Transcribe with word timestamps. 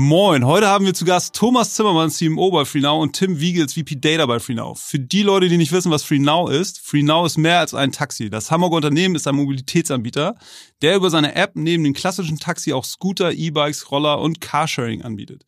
Moin, 0.00 0.46
heute 0.46 0.68
haben 0.68 0.86
wir 0.86 0.94
zu 0.94 1.04
Gast 1.04 1.34
Thomas 1.34 1.74
Zimmermann, 1.74 2.08
CMO 2.08 2.52
bei 2.52 2.64
FreeNow 2.64 3.02
und 3.02 3.14
Tim 3.14 3.40
Wiegels, 3.40 3.72
VP 3.72 3.96
Data 3.96 4.26
bei 4.26 4.38
FreeNow. 4.38 4.78
Für 4.78 5.00
die 5.00 5.24
Leute, 5.24 5.48
die 5.48 5.56
nicht 5.56 5.72
wissen, 5.72 5.90
was 5.90 6.04
FreeNow 6.04 6.48
ist, 6.48 6.78
FreeNow 6.78 7.26
ist 7.26 7.36
mehr 7.36 7.58
als 7.58 7.74
ein 7.74 7.90
Taxi. 7.90 8.30
Das 8.30 8.52
Hamburger 8.52 8.76
Unternehmen 8.76 9.16
ist 9.16 9.26
ein 9.26 9.34
Mobilitätsanbieter, 9.34 10.36
der 10.82 10.94
über 10.94 11.10
seine 11.10 11.34
App 11.34 11.56
neben 11.56 11.82
dem 11.82 11.94
klassischen 11.94 12.38
Taxi 12.38 12.72
auch 12.72 12.84
Scooter, 12.84 13.32
E-Bikes, 13.32 13.90
Roller 13.90 14.20
und 14.20 14.40
Carsharing 14.40 15.02
anbietet. 15.02 15.44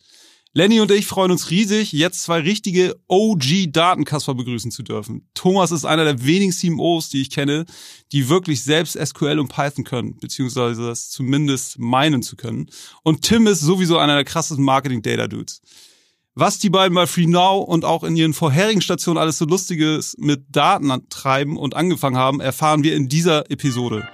Lenny 0.53 0.81
und 0.81 0.91
ich 0.91 1.07
freuen 1.07 1.31
uns 1.31 1.51
riesig, 1.51 1.93
jetzt 1.93 2.25
zwei 2.25 2.41
richtige 2.41 2.97
OG-Datenkasper 3.07 4.35
begrüßen 4.35 4.73
zu 4.73 4.83
dürfen. 4.83 5.29
Thomas 5.33 5.71
ist 5.71 5.85
einer 5.85 6.03
der 6.03 6.27
wenigen 6.27 6.51
CMOs, 6.51 7.09
die 7.09 7.23
ich 7.23 7.31
kenne, 7.31 7.67
die 8.11 8.29
wirklich 8.29 8.65
selbst 8.65 8.99
SQL 8.99 9.39
und 9.39 9.47
Python 9.47 9.85
können, 9.85 10.17
beziehungsweise 10.19 10.89
das 10.89 11.09
zumindest 11.09 11.79
meinen 11.79 12.25
zu 12.25 12.35
können. 12.35 12.69
Und 13.05 13.23
Tim 13.23 13.47
ist 13.47 13.61
sowieso 13.61 13.99
einer 13.99 14.17
der 14.17 14.25
krassesten 14.25 14.65
Marketing-Data-Dudes. 14.65 15.63
Was 16.35 16.59
die 16.59 16.71
beiden 16.71 16.97
bei 16.97 17.07
FreeNow 17.07 17.69
und 17.69 17.85
auch 17.85 18.03
in 18.03 18.17
ihren 18.17 18.35
vorherigen 18.35 18.81
Stationen 18.81 19.19
alles 19.19 19.39
so 19.39 19.45
Lustiges 19.45 20.17
mit 20.19 20.47
Daten 20.49 20.91
treiben 21.11 21.57
und 21.57 21.77
angefangen 21.77 22.17
haben, 22.17 22.41
erfahren 22.41 22.83
wir 22.83 22.97
in 22.97 23.09
dieser 23.09 23.49
Episode. 23.53 24.09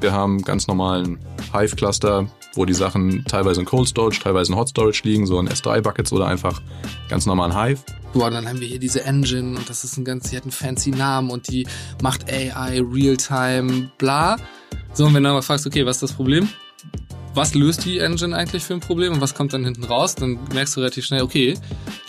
Wir 0.00 0.12
haben 0.12 0.42
ganz 0.42 0.66
normalen 0.66 1.18
Hive-Cluster, 1.52 2.28
wo 2.54 2.64
die 2.64 2.74
Sachen 2.74 3.24
teilweise 3.24 3.60
in 3.60 3.66
Cold 3.66 3.88
Storage, 3.88 4.20
teilweise 4.20 4.52
in 4.52 4.58
Hot 4.58 4.68
Storage 4.68 5.02
liegen, 5.04 5.26
so 5.26 5.38
in 5.38 5.48
S3-Buckets 5.48 6.12
oder 6.12 6.26
einfach 6.26 6.60
ganz 7.08 7.26
normalen 7.26 7.56
Hive. 7.56 7.80
Boah, 8.12 8.30
dann 8.30 8.46
haben 8.46 8.60
wir 8.60 8.68
hier 8.68 8.78
diese 8.78 9.04
Engine 9.04 9.56
und 9.56 9.68
das 9.70 9.84
ist 9.84 9.96
ein 9.96 10.04
ganz, 10.04 10.30
die 10.30 10.36
hat 10.36 10.42
einen 10.42 10.52
fancy 10.52 10.90
Namen 10.90 11.30
und 11.30 11.48
die 11.48 11.66
macht 12.02 12.30
AI, 12.30 12.80
Realtime, 12.80 13.90
bla. 13.98 14.36
So, 14.92 15.06
und 15.06 15.14
wenn 15.14 15.22
du 15.22 15.30
mal 15.30 15.42
fragst, 15.42 15.66
okay, 15.66 15.86
was 15.86 15.96
ist 15.96 16.02
das 16.02 16.12
Problem? 16.12 16.48
Was 17.34 17.54
löst 17.54 17.86
die 17.86 17.98
Engine 17.98 18.36
eigentlich 18.36 18.62
für 18.62 18.74
ein 18.74 18.80
Problem 18.80 19.14
und 19.14 19.22
was 19.22 19.34
kommt 19.34 19.54
dann 19.54 19.64
hinten 19.64 19.84
raus? 19.84 20.14
Dann 20.14 20.38
merkst 20.52 20.76
du 20.76 20.80
relativ 20.80 21.06
schnell, 21.06 21.22
okay, 21.22 21.54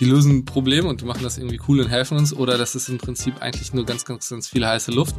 die 0.01 0.05
lösen 0.05 0.39
ein 0.39 0.45
Problem 0.45 0.85
und 0.85 0.99
die 0.99 1.05
machen 1.05 1.23
das 1.23 1.37
irgendwie 1.37 1.61
cool 1.69 1.79
und 1.79 1.87
helfen 1.87 2.17
uns 2.17 2.33
oder 2.33 2.57
das 2.57 2.75
ist 2.75 2.89
im 2.89 2.97
Prinzip 2.97 3.41
eigentlich 3.41 3.73
nur 3.73 3.85
ganz, 3.85 4.03
ganz, 4.03 4.29
ganz 4.29 4.49
viel 4.49 4.67
heiße 4.67 4.91
Luft. 4.91 5.15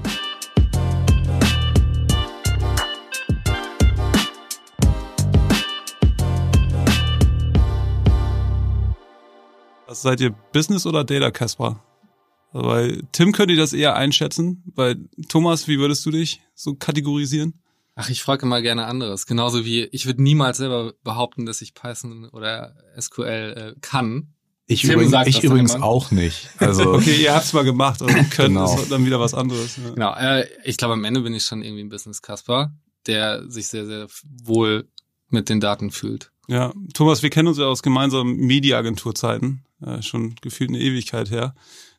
Was 9.95 10.03
seid 10.03 10.21
ihr, 10.21 10.31
Business 10.53 10.87
oder 10.87 11.05
Data 11.05 11.31
Casper? 11.31 11.81
Weil 12.51 13.05
Tim 13.13 13.31
könnte 13.31 13.55
das 13.55 13.73
eher 13.73 13.95
einschätzen. 13.95 14.65
Bei 14.75 14.97
Thomas, 15.29 15.69
wie 15.69 15.79
würdest 15.79 16.05
du 16.05 16.11
dich 16.11 16.41
so 16.57 16.75
kategorisieren? 16.75 17.63
Ach, 17.95 18.11
ich 18.11 18.21
frage 18.21 18.45
immer 18.45 18.61
gerne 18.61 18.87
anderes. 18.87 19.25
Genauso 19.25 19.65
wie 19.65 19.85
ich 19.85 20.07
würde 20.07 20.21
niemals 20.21 20.57
selber 20.57 20.95
behaupten, 21.05 21.47
dass 21.47 21.63
ich 21.63 21.75
Python 21.75 22.29
oder 22.31 22.75
SQL 23.01 23.75
äh, 23.77 23.81
kann. 23.83 24.35
Ich, 24.67 24.81
Tim 24.81 24.99
übrigens, 24.99 25.29
ich 25.29 25.45
übrigens 25.45 25.77
auch 25.77 26.11
nicht. 26.11 26.51
Also 26.59 26.93
okay, 26.93 27.15
ihr 27.15 27.33
habt's 27.33 27.53
mal 27.53 27.63
gemacht, 27.63 28.03
also 28.03 28.13
können 28.31 28.55
genau. 28.55 28.75
ist 28.75 28.91
dann 28.91 29.07
wieder 29.07 29.21
was 29.21 29.33
anderes. 29.33 29.77
Ja. 29.77 29.91
Genau, 29.91 30.15
äh, 30.17 30.49
ich 30.65 30.77
glaube 30.77 30.95
am 30.95 31.05
Ende 31.05 31.21
bin 31.21 31.35
ich 31.35 31.45
schon 31.45 31.63
irgendwie 31.63 31.85
ein 31.85 31.89
Business 31.89 32.21
Casper, 32.21 32.75
der 33.07 33.49
sich 33.49 33.69
sehr 33.69 33.87
sehr 33.87 34.09
wohl 34.43 34.89
mit 35.29 35.49
den 35.49 35.61
Daten 35.61 35.93
fühlt. 35.93 36.33
Ja, 36.49 36.73
Thomas, 36.95 37.23
wir 37.23 37.31
kennen 37.31 37.47
uns 37.47 37.59
ja 37.59 37.67
aus 37.67 37.85
gemeinsamen 37.85 38.35
Mediaagenturzeiten 38.39 39.64
äh, 39.81 40.03
schon 40.03 40.35
gefühlt 40.41 40.71
eine 40.71 40.81
Ewigkeit 40.81 41.31
her. 41.31 41.55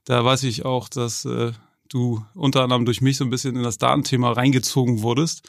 Da 0.06 0.24
weiß 0.24 0.44
ich 0.44 0.66
auch, 0.66 0.90
dass 0.90 1.26
äh, 1.26 1.52
du 1.90 2.24
unter 2.34 2.64
anderem 2.64 2.86
durch 2.86 3.02
mich 3.02 3.18
so 3.18 3.24
ein 3.24 3.30
bisschen 3.30 3.56
in 3.56 3.64
das 3.64 3.78
Datenthema 3.78 4.32
reingezogen 4.32 5.02
wurdest. 5.02 5.48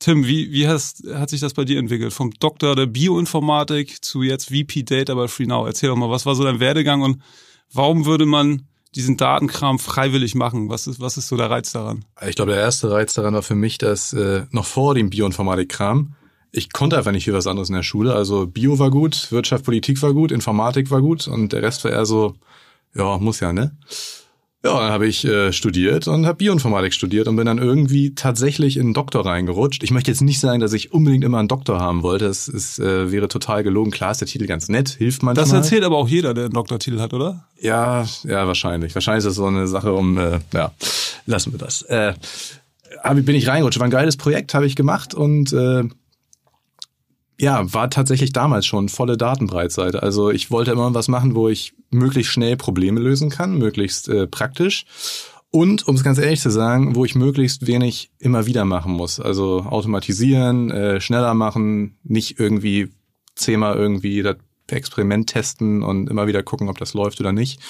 Tim, 0.00 0.26
wie, 0.26 0.50
wie 0.52 0.66
hast, 0.66 1.04
hat 1.14 1.30
sich 1.30 1.40
das 1.40 1.54
bei 1.54 1.64
dir 1.64 1.78
entwickelt? 1.78 2.12
Vom 2.12 2.32
Doktor 2.32 2.74
der 2.74 2.86
Bioinformatik 2.86 4.04
zu 4.04 4.22
jetzt 4.22 4.46
VP 4.48 4.82
Data 4.82 5.14
bei 5.14 5.28
FreeNow. 5.28 5.66
Erzähl 5.66 5.88
doch 5.88 5.96
mal, 5.96 6.10
was 6.10 6.26
war 6.26 6.34
so 6.34 6.42
dein 6.42 6.60
Werdegang 6.60 7.02
und 7.02 7.22
warum 7.72 8.04
würde 8.04 8.26
man 8.26 8.66
diesen 8.94 9.16
Datenkram 9.16 9.78
freiwillig 9.78 10.34
machen? 10.34 10.68
Was 10.68 10.86
ist, 10.86 11.00
was 11.00 11.16
ist 11.16 11.28
so 11.28 11.36
der 11.36 11.50
Reiz 11.50 11.72
daran? 11.72 12.04
Ich 12.26 12.36
glaube, 12.36 12.52
der 12.52 12.60
erste 12.60 12.90
Reiz 12.90 13.14
daran 13.14 13.34
war 13.34 13.42
für 13.42 13.54
mich, 13.54 13.78
dass 13.78 14.12
äh, 14.12 14.46
noch 14.50 14.66
vor 14.66 14.94
dem 14.94 15.10
Bioinformatik-Kram 15.10 16.14
ich 16.56 16.72
konnte 16.72 16.96
einfach 16.96 17.12
nicht 17.12 17.24
viel 17.24 17.32
was 17.32 17.46
anderes 17.46 17.68
in 17.68 17.74
der 17.74 17.82
Schule. 17.82 18.14
Also 18.14 18.46
Bio 18.46 18.78
war 18.78 18.90
gut, 18.90 19.30
Wirtschaft, 19.32 19.64
Politik 19.64 20.00
war 20.02 20.14
gut, 20.14 20.30
Informatik 20.30 20.90
war 20.90 21.00
gut 21.00 21.26
und 21.26 21.52
der 21.52 21.62
Rest 21.62 21.84
war 21.84 21.90
eher 21.90 22.06
so, 22.06 22.34
ja, 22.94 23.18
muss 23.18 23.40
ja, 23.40 23.52
ne? 23.52 23.76
Ja, 24.64 24.80
dann 24.80 24.92
habe 24.92 25.06
ich 25.06 25.26
äh, 25.26 25.52
studiert 25.52 26.08
und 26.08 26.24
habe 26.24 26.36
Bioinformatik 26.36 26.94
studiert 26.94 27.28
und 27.28 27.36
bin 27.36 27.44
dann 27.44 27.58
irgendwie 27.58 28.14
tatsächlich 28.14 28.76
in 28.76 28.84
einen 28.84 28.94
Doktor 28.94 29.26
reingerutscht. 29.26 29.82
Ich 29.82 29.90
möchte 29.90 30.10
jetzt 30.10 30.22
nicht 30.22 30.40
sagen, 30.40 30.60
dass 30.60 30.72
ich 30.72 30.90
unbedingt 30.90 31.22
immer 31.22 31.38
einen 31.38 31.48
Doktor 31.48 31.80
haben 31.80 32.02
wollte. 32.02 32.24
Das 32.26 32.48
ist, 32.48 32.78
äh, 32.78 33.12
wäre 33.12 33.28
total 33.28 33.62
gelogen. 33.62 33.90
Klar 33.90 34.12
ist 34.12 34.22
der 34.22 34.28
Titel 34.28 34.46
ganz 34.46 34.70
nett, 34.70 34.88
hilft 34.88 35.22
manchmal. 35.22 35.44
Das 35.44 35.52
erzählt 35.52 35.84
aber 35.84 35.98
auch 35.98 36.08
jeder, 36.08 36.32
der 36.32 36.44
einen 36.44 36.54
Doktortitel 36.54 36.98
hat, 37.00 37.12
oder? 37.12 37.46
Ja, 37.60 38.06
ja, 38.22 38.46
wahrscheinlich. 38.46 38.94
Wahrscheinlich 38.94 39.18
ist 39.18 39.26
das 39.26 39.34
so 39.34 39.44
eine 39.44 39.66
Sache 39.66 39.92
um, 39.92 40.16
äh, 40.16 40.38
ja, 40.54 40.72
lassen 41.26 41.52
wir 41.52 41.58
das. 41.58 41.82
Äh, 41.82 42.14
bin 43.12 43.34
ich 43.34 43.46
reingerutscht. 43.46 43.80
War 43.80 43.86
ein 43.86 43.90
geiles 43.90 44.16
Projekt, 44.16 44.54
habe 44.54 44.64
ich 44.64 44.76
gemacht 44.76 45.12
und 45.12 45.52
äh, 45.52 45.82
ja, 47.40 47.72
war 47.72 47.90
tatsächlich 47.90 48.32
damals 48.32 48.66
schon 48.66 48.88
volle 48.88 49.16
Datenbreitseite. 49.16 50.02
Also 50.02 50.30
ich 50.30 50.50
wollte 50.50 50.72
immer 50.72 50.94
was 50.94 51.08
machen, 51.08 51.34
wo 51.34 51.48
ich 51.48 51.74
möglichst 51.90 52.32
schnell 52.32 52.56
Probleme 52.56 53.00
lösen 53.00 53.30
kann, 53.30 53.58
möglichst 53.58 54.08
äh, 54.08 54.26
praktisch. 54.26 54.84
Und, 55.50 55.86
um 55.86 55.94
es 55.94 56.02
ganz 56.02 56.18
ehrlich 56.18 56.40
zu 56.40 56.50
sagen, 56.50 56.96
wo 56.96 57.04
ich 57.04 57.14
möglichst 57.14 57.66
wenig 57.66 58.10
immer 58.18 58.46
wieder 58.46 58.64
machen 58.64 58.92
muss. 58.92 59.20
Also 59.20 59.60
automatisieren, 59.60 60.70
äh, 60.70 61.00
schneller 61.00 61.34
machen, 61.34 61.96
nicht 62.02 62.40
irgendwie 62.40 62.90
zehnmal 63.36 63.76
irgendwie 63.76 64.22
das 64.22 64.36
Experiment 64.68 65.28
testen 65.28 65.82
und 65.82 66.10
immer 66.10 66.26
wieder 66.26 66.42
gucken, 66.42 66.68
ob 66.68 66.78
das 66.78 66.94
läuft 66.94 67.20
oder 67.20 67.32
nicht. 67.32 67.60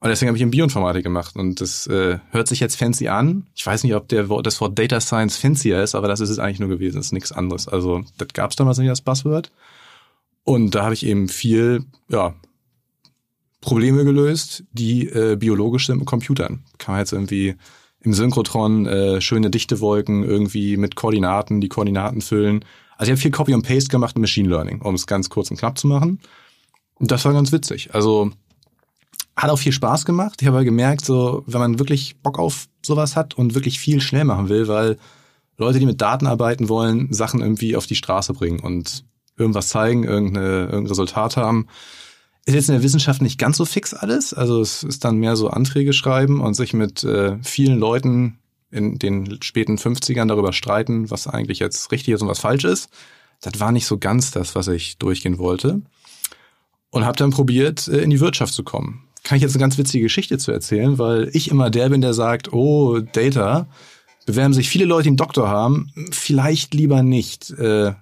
Und 0.00 0.10
deswegen 0.10 0.28
habe 0.28 0.36
ich 0.36 0.42
in 0.42 0.50
Bioinformatik 0.50 1.02
gemacht. 1.02 1.36
Und 1.36 1.60
das 1.60 1.86
äh, 1.86 2.18
hört 2.30 2.48
sich 2.48 2.60
jetzt 2.60 2.76
fancy 2.76 3.08
an. 3.08 3.46
Ich 3.54 3.66
weiß 3.66 3.82
nicht, 3.82 3.94
ob 3.94 4.08
der, 4.08 4.24
das 4.42 4.60
Wort 4.60 4.78
Data 4.78 5.00
Science 5.00 5.36
fancier 5.36 5.82
ist, 5.82 5.94
aber 5.94 6.06
das 6.06 6.20
ist 6.20 6.30
es 6.30 6.38
eigentlich 6.38 6.60
nur 6.60 6.68
gewesen. 6.68 6.96
Das 6.96 7.06
ist 7.06 7.12
nichts 7.12 7.32
anderes. 7.32 7.66
Also 7.66 8.04
das 8.18 8.28
gab 8.34 8.50
es 8.50 8.56
damals 8.56 8.78
nicht 8.78 8.90
als 8.90 9.00
Buzzword. 9.00 9.50
Und 10.44 10.74
da 10.74 10.84
habe 10.84 10.94
ich 10.94 11.04
eben 11.04 11.28
viel, 11.28 11.84
ja, 12.08 12.34
Probleme 13.60 14.04
gelöst, 14.04 14.64
die 14.70 15.08
äh, 15.08 15.36
biologisch 15.36 15.86
sind 15.86 15.98
mit 15.98 16.06
Computern. 16.06 16.62
Kann 16.78 16.94
man 16.94 17.00
jetzt 17.00 17.12
irgendwie 17.12 17.56
im 18.00 18.12
Synchrotron 18.12 18.86
äh, 18.86 19.20
schöne 19.20 19.50
Dichtewolken 19.50 20.22
irgendwie 20.22 20.76
mit 20.76 20.94
Koordinaten, 20.94 21.60
die 21.60 21.68
Koordinaten 21.68 22.20
füllen. 22.20 22.64
Also 22.96 23.10
ich 23.10 23.16
habe 23.16 23.20
viel 23.20 23.32
Copy 23.32 23.54
und 23.54 23.66
Paste 23.66 23.88
gemacht 23.88 24.14
in 24.14 24.20
Machine 24.20 24.48
Learning, 24.48 24.82
um 24.82 24.94
es 24.94 25.08
ganz 25.08 25.30
kurz 25.30 25.50
und 25.50 25.56
knapp 25.56 25.78
zu 25.78 25.88
machen. 25.88 26.20
Und 26.94 27.10
das 27.10 27.24
war 27.24 27.32
ganz 27.32 27.50
witzig. 27.50 27.92
Also 27.92 28.30
hat 29.36 29.50
auch 29.50 29.58
viel 29.58 29.72
Spaß 29.72 30.04
gemacht. 30.06 30.40
Ich 30.40 30.48
habe 30.48 30.64
gemerkt, 30.64 31.04
so, 31.04 31.44
wenn 31.46 31.60
man 31.60 31.78
wirklich 31.78 32.16
Bock 32.22 32.38
auf 32.38 32.68
sowas 32.84 33.16
hat 33.16 33.34
und 33.34 33.54
wirklich 33.54 33.78
viel 33.78 34.00
schnell 34.00 34.24
machen 34.24 34.48
will, 34.48 34.66
weil 34.66 34.96
Leute, 35.58 35.78
die 35.78 35.86
mit 35.86 36.00
Daten 36.00 36.26
arbeiten 36.26 36.68
wollen, 36.68 37.12
Sachen 37.12 37.40
irgendwie 37.40 37.76
auf 37.76 37.86
die 37.86 37.94
Straße 37.94 38.32
bringen 38.32 38.60
und 38.60 39.04
irgendwas 39.36 39.68
zeigen, 39.68 40.04
irgendeine, 40.04 40.64
irgendein 40.64 40.86
Resultat 40.86 41.36
haben. 41.36 41.66
Ist 42.46 42.54
jetzt 42.54 42.68
in 42.68 42.74
der 42.74 42.82
Wissenschaft 42.82 43.20
nicht 43.20 43.38
ganz 43.38 43.58
so 43.58 43.64
fix 43.64 43.92
alles. 43.92 44.32
Also 44.32 44.60
es 44.60 44.82
ist 44.82 45.04
dann 45.04 45.18
mehr 45.18 45.36
so 45.36 45.48
Anträge 45.48 45.92
schreiben 45.92 46.40
und 46.40 46.54
sich 46.54 46.72
mit 46.72 47.04
äh, 47.04 47.36
vielen 47.42 47.78
Leuten 47.78 48.38
in 48.70 48.98
den 48.98 49.42
späten 49.42 49.76
50ern 49.76 50.28
darüber 50.28 50.52
streiten, 50.52 51.10
was 51.10 51.26
eigentlich 51.26 51.58
jetzt 51.58 51.90
richtig 51.92 52.14
ist 52.14 52.22
und 52.22 52.28
was 52.28 52.38
falsch 52.38 52.64
ist. 52.64 52.88
Das 53.42 53.60
war 53.60 53.72
nicht 53.72 53.86
so 53.86 53.98
ganz 53.98 54.30
das, 54.30 54.54
was 54.54 54.68
ich 54.68 54.96
durchgehen 54.98 55.38
wollte. 55.38 55.82
Und 56.90 57.04
habe 57.04 57.18
dann 57.18 57.30
probiert, 57.30 57.88
äh, 57.88 57.98
in 57.98 58.10
die 58.10 58.20
Wirtschaft 58.20 58.54
zu 58.54 58.64
kommen 58.64 59.05
kann 59.26 59.36
ich 59.36 59.42
jetzt 59.42 59.56
eine 59.56 59.60
ganz 59.60 59.76
witzige 59.76 60.04
Geschichte 60.04 60.38
zu 60.38 60.52
erzählen, 60.52 60.98
weil 60.98 61.30
ich 61.32 61.50
immer 61.50 61.68
der 61.68 61.88
bin, 61.88 62.00
der 62.00 62.14
sagt, 62.14 62.52
oh, 62.52 63.00
Data, 63.00 63.66
bewerben 64.24 64.54
sich 64.54 64.68
viele 64.68 64.84
Leute, 64.84 65.02
die 65.04 65.08
einen 65.08 65.16
Doktor 65.16 65.48
haben, 65.48 65.90
vielleicht 66.12 66.74
lieber 66.74 67.02
nicht. 67.02 67.50
Äh, 67.50 67.94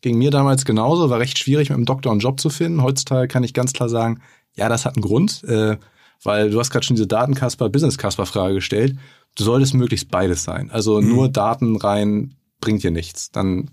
ging 0.00 0.18
mir 0.18 0.32
damals 0.32 0.64
genauso, 0.64 1.08
war 1.08 1.20
recht 1.20 1.38
schwierig, 1.38 1.68
mit 1.68 1.76
einem 1.76 1.84
Doktor 1.84 2.10
einen 2.10 2.20
Job 2.20 2.40
zu 2.40 2.50
finden. 2.50 2.82
Heutzutage 2.82 3.28
kann 3.28 3.44
ich 3.44 3.54
ganz 3.54 3.72
klar 3.72 3.88
sagen, 3.88 4.22
ja, 4.56 4.68
das 4.68 4.84
hat 4.84 4.96
einen 4.96 5.04
Grund, 5.04 5.44
äh, 5.44 5.76
weil 6.24 6.50
du 6.50 6.58
hast 6.58 6.70
gerade 6.70 6.84
schon 6.84 6.96
diese 6.96 7.06
Datenkasper, 7.06 7.68
Business-Kasper-Frage 7.68 8.54
gestellt. 8.54 8.96
Du 9.36 9.44
solltest 9.44 9.74
möglichst 9.74 10.10
beides 10.10 10.42
sein. 10.42 10.68
Also 10.72 11.00
mhm. 11.00 11.10
nur 11.10 11.28
Daten 11.28 11.76
rein 11.76 12.34
bringt 12.60 12.82
dir 12.82 12.90
nichts. 12.90 13.30
Dann 13.30 13.70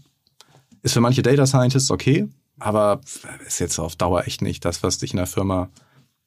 ist 0.83 0.93
für 0.93 1.01
manche 1.01 1.23
Data 1.23 1.47
Scientists 1.47 1.89
okay, 1.89 2.27
aber 2.59 3.01
ist 3.47 3.59
jetzt 3.59 3.79
auf 3.79 3.95
Dauer 3.95 4.27
echt 4.27 4.43
nicht 4.43 4.63
das, 4.63 4.83
was 4.83 4.99
dich 4.99 5.13
in 5.13 5.17
der 5.17 5.25
Firma 5.25 5.69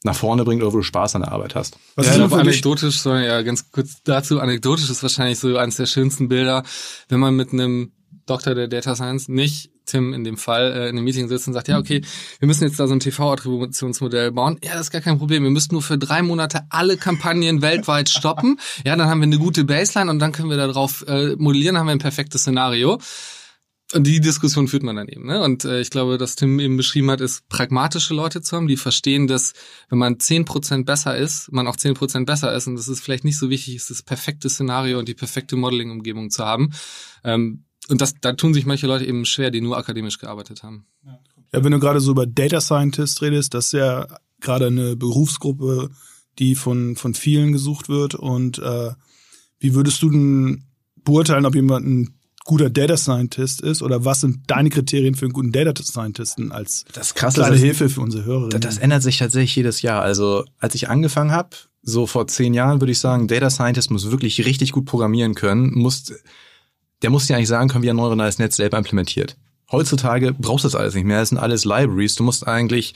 nach 0.02 0.16
vorne 0.16 0.44
bringt 0.44 0.62
oder 0.62 0.72
wo 0.72 0.78
du 0.78 0.82
Spaß 0.82 1.16
an 1.16 1.22
der 1.22 1.32
Arbeit 1.32 1.54
hast. 1.54 1.78
Was 1.96 2.06
ja, 2.06 2.24
ist 2.24 2.32
anekdotisch, 2.32 3.00
so, 3.00 3.14
ja, 3.14 3.42
ganz 3.42 3.70
kurz 3.70 4.02
dazu, 4.02 4.40
anekdotisch 4.40 4.88
ist 4.88 5.02
wahrscheinlich 5.02 5.38
so 5.38 5.56
eines 5.56 5.76
der 5.76 5.86
schönsten 5.86 6.28
Bilder, 6.28 6.62
wenn 7.08 7.20
man 7.20 7.36
mit 7.36 7.52
einem 7.52 7.92
Doktor 8.26 8.54
der 8.54 8.68
Data 8.68 8.94
Science 8.94 9.28
nicht 9.28 9.70
Tim 9.86 10.14
in 10.14 10.24
dem 10.24 10.36
Fall 10.36 10.72
äh, 10.72 10.88
in 10.88 10.96
einem 10.96 11.04
Meeting 11.04 11.28
sitzt 11.28 11.48
und 11.48 11.54
sagt, 11.54 11.68
ja, 11.68 11.78
okay, 11.78 12.02
wir 12.38 12.46
müssen 12.46 12.64
jetzt 12.64 12.78
da 12.78 12.86
so 12.86 12.94
ein 12.94 13.00
TV-Attributionsmodell 13.00 14.30
bauen. 14.30 14.58
Ja, 14.62 14.74
das 14.74 14.82
ist 14.82 14.90
gar 14.90 15.00
kein 15.00 15.18
Problem. 15.18 15.42
Wir 15.42 15.50
müssen 15.50 15.72
nur 15.72 15.82
für 15.82 15.98
drei 15.98 16.22
Monate 16.22 16.62
alle 16.70 16.96
Kampagnen 16.96 17.60
weltweit 17.60 18.08
stoppen. 18.08 18.58
Ja, 18.84 18.94
dann 18.96 19.08
haben 19.08 19.20
wir 19.20 19.26
eine 19.26 19.38
gute 19.38 19.64
Baseline 19.64 20.10
und 20.10 20.20
dann 20.20 20.32
können 20.32 20.48
wir 20.48 20.56
darauf 20.56 21.04
äh, 21.08 21.34
modellieren, 21.36 21.76
haben 21.76 21.86
wir 21.86 21.92
ein 21.92 21.98
perfektes 21.98 22.42
Szenario. 22.42 22.98
Und 23.92 24.06
die 24.06 24.20
Diskussion 24.20 24.68
führt 24.68 24.84
man 24.84 24.94
dann 24.94 25.08
eben. 25.08 25.26
Ne? 25.26 25.42
Und 25.42 25.64
äh, 25.64 25.80
ich 25.80 25.90
glaube, 25.90 26.16
dass 26.16 26.36
Tim 26.36 26.60
eben 26.60 26.76
beschrieben 26.76 27.10
hat, 27.10 27.20
ist 27.20 27.48
pragmatische 27.48 28.14
Leute 28.14 28.40
zu 28.40 28.56
haben, 28.56 28.68
die 28.68 28.76
verstehen, 28.76 29.26
dass 29.26 29.52
wenn 29.88 29.98
man 29.98 30.20
zehn 30.20 30.44
Prozent 30.44 30.86
besser 30.86 31.16
ist, 31.16 31.50
man 31.50 31.66
auch 31.66 31.74
zehn 31.74 31.94
Prozent 31.94 32.26
besser 32.26 32.54
ist. 32.54 32.68
Und 32.68 32.76
das 32.76 32.86
ist 32.86 33.00
vielleicht 33.00 33.24
nicht 33.24 33.38
so 33.38 33.50
wichtig, 33.50 33.74
ist 33.74 33.90
das 33.90 34.02
perfekte 34.02 34.48
Szenario 34.48 34.98
und 34.98 35.08
die 35.08 35.14
perfekte 35.14 35.56
Modeling-Umgebung 35.56 36.30
zu 36.30 36.44
haben. 36.44 36.70
Ähm, 37.24 37.64
und 37.88 38.00
das, 38.00 38.14
da 38.20 38.32
tun 38.34 38.54
sich 38.54 38.64
manche 38.64 38.86
Leute 38.86 39.04
eben 39.04 39.24
schwer, 39.24 39.50
die 39.50 39.60
nur 39.60 39.76
akademisch 39.76 40.18
gearbeitet 40.18 40.62
haben. 40.62 40.86
Ja, 41.52 41.64
wenn 41.64 41.72
du 41.72 41.80
gerade 41.80 41.98
so 41.98 42.12
über 42.12 42.26
Data 42.26 42.60
Scientist 42.60 43.22
redest, 43.22 43.54
das 43.54 43.66
ist 43.66 43.72
ja 43.72 44.06
gerade 44.38 44.68
eine 44.68 44.94
Berufsgruppe, 44.94 45.90
die 46.38 46.54
von, 46.54 46.94
von 46.94 47.14
vielen 47.14 47.50
gesucht 47.50 47.88
wird. 47.88 48.14
Und 48.14 48.60
äh, 48.60 48.92
wie 49.58 49.74
würdest 49.74 50.00
du 50.02 50.10
denn 50.10 50.64
beurteilen, 51.02 51.46
ob 51.46 51.56
jemand 51.56 51.86
ein 51.86 52.19
guter 52.44 52.70
Data 52.70 52.96
Scientist 52.96 53.60
ist 53.60 53.82
oder 53.82 54.04
was 54.04 54.20
sind 54.20 54.50
deine 54.50 54.70
Kriterien 54.70 55.14
für 55.14 55.26
einen 55.26 55.32
guten 55.32 55.52
Data 55.52 55.72
Scientisten 55.82 56.52
als 56.52 56.84
das 56.92 57.14
krasse, 57.14 57.40
kleine 57.40 57.56
das, 57.56 57.62
Hilfe 57.62 57.88
für 57.88 58.00
unsere 58.00 58.24
Hörer? 58.24 58.48
Das 58.48 58.78
ändert 58.78 59.02
sich 59.02 59.18
tatsächlich 59.18 59.56
jedes 59.56 59.82
Jahr. 59.82 60.02
Also 60.02 60.44
als 60.58 60.74
ich 60.74 60.88
angefangen 60.88 61.32
habe, 61.32 61.50
so 61.82 62.06
vor 62.06 62.26
zehn 62.26 62.54
Jahren, 62.54 62.80
würde 62.80 62.92
ich 62.92 62.98
sagen, 62.98 63.28
Data 63.28 63.50
Scientist 63.50 63.90
muss 63.90 64.10
wirklich 64.10 64.44
richtig 64.44 64.72
gut 64.72 64.84
programmieren 64.84 65.34
können, 65.34 65.72
muss 65.74 66.12
der 67.02 67.10
muss 67.10 67.26
dir 67.26 67.36
eigentlich 67.36 67.48
sagen 67.48 67.68
können, 67.68 67.82
wie 67.82 67.90
ein 67.90 67.96
neuronales 67.96 68.38
Netz 68.38 68.56
selber 68.56 68.78
implementiert. 68.78 69.36
Heutzutage 69.70 70.34
brauchst 70.34 70.64
du 70.64 70.68
das 70.68 70.74
alles 70.74 70.94
nicht 70.94 71.04
mehr. 71.04 71.22
Es 71.22 71.30
sind 71.30 71.38
alles 71.38 71.64
Libraries. 71.64 72.14
Du 72.14 72.24
musst 72.24 72.46
eigentlich, 72.46 72.94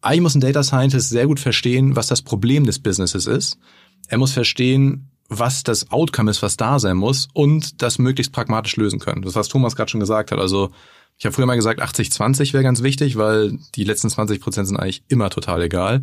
eigentlich 0.00 0.22
muss 0.22 0.34
ein 0.34 0.40
Data 0.40 0.62
Scientist 0.62 1.10
sehr 1.10 1.26
gut 1.26 1.40
verstehen, 1.40 1.94
was 1.94 2.06
das 2.06 2.22
Problem 2.22 2.64
des 2.66 2.78
Businesses 2.78 3.26
ist. 3.26 3.58
Er 4.08 4.18
muss 4.18 4.32
verstehen, 4.32 5.10
was 5.28 5.62
das 5.62 5.90
Outcome 5.90 6.30
ist, 6.30 6.42
was 6.42 6.56
da 6.56 6.78
sein 6.78 6.96
muss 6.96 7.28
und 7.32 7.82
das 7.82 7.98
möglichst 7.98 8.32
pragmatisch 8.32 8.76
lösen 8.76 8.98
können. 8.98 9.22
Das, 9.22 9.34
was 9.34 9.48
Thomas 9.48 9.76
gerade 9.76 9.90
schon 9.90 10.00
gesagt 10.00 10.32
hat. 10.32 10.38
Also 10.38 10.70
ich 11.18 11.24
habe 11.24 11.34
früher 11.34 11.46
mal 11.46 11.56
gesagt, 11.56 11.82
80-20 11.82 12.52
wäre 12.52 12.62
ganz 12.62 12.82
wichtig, 12.82 13.16
weil 13.16 13.58
die 13.74 13.84
letzten 13.84 14.10
20 14.10 14.40
Prozent 14.40 14.68
sind 14.68 14.76
eigentlich 14.76 15.02
immer 15.08 15.30
total 15.30 15.62
egal. 15.62 16.02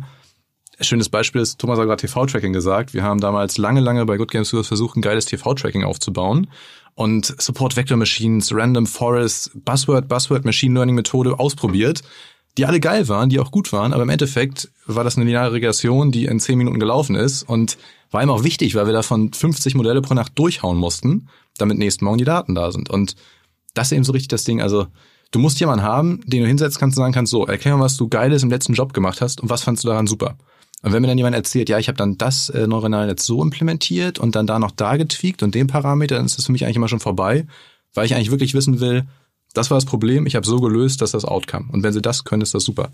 Ein 0.76 0.84
schönes 0.84 1.08
Beispiel 1.08 1.40
ist, 1.40 1.60
Thomas 1.60 1.78
hat 1.78 1.86
gerade 1.86 2.00
TV-Tracking 2.00 2.52
gesagt. 2.52 2.94
Wir 2.94 3.04
haben 3.04 3.20
damals 3.20 3.58
lange, 3.58 3.80
lange 3.80 4.04
bei 4.06 4.16
Good 4.16 4.32
Games 4.32 4.48
Studios 4.48 4.66
versucht, 4.66 4.96
ein 4.96 5.02
geiles 5.02 5.26
TV-Tracking 5.26 5.84
aufzubauen 5.84 6.48
und 6.94 7.26
Support 7.40 7.76
Vector 7.76 7.96
Machines, 7.96 8.52
Random 8.52 8.86
Forest, 8.86 9.52
Buzzword, 9.54 10.08
Buzzword 10.08 10.44
Machine 10.44 10.74
Learning 10.74 10.96
Methode 10.96 11.38
ausprobiert, 11.38 12.02
die 12.56 12.66
alle 12.66 12.80
geil 12.80 13.08
waren, 13.08 13.30
die 13.30 13.40
auch 13.40 13.50
gut 13.50 13.72
waren, 13.72 13.92
aber 13.92 14.04
im 14.04 14.08
Endeffekt 14.08 14.70
war 14.86 15.04
das 15.04 15.16
eine 15.16 15.24
lineare 15.24 15.52
Regression, 15.52 16.12
die 16.12 16.26
in 16.26 16.38
10 16.38 16.58
Minuten 16.58 16.78
gelaufen 16.78 17.16
ist 17.16 17.42
und 17.42 17.76
war 18.14 18.22
ihm 18.22 18.30
auch 18.30 18.44
wichtig, 18.44 18.76
weil 18.76 18.86
wir 18.86 18.92
davon 18.92 19.32
50 19.32 19.74
Modelle 19.74 20.00
pro 20.00 20.14
Nacht 20.14 20.38
durchhauen 20.38 20.78
mussten, 20.78 21.28
damit 21.58 21.78
nächsten 21.78 22.04
Morgen 22.04 22.18
die 22.18 22.24
Daten 22.24 22.54
da 22.54 22.70
sind. 22.70 22.88
Und 22.88 23.16
das 23.74 23.88
ist 23.88 23.92
eben 23.92 24.04
so 24.04 24.12
richtig 24.12 24.28
das 24.28 24.44
Ding. 24.44 24.62
Also 24.62 24.86
du 25.32 25.40
musst 25.40 25.58
jemanden 25.58 25.84
haben, 25.84 26.20
den 26.24 26.42
du 26.42 26.46
hinsetzen 26.46 26.78
kannst 26.78 26.96
und 26.96 27.02
sagen 27.02 27.12
kannst, 27.12 27.32
so, 27.32 27.44
erklär 27.44 27.76
mal, 27.76 27.84
was 27.84 27.96
du 27.96 28.08
Geiles 28.08 28.44
im 28.44 28.50
letzten 28.50 28.72
Job 28.72 28.92
gemacht 28.92 29.20
hast 29.20 29.40
und 29.40 29.50
was 29.50 29.64
fandst 29.64 29.82
du 29.82 29.88
daran 29.88 30.06
super. 30.06 30.36
Und 30.82 30.92
wenn 30.92 31.02
mir 31.02 31.08
dann 31.08 31.18
jemand 31.18 31.34
erzählt, 31.34 31.68
ja, 31.68 31.78
ich 31.78 31.88
habe 31.88 31.98
dann 31.98 32.16
das 32.16 32.50
äh, 32.50 32.68
neuronale 32.68 33.08
Netz 33.08 33.26
so 33.26 33.42
implementiert 33.42 34.20
und 34.20 34.36
dann 34.36 34.46
da 34.46 34.60
noch 34.60 34.70
da 34.70 34.96
getweakt 34.96 35.42
und 35.42 35.54
den 35.56 35.66
Parameter, 35.66 36.14
dann 36.14 36.26
ist 36.26 36.38
das 36.38 36.46
für 36.46 36.52
mich 36.52 36.64
eigentlich 36.64 36.76
immer 36.76 36.88
schon 36.88 37.00
vorbei, 37.00 37.46
weil 37.94 38.06
ich 38.06 38.14
eigentlich 38.14 38.30
wirklich 38.30 38.54
wissen 38.54 38.78
will, 38.78 39.06
das 39.54 39.70
war 39.70 39.76
das 39.76 39.86
Problem, 39.86 40.26
ich 40.26 40.36
habe 40.36 40.46
so 40.46 40.60
gelöst, 40.60 41.00
dass 41.00 41.12
das 41.12 41.24
Outcome. 41.24 41.66
Und 41.72 41.82
wenn 41.82 41.92
sie 41.92 42.02
das 42.02 42.22
können, 42.22 42.42
ist 42.42 42.54
das 42.54 42.64
super. 42.64 42.90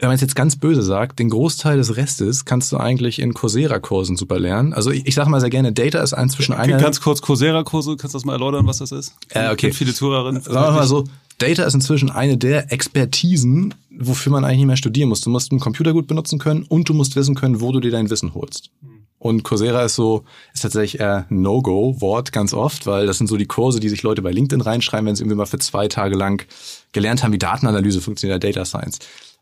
Wenn 0.00 0.08
man 0.08 0.14
es 0.14 0.22
jetzt 0.22 0.34
ganz 0.34 0.56
böse 0.56 0.82
sagt, 0.82 1.18
den 1.18 1.28
Großteil 1.28 1.76
des 1.76 1.96
Restes 1.96 2.46
kannst 2.46 2.72
du 2.72 2.78
eigentlich 2.78 3.18
in 3.18 3.34
Coursera-Kursen 3.34 4.16
super 4.16 4.38
lernen. 4.38 4.72
Also 4.72 4.90
ich, 4.90 5.06
ich 5.06 5.14
sage 5.14 5.28
mal 5.28 5.40
sehr 5.40 5.50
gerne, 5.50 5.72
Data 5.72 6.00
ist 6.00 6.14
ein 6.14 6.30
zwischen 6.30 6.54
einer... 6.54 6.78
Ganz 6.78 7.02
kurz, 7.02 7.20
Coursera-Kurse, 7.20 7.96
kannst 7.98 8.14
du 8.14 8.18
das 8.18 8.24
mal 8.24 8.32
erläutern, 8.32 8.66
was 8.66 8.78
das 8.78 8.92
ist? 8.92 9.14
Äh, 9.28 9.52
okay. 9.52 9.72
Viele 9.72 9.92
Zuhörerinnen. 9.92 10.40
Sagen 10.40 10.54
wir 10.54 10.72
mal 10.72 10.86
so, 10.86 11.04
Data 11.36 11.64
ist 11.64 11.74
inzwischen 11.74 12.10
eine 12.10 12.38
der 12.38 12.72
Expertisen, 12.72 13.74
wofür 13.90 14.32
man 14.32 14.42
eigentlich 14.42 14.58
nicht 14.58 14.66
mehr 14.68 14.76
studieren 14.78 15.10
muss. 15.10 15.20
Du 15.20 15.28
musst 15.28 15.52
einen 15.52 15.60
Computer 15.60 15.92
gut 15.92 16.06
benutzen 16.06 16.38
können 16.38 16.62
und 16.62 16.88
du 16.88 16.94
musst 16.94 17.14
wissen 17.14 17.34
können, 17.34 17.60
wo 17.60 17.70
du 17.70 17.80
dir 17.80 17.90
dein 17.90 18.08
Wissen 18.08 18.32
holst. 18.32 18.70
Und 19.18 19.42
Coursera 19.42 19.84
ist 19.84 19.96
so, 19.96 20.24
ist 20.54 20.62
tatsächlich 20.62 20.98
eher 20.98 21.26
No-Go-Wort 21.28 22.32
ganz 22.32 22.54
oft, 22.54 22.86
weil 22.86 23.06
das 23.06 23.18
sind 23.18 23.26
so 23.26 23.36
die 23.36 23.44
Kurse, 23.44 23.78
die 23.78 23.90
sich 23.90 24.02
Leute 24.02 24.22
bei 24.22 24.32
LinkedIn 24.32 24.62
reinschreiben, 24.62 25.06
wenn 25.06 25.14
sie 25.14 25.24
irgendwie 25.24 25.36
mal 25.36 25.44
für 25.44 25.58
zwei 25.58 25.88
Tage 25.88 26.16
lang 26.16 26.46
gelernt 26.92 27.22
haben, 27.22 27.34
wie 27.34 27.38
Datenanalyse 27.38 28.00
funktioniert, 28.00 28.42
Data 28.42 28.64
Science. 28.64 28.98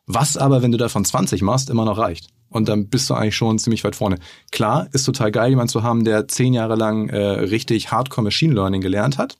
Was 0.08 0.38
aber, 0.38 0.62
wenn 0.62 0.72
du 0.72 0.78
davon 0.78 1.05
20 1.05 1.43
machst, 1.43 1.69
immer 1.69 1.84
noch 1.84 1.99
reicht. 1.99 2.28
Und 2.49 2.69
dann 2.69 2.88
bist 2.88 3.10
du 3.10 3.14
eigentlich 3.14 3.37
schon 3.37 3.58
ziemlich 3.58 3.84
weit 3.84 3.94
vorne. 3.94 4.19
Klar, 4.50 4.88
ist 4.93 5.05
total 5.05 5.31
geil, 5.31 5.50
jemanden 5.50 5.69
zu 5.69 5.82
haben, 5.82 6.05
der 6.05 6.26
zehn 6.28 6.55
Jahre 6.55 6.76
lang 6.76 7.10
äh, 7.10 7.19
richtig 7.19 7.93
Hardcore 7.93 8.25
Machine 8.25 8.55
Learning 8.55 8.81
gelernt 8.81 9.19
hat. 9.19 9.37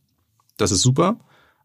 Das 0.59 0.71
ist 0.71 0.83
super. 0.83 1.19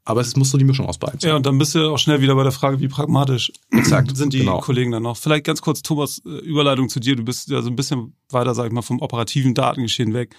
Aber 0.06 0.22
es 0.22 0.36
muss 0.36 0.52
so 0.52 0.58
die 0.58 0.66
Mischung 0.66 0.86
aus 0.88 0.98
beiden 0.98 1.20
sein. 1.20 1.30
Ja, 1.30 1.36
und 1.36 1.46
dann 1.46 1.58
bist 1.58 1.76
du 1.76 1.90
auch 1.90 1.98
schnell 1.98 2.22
wieder 2.22 2.36
bei 2.36 2.44
der 2.44 2.52
Frage, 2.52 2.80
wie 2.80 2.90
pragmatisch 2.90 3.52
Exakt, 3.72 4.16
sind 4.18 4.34
die 4.34 4.40
genau. 4.40 4.60
Kollegen 4.60 4.92
dann 4.92 5.04
noch. 5.04 5.16
Vielleicht 5.16 5.46
ganz 5.46 5.62
kurz, 5.62 5.82
Thomas, 5.82 6.22
äh, 6.26 6.30
Überleitung 6.30 6.90
zu 6.90 7.00
dir. 7.00 7.16
Du 7.16 7.24
bist 7.24 7.50
ja 7.50 7.62
so 7.62 7.70
ein 7.70 7.76
bisschen 7.76 8.14
weiter, 8.30 8.54
sag 8.54 8.68
ich 8.68 8.74
mal, 8.74 8.82
vom 8.82 9.02
operativen 9.02 9.54
Datengeschehen 9.54 10.14
weg. 10.14 10.36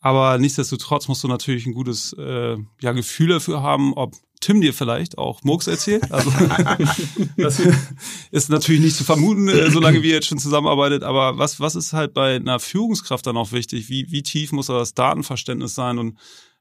Aber 0.00 0.38
nichtsdestotrotz 0.38 1.08
musst 1.08 1.24
du 1.24 1.28
natürlich 1.28 1.66
ein 1.66 1.74
gutes 1.74 2.14
äh, 2.18 2.56
ja, 2.80 2.92
Gefühl 2.92 3.28
dafür 3.28 3.62
haben, 3.62 3.94
ob 3.94 4.14
Tim 4.40 4.60
dir 4.60 4.72
vielleicht 4.72 5.18
auch 5.18 5.42
Murks 5.42 5.66
erzählt. 5.66 6.10
Also 6.12 6.30
das 7.36 7.60
ist 8.30 8.50
natürlich 8.50 8.80
nicht 8.80 8.96
zu 8.96 9.04
vermuten, 9.04 9.48
äh, 9.48 9.70
solange 9.70 10.02
wir 10.02 10.12
jetzt 10.12 10.26
schon 10.26 10.38
zusammenarbeitet. 10.38 11.02
Aber 11.02 11.38
was, 11.38 11.60
was 11.60 11.74
ist 11.74 11.92
halt 11.92 12.14
bei 12.14 12.36
einer 12.36 12.60
Führungskraft 12.60 13.26
dann 13.26 13.36
auch 13.36 13.52
wichtig? 13.52 13.88
Wie, 13.88 14.10
wie 14.10 14.22
tief 14.22 14.52
muss 14.52 14.66
das 14.66 14.94
Datenverständnis 14.94 15.74
sein 15.74 15.98
und 15.98 16.18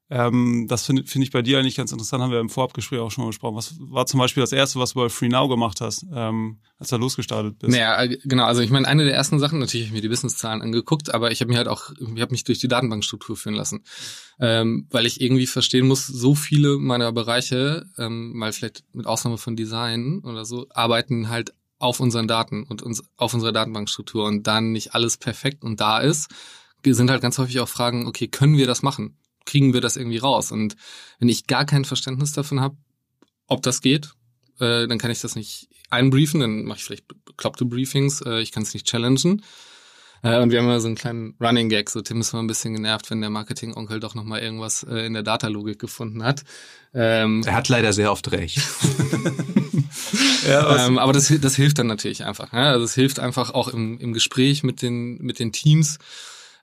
ähm, 0.10 0.68
das 0.70 0.86
finde 0.86 1.04
find 1.04 1.24
ich 1.26 1.32
bei 1.32 1.42
dir 1.42 1.60
eigentlich 1.60 1.76
ganz 1.76 1.92
interessant, 1.92 2.24
haben 2.24 2.32
wir 2.32 2.40
im 2.40 2.50
Vorabgespräch 2.50 3.00
auch 3.00 3.12
schon 3.12 3.26
mal 3.26 3.30
besprochen. 3.30 3.58
Was 3.58 3.76
war 3.80 4.06
zum 4.06 4.20
Beispiel 4.20 4.42
das 4.42 4.54
Erste, 4.54 4.80
was 4.80 4.94
du 4.94 5.00
bei 5.00 5.10
Free 5.10 5.28
Now 5.28 5.50
gemacht 5.50 5.82
hast, 5.82 6.06
ähm, 6.14 6.60
als 6.80 6.90
du 6.90 6.98
losgestartet 6.98 7.60
bist? 7.60 7.72
Naja, 7.72 8.02
äh, 8.02 8.18
genau. 8.24 8.46
Also 8.46 8.62
ich 8.62 8.70
meine, 8.70 8.88
eine 8.88 9.04
der 9.04 9.16
ersten 9.16 9.38
Sachen, 9.40 9.60
natürlich 9.60 9.88
habe 9.88 9.90
ich 9.90 9.94
mir 9.94 10.02
die 10.02 10.08
Businesszahlen 10.08 10.62
angeguckt, 10.62 11.14
aber 11.14 11.32
ich 11.32 11.42
habe 11.42 11.52
mir 11.52 11.58
halt 11.58 11.68
auch, 11.68 11.92
ich 12.00 12.22
habe 12.22 12.32
mich 12.32 12.46
durch 12.46 12.60
die 12.60 12.70
Datenbankstruktur 12.70 13.36
führen 13.36 13.56
lassen, 13.56 13.84
ähm, 14.40 14.88
weil 14.92 15.06
ich 15.06 15.20
irgendwie 15.20 15.48
verstehen 15.48 15.88
muss, 15.88 16.08
so 16.08 16.36
viele 16.36 16.78
meiner 16.78 17.12
Bereiche, 17.12 17.86
ähm, 17.98 18.32
mal 18.34 18.54
vielleicht 18.54 18.86
mit 18.94 19.08
Ausnahme 19.08 19.38
von 19.38 19.58
Design 19.58 20.22
oder 20.24 20.46
so, 20.46 20.68
arbeiten 20.70 21.28
halt 21.28 21.54
auf 21.80 22.00
unseren 22.00 22.30
Daten 22.30 22.64
und 22.64 22.82
uns 22.82 23.04
auf 23.18 23.34
unserer 23.34 23.52
Datenbankstruktur 23.52 24.26
und 24.26 24.48
dann 24.48 24.72
nicht 24.72 24.96
alles 24.96 25.18
perfekt 25.18 25.64
und 25.64 25.82
da 25.82 26.00
ist, 26.00 26.30
sind 26.86 27.10
halt 27.10 27.22
ganz 27.22 27.38
häufig 27.38 27.60
auch 27.60 27.68
Fragen, 27.68 28.08
okay, 28.08 28.30
können 28.30 28.56
wir 28.56 28.66
das 28.66 28.82
machen? 28.82 29.18
Kriegen 29.48 29.74
wir 29.74 29.82
das 29.82 29.98
irgendwie 29.98 30.20
raus? 30.20 30.52
Und 30.52 30.76
wenn 31.18 31.30
ich 31.30 31.48
gar 31.48 31.66
kein 31.66 31.86
Verständnis 31.86 32.34
davon 32.34 32.62
habe, 32.62 32.78
ob 33.48 33.64
das 33.64 33.82
geht, 33.82 34.14
äh, 34.60 34.88
dann 34.88 35.00
kann 35.00 35.10
ich 35.10 35.22
das 35.22 35.36
nicht 35.36 35.70
einbriefen, 35.90 36.40
dann 36.42 36.66
mache 36.66 36.78
ich 36.78 36.84
vielleicht 36.84 37.08
bekloppte 37.26 37.66
Briefings, 37.66 38.22
äh, 38.22 38.42
ich 38.42 38.52
kann 38.52 38.64
es 38.64 38.74
nicht 38.74 38.86
challengen. 38.86 39.42
Äh, 40.24 40.40
und 40.42 40.52
wir 40.52 40.60
haben 40.60 40.68
ja 40.68 40.80
so 40.80 40.88
einen 40.88 40.96
kleinen 40.96 41.36
Running 41.40 41.70
Gag, 41.70 41.90
so 41.90 42.02
Tim 42.02 42.20
ist 42.20 42.34
mal 42.34 42.40
ein 42.40 42.48
bisschen 42.48 42.74
genervt, 42.74 43.10
wenn 43.10 43.22
der 43.22 43.30
Marketing-Onkel 43.30 44.00
doch 44.00 44.16
nochmal 44.16 44.42
irgendwas 44.42 44.84
äh, 44.84 45.06
in 45.06 45.14
der 45.14 45.24
Datalogik 45.24 45.80
gefunden 45.80 46.24
hat. 46.24 46.44
Ähm, 46.94 47.44
er 47.46 47.54
hat 47.54 47.70
leider 47.70 47.94
sehr 47.94 48.12
oft 48.12 48.32
recht. 48.32 48.58
ja, 50.48 50.88
ähm, 50.88 50.98
aber 50.98 51.14
das, 51.14 51.32
das 51.40 51.56
hilft 51.56 51.80
dann 51.80 51.88
natürlich 51.88 52.26
einfach. 52.26 52.52
Ja? 52.52 52.72
Also 52.72 52.86
es 52.86 52.96
hilft 52.96 53.20
einfach 53.20 53.52
auch 53.52 53.68
im, 53.68 54.00
im 54.00 54.14
Gespräch 54.14 54.64
mit 54.64 54.82
den, 54.82 55.18
mit 55.20 55.40
den 55.40 55.52
Teams, 55.52 56.00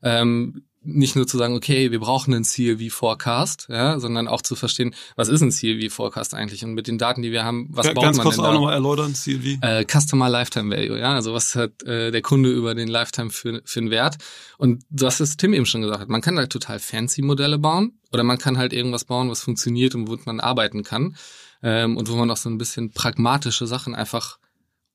ähm, 0.03 0.65
nicht 0.85 1.17
nur 1.17 1.27
zu 1.27 1.39
sagen, 1.39 1.55
okay, 1.55 1.91
wir 1.91 2.01
brauchen 2.01 2.35
ein 2.35 2.45
CLV 2.45 2.93
Forecast, 2.93 3.67
ja, 3.69 3.99
sondern 3.99 4.29
auch 4.29 4.43
zu 4.43 4.55
verstehen, 4.55 4.95
was 5.17 5.29
ist 5.29 5.41
ein 5.41 5.51
CLV 5.51 5.93
Forecast 5.93 6.35
eigentlich 6.35 6.65
und 6.65 6.75
mit 6.75 6.87
den 6.87 6.99
Daten, 6.99 7.23
die 7.23 7.33
wir 7.33 7.45
haben, 7.45 7.69
was 7.71 7.87
ja, 7.87 7.93
baut 7.93 8.05
ganz 8.05 8.17
man 8.19 8.25
kurz 8.25 8.37
denn 8.37 8.45
auch 8.45 8.49
da? 8.49 8.55
nochmal 8.55 8.75
erläutern, 8.75 9.15
CLV. 9.15 9.59
Äh, 9.63 9.85
Customer 9.85 10.29
Lifetime 10.29 10.75
Value, 10.75 10.99
ja, 10.99 11.15
also 11.15 11.35
was 11.35 11.55
hat 11.55 11.83
äh, 11.83 12.11
der 12.11 12.23
Kunde 12.23 12.51
über 12.51 12.75
den 12.75 12.89
Lifetime 12.89 13.31
für, 13.31 13.63
für 13.65 13.81
einen 13.81 13.91
Wert 13.91 14.17
und 14.59 14.83
das 14.91 15.21
ist 15.21 15.39
Tim 15.39 15.55
eben 15.55 15.67
schon 15.67 15.83
gesagt 15.83 16.01
hat, 16.01 16.09
man 16.09 16.21
kann 16.21 16.39
halt 16.39 16.51
total 16.51 16.79
fancy 16.79 17.23
Modelle 17.23 17.59
bauen 17.59 17.99
oder 18.13 18.23
man 18.23 18.39
kann 18.39 18.59
halt 18.59 18.73
irgendwas 18.73 19.05
bauen, 19.05 19.31
was 19.31 19.43
funktioniert 19.43 19.95
und 19.95 20.09
womit 20.09 20.27
man 20.27 20.41
arbeiten 20.41 20.83
kann 20.83 21.17
ähm, 21.63 21.97
und 21.97 22.11
wo 22.11 22.17
man 22.17 22.31
auch 22.31 22.37
so 22.37 22.51
ein 22.51 22.59
bisschen 22.59 22.93
pragmatische 22.93 23.67
Sachen 23.67 23.95
einfach 23.95 24.39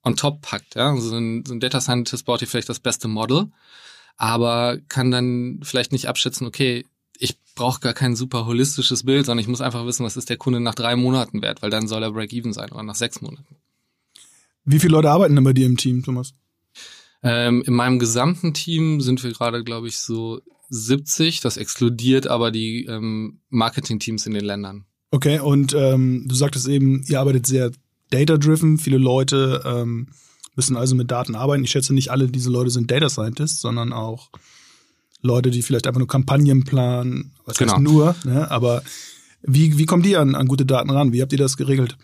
on 0.03 0.15
top 0.15 0.41
packt, 0.41 0.75
ja, 0.75 0.91
also 0.91 1.09
so 1.09 1.17
ein, 1.17 1.43
so 1.45 1.53
ein 1.53 1.59
Data 1.59 1.81
Scientist 1.81 2.25
baut 2.25 2.39
hier 2.39 2.47
vielleicht 2.47 2.69
das 2.69 2.79
beste 2.79 3.07
Model, 3.07 3.51
aber 4.19 4.77
kann 4.89 5.11
dann 5.11 5.61
vielleicht 5.63 5.93
nicht 5.93 6.07
abschätzen, 6.07 6.45
okay, 6.45 6.85
ich 7.17 7.37
brauche 7.55 7.79
gar 7.79 7.93
kein 7.93 8.17
super 8.17 8.45
holistisches 8.45 9.03
Bild, 9.03 9.25
sondern 9.25 9.41
ich 9.41 9.47
muss 9.47 9.61
einfach 9.61 9.85
wissen, 9.85 10.05
was 10.05 10.17
ist 10.17 10.29
der 10.29 10.37
Kunde 10.37 10.59
nach 10.59 10.75
drei 10.75 10.97
Monaten 10.97 11.41
wert, 11.41 11.61
weil 11.61 11.69
dann 11.69 11.87
soll 11.87 12.03
er 12.03 12.11
Break-Even 12.11 12.51
sein 12.53 12.69
oder 12.71 12.83
nach 12.83 12.95
sechs 12.95 13.21
Monaten. 13.21 13.55
Wie 14.65 14.79
viele 14.79 14.91
Leute 14.91 15.09
arbeiten 15.09 15.35
denn 15.35 15.43
bei 15.45 15.53
dir 15.53 15.65
im 15.65 15.77
Team, 15.77 16.03
Thomas? 16.03 16.33
Ähm, 17.23 17.63
in 17.65 17.73
meinem 17.73 17.97
gesamten 17.97 18.53
Team 18.53 18.99
sind 18.99 19.23
wir 19.23 19.31
gerade, 19.31 19.63
glaube 19.63 19.87
ich, 19.87 19.97
so 19.99 20.41
70. 20.69 21.39
Das 21.39 21.55
exkludiert 21.55 22.27
aber 22.27 22.51
die 22.51 22.85
ähm, 22.85 23.39
Marketing-Teams 23.49 24.25
in 24.25 24.33
den 24.33 24.45
Ländern. 24.45 24.85
Okay, 25.11 25.39
und 25.39 25.73
ähm, 25.73 26.25
du 26.27 26.35
sagtest 26.35 26.67
eben, 26.67 27.03
ihr 27.07 27.21
arbeitet 27.21 27.47
sehr 27.47 27.71
data-driven. 28.11 28.77
Viele 28.77 28.97
Leute 28.97 29.63
ähm, 29.65 30.09
müssen 30.59 30.75
also 30.75 30.93
mit 30.93 31.09
Daten 31.09 31.35
arbeiten. 31.35 31.63
Ich 31.63 31.71
schätze, 31.71 31.93
nicht 31.93 32.11
alle 32.11 32.27
diese 32.27 32.49
Leute 32.49 32.69
sind 32.69 32.91
Data 32.91 33.07
Scientists, 33.09 33.61
sondern 33.61 33.93
auch 33.93 34.29
Leute, 35.21 35.51
die 35.51 35.61
vielleicht 35.61 35.87
einfach 35.87 35.99
nur 35.99 36.07
Kampagnen 36.09 36.65
planen. 36.65 37.31
Was 37.45 37.57
Genau. 37.57 37.73
heißt 37.73 37.81
nur, 37.81 38.15
ne? 38.25 38.51
aber 38.51 38.83
wie, 39.41 39.77
wie 39.77 39.85
kommt 39.85 40.05
ihr 40.05 40.19
an, 40.19 40.35
an 40.35 40.47
gute 40.49 40.65
Daten 40.65 40.89
ran? 40.89 41.13
Wie 41.13 41.21
habt 41.21 41.31
ihr 41.31 41.37
das 41.37 41.55
geregelt? 41.55 41.97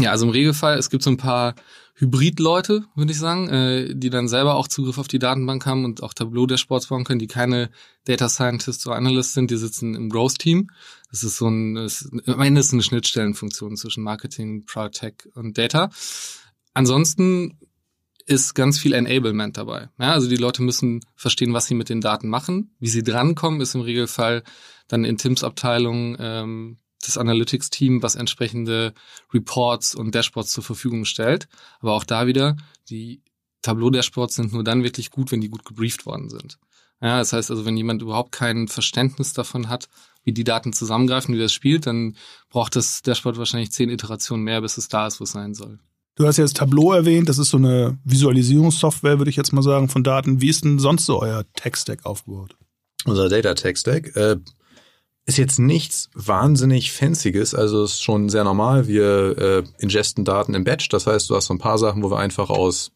Ja, 0.00 0.10
also 0.10 0.24
im 0.26 0.32
Regelfall, 0.32 0.78
es 0.78 0.90
gibt 0.90 1.04
so 1.04 1.10
ein 1.10 1.16
paar 1.16 1.54
Hybrid-Leute, 1.94 2.84
würde 2.96 3.12
ich 3.12 3.18
sagen, 3.18 3.48
äh, 3.50 3.94
die 3.94 4.10
dann 4.10 4.26
selber 4.26 4.56
auch 4.56 4.66
Zugriff 4.66 4.98
auf 4.98 5.06
die 5.06 5.20
Datenbank 5.20 5.64
haben 5.64 5.84
und 5.84 6.02
auch 6.02 6.12
Tableau 6.12 6.46
der 6.46 6.56
Sports 6.56 6.88
bauen 6.88 7.04
können, 7.04 7.20
die 7.20 7.28
keine 7.28 7.70
Data 8.04 8.28
Scientists 8.28 8.84
oder 8.84 8.96
Analysts 8.96 9.34
sind, 9.34 9.52
die 9.52 9.56
sitzen 9.56 9.94
im 9.94 10.08
Growth-Team. 10.08 10.70
Das 11.12 11.22
ist 11.22 11.36
so 11.36 11.46
ein, 11.48 11.74
das, 11.76 12.10
am 12.26 12.40
Ende 12.40 12.60
ist 12.60 12.68
es 12.68 12.72
eine 12.72 12.82
Schnittstellenfunktion 12.82 13.76
zwischen 13.76 14.02
Marketing, 14.02 14.64
Product 14.66 14.90
Tech 14.98 15.14
und 15.34 15.56
Data. 15.56 15.90
Ansonsten 16.74 17.58
ist 18.26 18.54
ganz 18.54 18.78
viel 18.78 18.92
Enablement 18.92 19.56
dabei. 19.56 19.88
Ja, 19.98 20.12
also 20.12 20.28
die 20.28 20.36
Leute 20.36 20.62
müssen 20.62 21.00
verstehen, 21.14 21.52
was 21.52 21.66
sie 21.66 21.74
mit 21.74 21.88
den 21.88 22.00
Daten 22.00 22.28
machen. 22.28 22.74
Wie 22.78 22.88
sie 22.88 23.02
drankommen, 23.02 23.60
ist 23.60 23.74
im 23.74 23.80
Regelfall 23.80 24.42
dann 24.88 25.04
in 25.04 25.16
Tims 25.16 25.44
Abteilung 25.44 26.16
ähm, 26.18 26.78
das 27.02 27.18
Analytics-Team, 27.18 28.02
was 28.02 28.14
entsprechende 28.14 28.94
Reports 29.32 29.94
und 29.94 30.14
Dashboards 30.14 30.52
zur 30.52 30.64
Verfügung 30.64 31.04
stellt. 31.04 31.48
Aber 31.80 31.94
auch 31.94 32.04
da 32.04 32.26
wieder, 32.26 32.56
die 32.88 33.22
Tableau-Dashboards 33.62 34.34
sind 34.34 34.52
nur 34.52 34.64
dann 34.64 34.84
wirklich 34.84 35.10
gut, 35.10 35.32
wenn 35.32 35.40
die 35.40 35.48
gut 35.48 35.64
gebrieft 35.64 36.06
worden 36.06 36.30
sind. 36.30 36.58
Ja, 37.00 37.18
das 37.18 37.32
heißt 37.32 37.50
also, 37.50 37.64
wenn 37.64 37.76
jemand 37.76 38.02
überhaupt 38.02 38.30
kein 38.30 38.68
Verständnis 38.68 39.32
davon 39.32 39.68
hat, 39.68 39.88
wie 40.22 40.32
die 40.32 40.44
Daten 40.44 40.72
zusammengreifen, 40.72 41.34
wie 41.34 41.40
das 41.40 41.52
spielt, 41.52 41.86
dann 41.86 42.16
braucht 42.48 42.76
das 42.76 43.02
Dashboard 43.02 43.38
wahrscheinlich 43.38 43.72
zehn 43.72 43.90
Iterationen 43.90 44.44
mehr, 44.44 44.60
bis 44.60 44.76
es 44.76 44.88
da 44.88 45.08
ist, 45.08 45.18
wo 45.18 45.24
es 45.24 45.32
sein 45.32 45.54
soll. 45.54 45.80
Du 46.14 46.26
hast 46.26 46.36
jetzt 46.36 46.58
Tableau 46.58 46.92
erwähnt, 46.92 47.28
das 47.28 47.38
ist 47.38 47.50
so 47.50 47.56
eine 47.56 47.98
Visualisierungssoftware, 48.04 49.18
würde 49.18 49.30
ich 49.30 49.36
jetzt 49.36 49.52
mal 49.52 49.62
sagen, 49.62 49.88
von 49.88 50.04
Daten. 50.04 50.40
Wie 50.40 50.48
ist 50.48 50.64
denn 50.64 50.78
sonst 50.78 51.06
so 51.06 51.20
euer 51.20 51.44
Tech-Stack 51.54 52.04
aufgebaut? 52.04 52.56
Unser 53.04 53.28
Data 53.28 53.54
Tech 53.54 53.78
Stack 53.78 54.14
äh, 54.14 54.36
ist 55.24 55.38
jetzt 55.38 55.58
nichts 55.58 56.10
wahnsinnig 56.14 56.92
Fancyes, 56.92 57.54
also 57.54 57.84
ist 57.84 58.02
schon 58.02 58.28
sehr 58.28 58.44
normal. 58.44 58.86
Wir 58.86 59.38
äh, 59.38 59.62
ingesten 59.78 60.24
Daten 60.24 60.54
im 60.54 60.64
Batch, 60.64 60.88
das 60.88 61.06
heißt, 61.06 61.30
du 61.30 61.36
hast 61.36 61.46
so 61.46 61.54
ein 61.54 61.58
paar 61.58 61.78
Sachen, 61.78 62.02
wo 62.02 62.10
wir 62.10 62.18
einfach 62.18 62.50
aus 62.50 62.92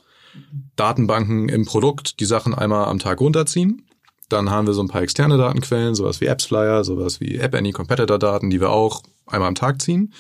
Datenbanken 0.77 1.49
im 1.49 1.65
Produkt 1.65 2.21
die 2.21 2.25
Sachen 2.27 2.55
einmal 2.55 2.87
am 2.87 2.99
Tag 2.99 3.21
runterziehen. 3.21 3.89
Dann 4.29 4.51
haben 4.51 4.67
wir 4.67 4.75
so 4.75 4.83
ein 4.83 4.89
paar 4.89 5.03
externe 5.03 5.39
Datenquellen, 5.39 5.95
sowas 5.95 6.21
wie 6.21 6.29
AppsFlyer, 6.29 6.85
sowas 6.85 7.21
wie 7.21 7.37
App 7.37 7.55
Any 7.55 7.73
Competitor 7.73 8.19
Daten, 8.19 8.51
die 8.51 8.61
wir 8.61 8.71
auch 8.71 9.03
einmal 9.27 9.49
am 9.49 9.55
Tag 9.55 9.81
ziehen. 9.81 10.13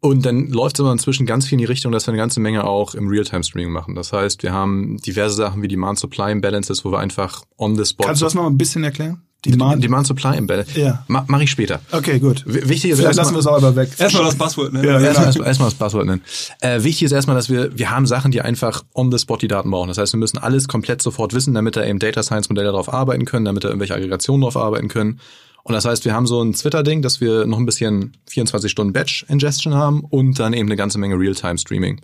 Und 0.00 0.24
dann 0.24 0.46
läuft 0.48 0.76
es 0.76 0.80
aber 0.80 0.92
inzwischen 0.92 1.26
ganz 1.26 1.46
viel 1.46 1.54
in 1.54 1.58
die 1.58 1.64
Richtung, 1.64 1.90
dass 1.90 2.06
wir 2.06 2.12
eine 2.12 2.18
ganze 2.18 2.38
Menge 2.38 2.64
auch 2.64 2.94
im 2.94 3.08
Realtime-Streaming 3.08 3.72
machen. 3.72 3.94
Das 3.96 4.12
heißt, 4.12 4.42
wir 4.44 4.52
haben 4.52 4.96
diverse 4.98 5.34
Sachen 5.34 5.60
wie 5.62 5.68
Demand-Supply-Imbalances, 5.68 6.84
wo 6.84 6.92
wir 6.92 7.00
einfach 7.00 7.42
on 7.56 7.74
the 7.76 7.84
spot 7.84 8.04
Kannst 8.04 8.22
du 8.22 8.26
das 8.26 8.34
noch 8.34 8.42
mal 8.42 8.48
ein 8.48 8.58
bisschen 8.58 8.84
erklären? 8.84 9.22
Demand? 9.44 9.82
Demand 9.84 10.04
Supply 10.06 10.36
Imbalance. 10.36 10.78
Ja. 10.80 11.04
Ma 11.06 11.24
mach 11.28 11.40
ich 11.40 11.50
später. 11.50 11.80
Okay, 11.92 12.18
gut. 12.18 12.44
W- 12.44 12.68
Wichtig 12.68 12.90
ist 12.90 12.98
Vielleicht 12.98 13.16
lassen 13.16 13.34
wir 13.34 13.38
es 13.38 13.46
auch 13.46 13.56
aber 13.56 13.76
weg. 13.76 13.88
Erstmal 13.96 14.24
das 14.24 14.34
Passwort, 14.34 14.72
ne? 14.72 14.84
Ja, 14.84 14.98
Erstmal, 14.98 15.12
genau. 15.12 15.26
erstmal, 15.26 15.46
erstmal 15.48 15.68
das 15.70 15.78
Passwort 15.78 16.06
nennen. 16.06 16.22
Äh, 16.60 16.82
wichtig 16.82 17.04
ist 17.04 17.12
erstmal, 17.12 17.36
dass 17.36 17.48
wir, 17.48 17.76
wir 17.78 17.90
haben 17.90 18.06
Sachen, 18.06 18.32
die 18.32 18.40
einfach 18.40 18.82
on 18.94 19.12
the 19.12 19.18
spot 19.18 19.36
die 19.36 19.46
Daten 19.46 19.70
brauchen. 19.70 19.86
Das 19.88 19.98
heißt, 19.98 20.12
wir 20.12 20.18
müssen 20.18 20.38
alles 20.38 20.66
komplett 20.66 21.00
sofort 21.02 21.34
wissen, 21.34 21.54
damit 21.54 21.76
da 21.76 21.84
eben 21.84 22.00
Data 22.00 22.24
Science 22.24 22.48
Modelle 22.48 22.66
darauf 22.72 22.92
arbeiten 22.92 23.24
können, 23.26 23.44
damit 23.44 23.62
da 23.62 23.68
irgendwelche 23.68 23.94
Aggregationen 23.94 24.42
drauf 24.42 24.56
arbeiten 24.56 24.88
können. 24.88 25.20
Und 25.68 25.74
das 25.74 25.84
heißt, 25.84 26.06
wir 26.06 26.14
haben 26.14 26.26
so 26.26 26.42
ein 26.42 26.54
Twitter-Ding, 26.54 27.02
dass 27.02 27.20
wir 27.20 27.44
noch 27.44 27.58
ein 27.58 27.66
bisschen 27.66 28.16
24 28.30 28.70
Stunden 28.70 28.94
Batch 28.94 29.26
Ingestion 29.28 29.74
haben 29.74 30.00
und 30.00 30.40
dann 30.40 30.54
eben 30.54 30.66
eine 30.66 30.76
ganze 30.76 30.98
Menge 30.98 31.18
Real-Time 31.18 31.58
Streaming. 31.58 32.00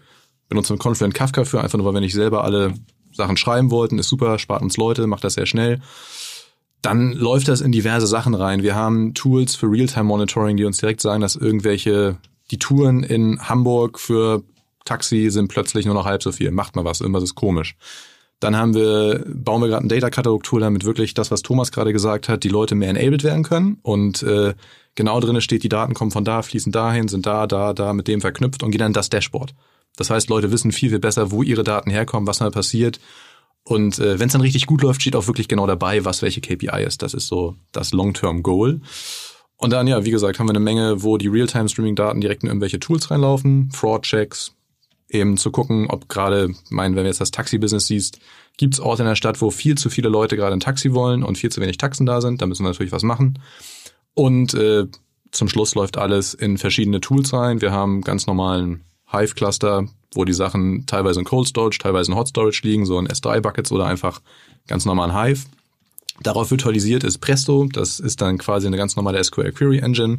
Benutzen 0.50 0.78
Confluent 0.78 1.14
Kafka 1.14 1.46
für, 1.46 1.62
einfach 1.62 1.78
nur, 1.78 1.86
weil 1.86 1.94
wir 1.94 2.02
nicht 2.02 2.12
selber 2.12 2.44
alle 2.44 2.74
Sachen 3.14 3.38
schreiben 3.38 3.70
wollten. 3.70 3.98
Ist 3.98 4.10
super, 4.10 4.38
spart 4.38 4.60
uns 4.60 4.76
Leute, 4.76 5.06
macht 5.06 5.24
das 5.24 5.34
sehr 5.34 5.46
schnell. 5.46 5.80
Dann 6.82 7.14
läuft 7.14 7.48
das 7.48 7.62
in 7.62 7.72
diverse 7.72 8.06
Sachen 8.06 8.34
rein. 8.34 8.62
Wir 8.62 8.74
haben 8.74 9.14
Tools 9.14 9.54
für 9.54 9.70
Realtime-Monitoring, 9.70 10.58
die 10.58 10.66
uns 10.66 10.76
direkt 10.76 11.00
sagen, 11.00 11.22
dass 11.22 11.34
irgendwelche, 11.34 12.18
die 12.50 12.58
Touren 12.58 13.02
in 13.02 13.48
Hamburg 13.48 13.98
für 13.98 14.42
Taxi 14.84 15.30
sind 15.30 15.48
plötzlich 15.48 15.86
nur 15.86 15.94
noch 15.94 16.04
halb 16.04 16.22
so 16.22 16.32
viel. 16.32 16.50
Macht 16.50 16.76
mal 16.76 16.84
was, 16.84 17.00
irgendwas 17.00 17.24
ist 17.24 17.34
komisch. 17.34 17.76
Dann 18.40 18.56
haben 18.56 18.74
wir, 18.74 19.24
bauen 19.26 19.62
wir 19.62 19.68
gerade 19.68 19.86
ein 19.86 19.88
Data-Katalog-Tool, 19.88 20.60
damit 20.60 20.84
wirklich 20.84 21.14
das, 21.14 21.30
was 21.30 21.42
Thomas 21.42 21.72
gerade 21.72 21.92
gesagt 21.92 22.28
hat, 22.28 22.44
die 22.44 22.48
Leute 22.48 22.74
mehr 22.74 22.90
enabled 22.90 23.24
werden 23.24 23.42
können. 23.42 23.78
Und 23.82 24.22
äh, 24.22 24.54
genau 24.94 25.20
drinne 25.20 25.40
steht, 25.40 25.62
die 25.62 25.68
Daten 25.68 25.94
kommen 25.94 26.10
von 26.10 26.24
da, 26.24 26.42
fließen 26.42 26.72
dahin, 26.72 27.08
sind 27.08 27.26
da, 27.26 27.46
da, 27.46 27.72
da, 27.72 27.92
mit 27.92 28.08
dem 28.08 28.20
verknüpft 28.20 28.62
und 28.62 28.70
gehen 28.70 28.80
dann 28.80 28.92
das 28.92 29.08
Dashboard. 29.08 29.54
Das 29.96 30.10
heißt, 30.10 30.28
Leute 30.28 30.50
wissen 30.50 30.72
viel, 30.72 30.90
viel 30.90 30.98
besser, 30.98 31.30
wo 31.30 31.42
ihre 31.42 31.64
Daten 31.64 31.90
herkommen, 31.90 32.26
was 32.26 32.38
da 32.38 32.50
passiert. 32.50 33.00
Und 33.62 33.98
äh, 33.98 34.18
wenn 34.18 34.26
es 34.26 34.32
dann 34.32 34.42
richtig 34.42 34.66
gut 34.66 34.82
läuft, 34.82 35.00
steht 35.00 35.16
auch 35.16 35.26
wirklich 35.26 35.48
genau 35.48 35.66
dabei, 35.66 36.04
was 36.04 36.20
welche 36.20 36.40
KPI 36.40 36.84
ist. 36.84 37.02
Das 37.02 37.14
ist 37.14 37.28
so 37.28 37.56
das 37.72 37.92
Long-Term-Goal. 37.92 38.80
Und 39.56 39.72
dann, 39.72 39.86
ja, 39.86 40.04
wie 40.04 40.10
gesagt, 40.10 40.38
haben 40.38 40.46
wir 40.46 40.50
eine 40.50 40.60
Menge, 40.60 41.02
wo 41.02 41.16
die 41.16 41.28
Realtime-Streaming-Daten 41.28 42.20
direkt 42.20 42.42
in 42.42 42.48
irgendwelche 42.48 42.80
Tools 42.80 43.10
reinlaufen, 43.10 43.70
Fraud-Checks, 43.72 44.53
eben 45.14 45.36
zu 45.36 45.50
gucken, 45.50 45.86
ob 45.88 46.08
gerade, 46.08 46.54
meinen, 46.70 46.96
wenn 46.96 47.04
du 47.04 47.08
jetzt 47.08 47.20
das 47.20 47.30
Taxi-Business 47.30 47.86
siehst, 47.86 48.18
gibt 48.56 48.74
es 48.74 48.80
Orte 48.80 49.02
in 49.02 49.08
der 49.08 49.16
Stadt, 49.16 49.40
wo 49.40 49.50
viel 49.50 49.76
zu 49.76 49.90
viele 49.90 50.08
Leute 50.08 50.36
gerade 50.36 50.54
ein 50.54 50.60
Taxi 50.60 50.92
wollen 50.92 51.22
und 51.22 51.38
viel 51.38 51.50
zu 51.50 51.60
wenig 51.60 51.78
Taxen 51.78 52.06
da 52.06 52.20
sind. 52.20 52.42
Da 52.42 52.46
müssen 52.46 52.64
wir 52.64 52.70
natürlich 52.70 52.92
was 52.92 53.02
machen. 53.02 53.38
Und 54.14 54.54
äh, 54.54 54.86
zum 55.30 55.48
Schluss 55.48 55.74
läuft 55.74 55.98
alles 55.98 56.34
in 56.34 56.58
verschiedene 56.58 57.00
Tools 57.00 57.32
rein. 57.32 57.60
Wir 57.60 57.72
haben 57.72 58.02
ganz 58.02 58.26
normalen 58.26 58.84
Hive-Cluster, 59.10 59.88
wo 60.14 60.24
die 60.24 60.32
Sachen 60.32 60.86
teilweise 60.86 61.20
in 61.20 61.26
Cold 61.26 61.48
Storage, 61.48 61.78
teilweise 61.78 62.12
in 62.12 62.16
Hot 62.16 62.28
Storage 62.28 62.60
liegen, 62.62 62.86
so 62.86 62.98
in 62.98 63.08
S3-Buckets 63.08 63.72
oder 63.72 63.86
einfach 63.86 64.20
ganz 64.66 64.84
normalen 64.84 65.20
Hive. 65.20 65.46
Darauf 66.22 66.50
virtualisiert 66.50 67.02
ist 67.02 67.18
Presto, 67.18 67.66
das 67.72 67.98
ist 67.98 68.20
dann 68.20 68.38
quasi 68.38 68.68
eine 68.68 68.76
ganz 68.76 68.94
normale 68.94 69.22
SQL 69.22 69.52
Query 69.52 69.78
Engine. 69.78 70.18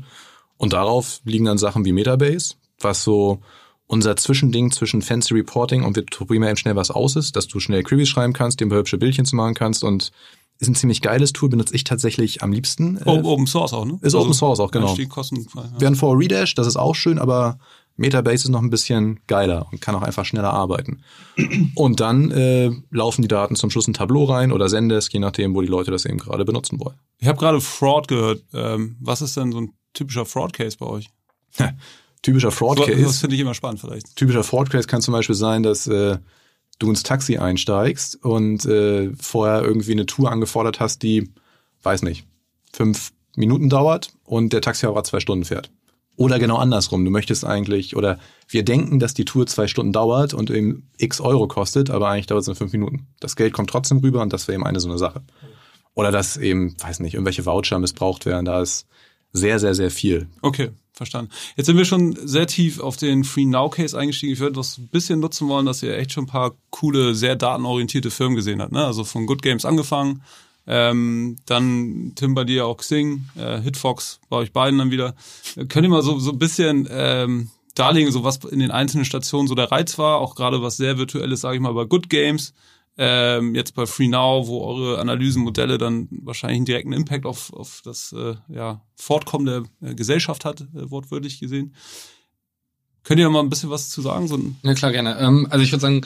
Und 0.58 0.74
darauf 0.74 1.22
liegen 1.24 1.46
dann 1.46 1.58
Sachen 1.58 1.86
wie 1.86 1.94
Metabase, 1.94 2.56
was 2.80 3.04
so 3.04 3.40
unser 3.88 4.16
Zwischending 4.16 4.72
zwischen 4.72 5.02
Fancy 5.02 5.34
Reporting 5.34 5.84
und 5.84 5.96
wir 5.96 6.06
probieren 6.06 6.44
eben 6.44 6.58
schnell 6.58 6.76
was 6.76 6.92
aus 6.92 7.16
ist, 7.16 7.36
dass 7.36 7.48
du 7.48 7.60
schnell 7.60 7.84
Queries 7.84 8.10
schreiben 8.10 8.34
kannst, 8.34 8.60
dir 8.60 8.68
hübsche 8.70 8.98
Bildchen 8.98 9.26
zu 9.26 9.36
machen 9.36 9.54
kannst 9.54 9.84
und 9.84 10.12
ist 10.58 10.68
ein 10.70 10.76
ziemlich 10.76 11.02
geiles 11.02 11.34
Tool, 11.34 11.50
benutze 11.50 11.76
ich 11.76 11.84
tatsächlich 11.84 12.42
am 12.42 12.52
liebsten. 12.52 12.98
Äh, 12.98 13.10
O- 13.10 13.34
Open 13.34 13.46
Source 13.46 13.74
auch, 13.74 13.86
ne? 13.86 14.00
Ist 14.02 14.16
Open 14.16 14.34
Source 14.34 14.60
auch, 14.60 14.72
genau. 14.72 14.88
Einstieg 14.88 15.10
kostenfrei. 15.10 15.64
Ja. 15.64 15.80
Wir 15.80 15.88
haben 15.88 15.96
vor 15.96 16.18
Redash, 16.18 16.56
das 16.56 16.66
ist 16.66 16.78
auch 16.78 16.96
schön, 16.96 17.20
aber 17.20 17.60
Metabase 17.98 18.46
ist 18.46 18.50
noch 18.50 18.62
ein 18.62 18.70
bisschen 18.70 19.20
geiler 19.28 19.68
und 19.72 19.82
kann 19.82 19.96
auch 19.96 20.02
einfach 20.02 20.26
schneller 20.26 20.52
arbeiten. 20.54 21.02
Und 21.76 22.00
dann 22.02 22.30
äh, 22.32 22.72
laufen 22.92 23.22
die 23.22 23.28
Daten 23.30 23.56
zum 23.56 23.70
Schluss 23.70 23.88
in 23.88 23.94
Tableau 23.94 24.26
rein 24.26 24.52
oder 24.52 24.68
Zendesk, 24.68 25.14
je 25.14 25.20
nachdem, 25.20 25.56
wo 25.56 25.62
die 25.62 25.68
Leute 25.68 25.92
das 25.92 26.04
eben 26.06 26.18
gerade 26.18 26.44
benutzen 26.44 26.78
wollen. 26.80 26.98
Ich 27.20 27.28
habe 27.28 27.38
gerade 27.40 27.62
Fraud 27.62 28.08
gehört. 28.10 28.44
Ähm, 28.54 28.98
was 29.00 29.22
ist 29.22 29.38
denn 29.38 29.52
so 29.54 29.60
ein 29.62 29.72
typischer 29.94 30.26
Fraud-Case 30.26 30.76
bei 30.78 30.86
euch? 30.88 31.08
Typischer 32.26 32.50
Fraud 32.50 32.80
So, 32.80 32.86
das 32.88 32.96
Case. 32.96 33.20
finde 33.20 33.36
ich 33.36 33.42
immer 33.42 33.54
spannend 33.54 33.80
vielleicht. 33.80 34.16
Typischer 34.16 34.44
Fraud 34.44 34.72
Case 34.72 34.88
kann 34.88 35.00
zum 35.00 35.12
Beispiel 35.12 35.36
sein, 35.36 35.62
dass 35.62 35.86
äh, 35.86 36.18
du 36.80 36.90
ins 36.90 37.04
Taxi 37.04 37.38
einsteigst 37.38 38.26
und 38.26 38.66
äh, 38.66 39.12
vorher 39.16 39.62
irgendwie 39.62 39.92
eine 39.92 40.08
Tour 40.08 40.32
angefordert 40.32 40.80
hast, 40.80 41.04
die, 41.04 41.30
weiß 41.84 42.02
nicht, 42.02 42.26
fünf 42.74 43.12
Minuten 43.36 43.70
dauert 43.70 44.12
und 44.24 44.54
der 44.54 44.62
Taxifahrer 44.62 45.04
zwei 45.04 45.20
Stunden 45.20 45.46
fährt. 45.46 45.70
Oder 46.16 46.40
genau 46.40 46.58
andersrum. 46.58 47.06
Du 47.06 47.12
möchtest 47.12 47.46
eigentlich, 47.46 47.96
oder 47.96 48.18
wir 48.48 48.66
denken, 48.66 48.98
dass 49.00 49.14
die 49.14 49.26
Tour 49.26 49.46
zwei 49.46 49.68
Stunden 49.68 49.94
dauert 49.94 50.34
und 50.34 50.50
eben 50.50 50.90
x 50.98 51.22
Euro 51.22 51.48
kostet, 51.48 51.92
aber 51.92 52.10
eigentlich 52.10 52.26
dauert 52.26 52.42
es 52.42 52.48
nur 52.48 52.56
fünf 52.56 52.72
Minuten. 52.72 53.06
Das 53.20 53.36
Geld 53.36 53.54
kommt 53.54 53.70
trotzdem 53.70 54.00
rüber 54.00 54.24
und 54.24 54.34
das 54.34 54.48
wäre 54.48 54.56
eben 54.56 54.66
eine 54.66 54.80
so 54.80 54.90
eine 54.90 54.98
Sache. 54.98 55.22
Oder 55.94 56.12
dass 56.12 56.38
eben, 56.38 56.76
weiß 56.82 57.02
nicht, 57.02 57.14
irgendwelche 57.14 57.46
Voucher 57.46 57.78
missbraucht 57.78 58.26
werden. 58.26 58.46
Da 58.46 58.64
ist 58.64 58.88
sehr, 59.36 59.60
sehr, 59.60 59.76
sehr 59.76 59.92
viel. 59.92 60.28
Okay, 60.42 60.70
verstanden. 60.94 61.32
Jetzt 61.56 61.66
sind 61.66 61.78
wir 61.78 61.86
schon 61.86 62.16
sehr 62.28 62.48
tief 62.48 62.80
auf 62.80 62.98
den 62.98 63.24
Free 63.24 63.46
Now 63.46 63.70
Case 63.70 63.98
eingestiegen. 63.98 64.34
Ich 64.34 64.40
würde 64.40 64.54
das 64.54 64.78
ein 64.78 64.88
bisschen 64.88 65.20
nutzen 65.20 65.48
wollen, 65.48 65.66
dass 65.66 65.84
ihr 65.84 65.98
echt 65.98 66.14
schon 66.14 66.24
ein 66.24 66.28
paar 66.28 66.54
coole, 66.70 67.16
sehr 67.16 67.36
datenorientierte 67.36 68.12
Firmen 68.12 68.36
gesehen 68.36 68.62
habt. 68.62 68.72
Ne? 68.72 68.86
Also 68.86 69.04
von 69.04 69.26
Good 69.26 69.42
Games 69.42 69.66
angefangen, 69.66 70.24
ähm, 70.68 71.36
dann 71.46 72.14
Tim 72.16 72.34
bei 72.34 72.44
dir 72.44 72.66
auch 72.66 72.78
Xing, 72.78 73.26
äh, 73.36 73.60
Hitfox 73.62 74.20
bei 74.30 74.38
euch 74.38 74.54
beiden 74.54 74.80
dann 74.80 74.92
wieder. 74.92 75.16
Könnt 75.68 75.86
ihr 75.86 75.90
mal 75.90 76.02
so, 76.02 76.18
so 76.18 76.32
ein 76.32 76.40
bisschen 76.40 76.88
ähm, 76.90 77.50
darlegen, 77.76 78.12
so 78.12 78.24
was 78.24 78.38
in 78.38 78.60
den 78.60 78.72
einzelnen 78.72 79.06
Stationen 79.06 79.48
so 79.48 79.56
der 79.56 79.72
Reiz 79.72 79.98
war, 79.98 80.20
auch 80.20 80.36
gerade 80.36 80.62
was 80.62 80.78
sehr 80.78 80.98
virtuelles, 80.98 81.42
sage 81.42 81.56
ich 81.56 81.62
mal, 81.62 81.74
bei 81.74 81.84
Good 81.84 82.10
Games. 82.10 82.54
Ähm, 82.98 83.56
jetzt 83.56 83.76
bei 83.76 83.86
FreeNow, 83.86 84.48
wo 84.48 84.64
eure 84.64 85.00
Analysenmodelle 85.00 85.78
dann 85.78 86.08
wahrscheinlich 86.12 86.58
einen 86.58 86.66
direkten 86.66 86.94
Impact 86.94 87.26
auf, 87.26 87.52
auf 87.52 87.82
das 87.84 88.14
äh, 88.14 88.36
ja, 88.48 88.82
Fortkommen 88.96 89.46
der 89.46 89.90
äh, 89.90 89.96
Gesellschaft 89.96 90.46
hat, 90.46 90.62
äh, 90.62 90.90
wortwörtlich 90.90 91.40
gesehen. 91.40 91.76
Könnt 93.04 93.20
ihr 93.20 93.30
mal 93.30 93.42
ein 93.42 93.50
bisschen 93.50 93.70
was 93.70 93.90
zu 93.90 94.02
sagen? 94.02 94.28
So 94.28 94.40
ja, 94.64 94.74
klar, 94.74 94.92
gerne. 94.92 95.18
Ähm, 95.20 95.46
also 95.50 95.64
ich 95.64 95.72
würde 95.72 95.82
sagen, 95.82 96.02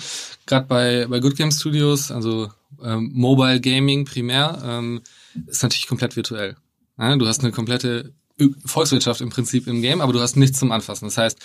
gerade 0.45 0.67
bei, 0.67 1.07
bei 1.07 1.19
Good 1.19 1.37
Game 1.37 1.51
Studios, 1.51 2.11
also 2.11 2.49
ähm, 2.83 3.11
Mobile 3.13 3.61
Gaming 3.61 4.05
primär, 4.05 4.61
ähm, 4.65 5.01
ist 5.47 5.63
natürlich 5.63 5.87
komplett 5.87 6.15
virtuell. 6.15 6.57
Ja, 6.97 7.15
du 7.15 7.25
hast 7.27 7.41
eine 7.41 7.51
komplette 7.51 8.13
Volkswirtschaft 8.65 9.21
im 9.21 9.29
Prinzip 9.29 9.67
im 9.67 9.81
Game, 9.81 10.01
aber 10.01 10.11
du 10.11 10.19
hast 10.19 10.35
nichts 10.35 10.59
zum 10.59 10.71
Anfassen. 10.71 11.05
Das 11.05 11.17
heißt, 11.17 11.39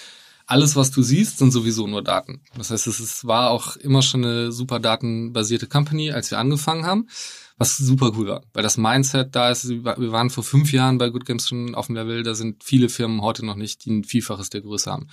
alles, 0.47 0.77
was 0.77 0.91
du 0.91 1.03
siehst, 1.03 1.39
sind 1.39 1.53
sowieso 1.53 1.87
nur 1.87 2.03
Daten. 2.03 2.43
Das 2.57 2.71
heißt, 2.71 2.87
es 2.87 3.25
war 3.25 3.51
auch 3.51 3.77
immer 3.77 4.03
schon 4.03 4.25
eine 4.25 4.53
super 4.53 4.79
datenbasierte 4.79 5.67
Company, 5.67 6.13
als 6.13 6.31
wir 6.31 6.39
angefangen 6.39 6.85
haben, 6.85 7.09
was 7.57 7.77
super 7.77 8.13
cool 8.17 8.29
war, 8.29 8.43
weil 8.53 8.63
das 8.63 8.77
Mindset 8.77 9.35
da 9.35 9.51
ist, 9.51 9.69
wir 9.69 9.85
waren 9.85 10.31
vor 10.31 10.45
fünf 10.45 10.73
Jahren 10.73 10.99
bei 10.99 11.09
Good 11.09 11.25
Games 11.25 11.49
schon 11.49 11.75
auf 11.75 11.87
dem 11.87 11.95
Level, 11.95 12.23
da 12.23 12.35
sind 12.35 12.65
viele 12.65 12.89
Firmen 12.89 13.23
heute 13.23 13.47
noch 13.47 13.55
nicht, 13.55 13.85
die 13.85 13.91
ein 13.91 14.05
Vielfaches 14.05 14.51
der 14.51 14.61
Größe 14.61 14.91
haben. 14.91 15.09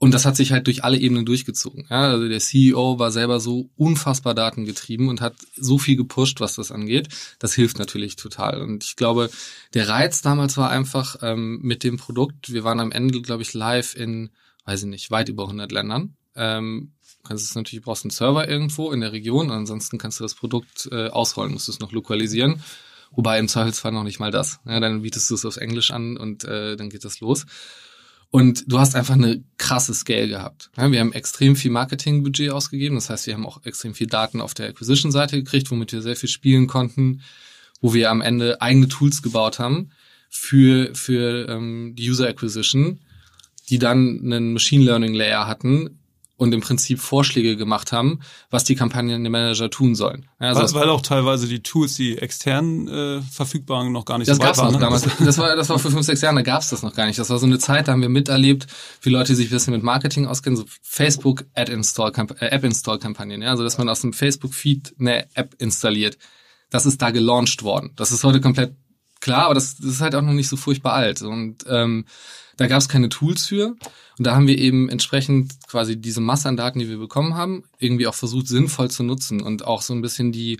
Und 0.00 0.14
das 0.14 0.24
hat 0.24 0.36
sich 0.36 0.52
halt 0.52 0.68
durch 0.68 0.84
alle 0.84 0.96
Ebenen 0.96 1.26
durchgezogen. 1.26 1.86
Ja, 1.90 2.02
also 2.02 2.28
der 2.28 2.38
CEO 2.38 3.00
war 3.00 3.10
selber 3.10 3.40
so 3.40 3.68
unfassbar 3.76 4.32
datengetrieben 4.32 5.08
und 5.08 5.20
hat 5.20 5.34
so 5.56 5.76
viel 5.76 5.96
gepusht, 5.96 6.40
was 6.40 6.54
das 6.54 6.70
angeht. 6.70 7.08
Das 7.40 7.52
hilft 7.52 7.80
natürlich 7.80 8.14
total. 8.14 8.62
Und 8.62 8.84
ich 8.84 8.94
glaube, 8.94 9.28
der 9.74 9.88
Reiz 9.88 10.22
damals 10.22 10.56
war 10.56 10.70
einfach 10.70 11.16
ähm, 11.22 11.58
mit 11.62 11.82
dem 11.82 11.96
Produkt. 11.96 12.52
Wir 12.52 12.62
waren 12.62 12.78
am 12.78 12.92
Ende, 12.92 13.20
glaube 13.22 13.42
ich, 13.42 13.54
live 13.54 13.96
in, 13.96 14.30
weiß 14.66 14.82
ich 14.82 14.88
nicht, 14.88 15.10
weit 15.10 15.28
über 15.30 15.44
100 15.44 15.72
Ländern. 15.72 16.14
Ähm, 16.36 16.92
kannst 17.24 17.44
es 17.44 17.56
natürlich 17.56 17.84
brauchst 17.84 18.04
einen 18.04 18.10
Server 18.10 18.48
irgendwo 18.48 18.92
in 18.92 19.00
der 19.00 19.10
Region. 19.10 19.50
Ansonsten 19.50 19.98
kannst 19.98 20.20
du 20.20 20.24
das 20.24 20.36
Produkt 20.36 20.88
äh, 20.92 21.08
ausrollen, 21.08 21.52
musst 21.52 21.68
es 21.68 21.80
noch 21.80 21.90
lokalisieren. 21.90 22.62
Wobei 23.10 23.38
im 23.40 23.48
Zweifelsfall 23.48 23.90
noch 23.90 24.04
nicht 24.04 24.20
mal 24.20 24.30
das. 24.30 24.60
Ja, 24.64 24.78
dann 24.78 25.02
bietest 25.02 25.28
du 25.30 25.34
es 25.34 25.44
auf 25.44 25.56
Englisch 25.56 25.90
an 25.90 26.16
und 26.16 26.44
äh, 26.44 26.76
dann 26.76 26.88
geht 26.88 27.04
das 27.04 27.18
los. 27.18 27.46
Und 28.30 28.70
du 28.70 28.78
hast 28.78 28.94
einfach 28.94 29.14
eine 29.14 29.42
krasse 29.68 29.92
Scale 29.92 30.28
gehabt. 30.28 30.70
Wir 30.76 30.98
haben 30.98 31.12
extrem 31.12 31.54
viel 31.54 31.70
Marketingbudget 31.70 32.50
ausgegeben. 32.50 32.94
Das 32.94 33.10
heißt, 33.10 33.26
wir 33.26 33.34
haben 33.34 33.44
auch 33.44 33.64
extrem 33.66 33.94
viel 33.94 34.06
Daten 34.06 34.40
auf 34.40 34.54
der 34.54 34.68
Acquisition-Seite 34.68 35.36
gekriegt, 35.36 35.70
womit 35.70 35.92
wir 35.92 36.00
sehr 36.00 36.16
viel 36.16 36.30
spielen 36.30 36.66
konnten, 36.66 37.20
wo 37.82 37.92
wir 37.92 38.10
am 38.10 38.22
Ende 38.22 38.62
eigene 38.62 38.88
Tools 38.88 39.20
gebaut 39.20 39.58
haben 39.58 39.90
für, 40.30 40.94
für 40.94 41.50
ähm, 41.50 41.94
die 41.96 42.08
User 42.08 42.28
Acquisition, 42.28 43.00
die 43.68 43.78
dann 43.78 44.20
einen 44.24 44.54
Machine 44.54 44.84
Learning 44.84 45.12
Layer 45.12 45.46
hatten, 45.46 45.97
und 46.38 46.54
im 46.54 46.60
Prinzip 46.60 47.00
Vorschläge 47.00 47.56
gemacht 47.56 47.90
haben, 47.90 48.20
was 48.48 48.62
die 48.62 48.76
Kampagnenmanager 48.76 49.70
tun 49.70 49.96
sollen. 49.96 50.26
Also 50.38 50.74
weil, 50.74 50.82
weil 50.82 50.90
auch 50.90 51.02
teilweise 51.02 51.48
die 51.48 51.62
Tools, 51.64 51.96
die 51.96 52.16
extern 52.16 52.86
äh, 52.86 53.20
verfügbar 53.22 53.84
noch 53.90 54.04
gar 54.04 54.18
nicht 54.18 54.30
das 54.30 54.36
so 54.36 54.42
weit 54.44 54.56
waren. 54.56 54.72
Das 54.72 54.80
gab's 54.80 55.04
noch 55.04 55.10
damals. 55.10 55.26
Das 55.26 55.38
war, 55.38 55.56
das 55.56 55.68
war 55.68 55.80
vor 55.80 55.90
fünf, 55.90 56.06
sechs 56.06 56.20
Jahren, 56.20 56.36
da 56.36 56.42
gab's 56.42 56.70
das 56.70 56.82
noch 56.82 56.94
gar 56.94 57.06
nicht. 57.06 57.18
Das 57.18 57.28
war 57.28 57.38
so 57.38 57.46
eine 57.46 57.58
Zeit, 57.58 57.88
da 57.88 57.92
haben 57.92 58.02
wir 58.02 58.08
miterlebt, 58.08 58.68
wie 59.02 59.10
Leute 59.10 59.34
sich 59.34 59.48
ein 59.48 59.50
bisschen 59.50 59.74
mit 59.74 59.82
Marketing 59.82 60.26
auskennen, 60.26 60.56
so 60.56 60.64
Facebook 60.80 61.44
Ad 61.54 61.72
Install, 61.72 62.12
äh, 62.38 62.46
App 62.46 62.62
Install 62.62 63.00
Kampagnen, 63.00 63.42
ja, 63.42 63.50
also 63.50 63.64
dass 63.64 63.76
man 63.76 63.88
aus 63.88 64.00
dem 64.00 64.12
Facebook 64.12 64.54
Feed 64.54 64.94
eine 65.00 65.26
App 65.34 65.56
installiert. 65.58 66.18
Das 66.70 66.86
ist 66.86 67.02
da 67.02 67.10
gelauncht 67.10 67.64
worden. 67.64 67.90
Das 67.96 68.12
ist 68.12 68.22
heute 68.22 68.40
komplett 68.40 68.76
klar, 69.20 69.44
aber 69.44 69.54
das, 69.54 69.76
das 69.76 69.86
ist 69.86 70.00
halt 70.00 70.14
auch 70.14 70.22
noch 70.22 70.32
nicht 70.32 70.48
so 70.48 70.56
furchtbar 70.56 70.94
alt. 70.94 71.22
Und 71.22 71.64
ähm, 71.68 72.06
da 72.56 72.66
gab 72.66 72.78
es 72.78 72.88
keine 72.88 73.08
Tools 73.08 73.46
für. 73.46 73.76
Und 74.18 74.26
da 74.26 74.34
haben 74.34 74.46
wir 74.46 74.58
eben 74.58 74.88
entsprechend 74.88 75.54
quasi 75.68 76.00
diese 76.00 76.20
Masse 76.20 76.48
an 76.48 76.56
Daten, 76.56 76.80
die 76.80 76.88
wir 76.88 76.98
bekommen 76.98 77.34
haben, 77.34 77.64
irgendwie 77.78 78.06
auch 78.06 78.14
versucht, 78.14 78.48
sinnvoll 78.48 78.90
zu 78.90 79.04
nutzen 79.04 79.40
und 79.40 79.64
auch 79.64 79.82
so 79.82 79.94
ein 79.94 80.02
bisschen 80.02 80.32
die, 80.32 80.58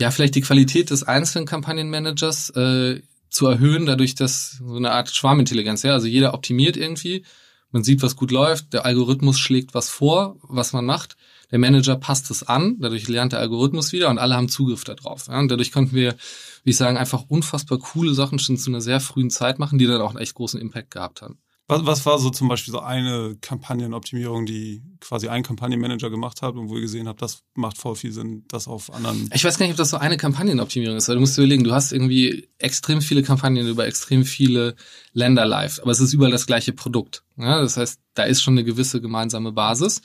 ja, 0.00 0.10
vielleicht 0.10 0.34
die 0.34 0.40
Qualität 0.40 0.90
des 0.90 1.02
einzelnen 1.02 1.46
Kampagnenmanagers 1.46 2.50
äh, 2.50 3.02
zu 3.28 3.46
erhöhen, 3.46 3.86
dadurch, 3.86 4.14
dass 4.14 4.52
so 4.66 4.76
eine 4.76 4.92
Art 4.92 5.14
Schwarmintelligenz, 5.14 5.82
ja, 5.82 5.92
also 5.92 6.06
jeder 6.06 6.34
optimiert 6.34 6.76
irgendwie, 6.76 7.24
man 7.70 7.84
sieht, 7.84 8.02
was 8.02 8.16
gut 8.16 8.30
läuft, 8.30 8.72
der 8.72 8.84
Algorithmus 8.84 9.38
schlägt 9.38 9.74
was 9.74 9.88
vor, 9.88 10.36
was 10.42 10.72
man 10.72 10.84
macht, 10.84 11.16
der 11.50 11.58
Manager 11.58 11.96
passt 11.96 12.30
es 12.30 12.42
an, 12.42 12.76
dadurch 12.78 13.08
lernt 13.08 13.32
der 13.32 13.40
Algorithmus 13.40 13.92
wieder 13.92 14.08
und 14.10 14.18
alle 14.18 14.36
haben 14.36 14.48
Zugriff 14.48 14.84
darauf. 14.84 15.26
Ja, 15.28 15.38
und 15.38 15.50
dadurch 15.50 15.72
konnten 15.72 15.94
wir 15.94 16.16
wie 16.64 16.70
ich 16.70 16.76
sagen, 16.76 16.96
einfach 16.96 17.24
unfassbar 17.28 17.78
coole 17.78 18.14
Sachen 18.14 18.38
schon 18.38 18.56
zu 18.56 18.70
einer 18.70 18.80
sehr 18.80 19.00
frühen 19.00 19.30
Zeit 19.30 19.58
machen, 19.58 19.78
die 19.78 19.86
dann 19.86 20.00
auch 20.00 20.10
einen 20.10 20.18
echt 20.18 20.34
großen 20.34 20.60
Impact 20.60 20.90
gehabt 20.90 21.22
haben. 21.22 21.38
Was, 21.68 21.86
was 21.86 22.04
war 22.04 22.18
so 22.18 22.30
zum 22.30 22.48
Beispiel 22.48 22.72
so 22.72 22.80
eine 22.80 23.36
Kampagnenoptimierung, 23.40 24.44
die 24.44 24.82
quasi 24.98 25.28
ein 25.28 25.44
Kampagnenmanager 25.44 26.10
gemacht 26.10 26.42
hat 26.42 26.56
und 26.56 26.68
wo 26.68 26.74
ihr 26.74 26.80
gesehen 26.80 27.06
habt, 27.06 27.22
das 27.22 27.44
macht 27.54 27.78
voll 27.78 27.94
viel 27.94 28.10
Sinn, 28.10 28.44
das 28.48 28.66
auf 28.66 28.92
anderen. 28.92 29.30
Ich 29.32 29.44
weiß 29.44 29.56
gar 29.56 29.66
nicht, 29.66 29.74
ob 29.74 29.78
das 29.78 29.90
so 29.90 29.96
eine 29.96 30.16
Kampagnenoptimierung 30.16 30.96
ist, 30.96 31.08
weil 31.08 31.14
du 31.14 31.20
musst 31.20 31.38
dir 31.38 31.42
überlegen, 31.42 31.62
du 31.62 31.72
hast 31.72 31.92
irgendwie 31.92 32.48
extrem 32.58 33.00
viele 33.00 33.22
Kampagnen 33.22 33.68
über 33.68 33.86
extrem 33.86 34.24
viele 34.24 34.74
Länder 35.12 35.46
live, 35.46 35.78
aber 35.80 35.92
es 35.92 36.00
ist 36.00 36.12
überall 36.12 36.32
das 36.32 36.46
gleiche 36.46 36.72
Produkt. 36.72 37.22
Ja, 37.36 37.60
das 37.60 37.76
heißt, 37.76 38.00
da 38.14 38.24
ist 38.24 38.42
schon 38.42 38.54
eine 38.54 38.64
gewisse 38.64 39.00
gemeinsame 39.00 39.52
Basis. 39.52 40.02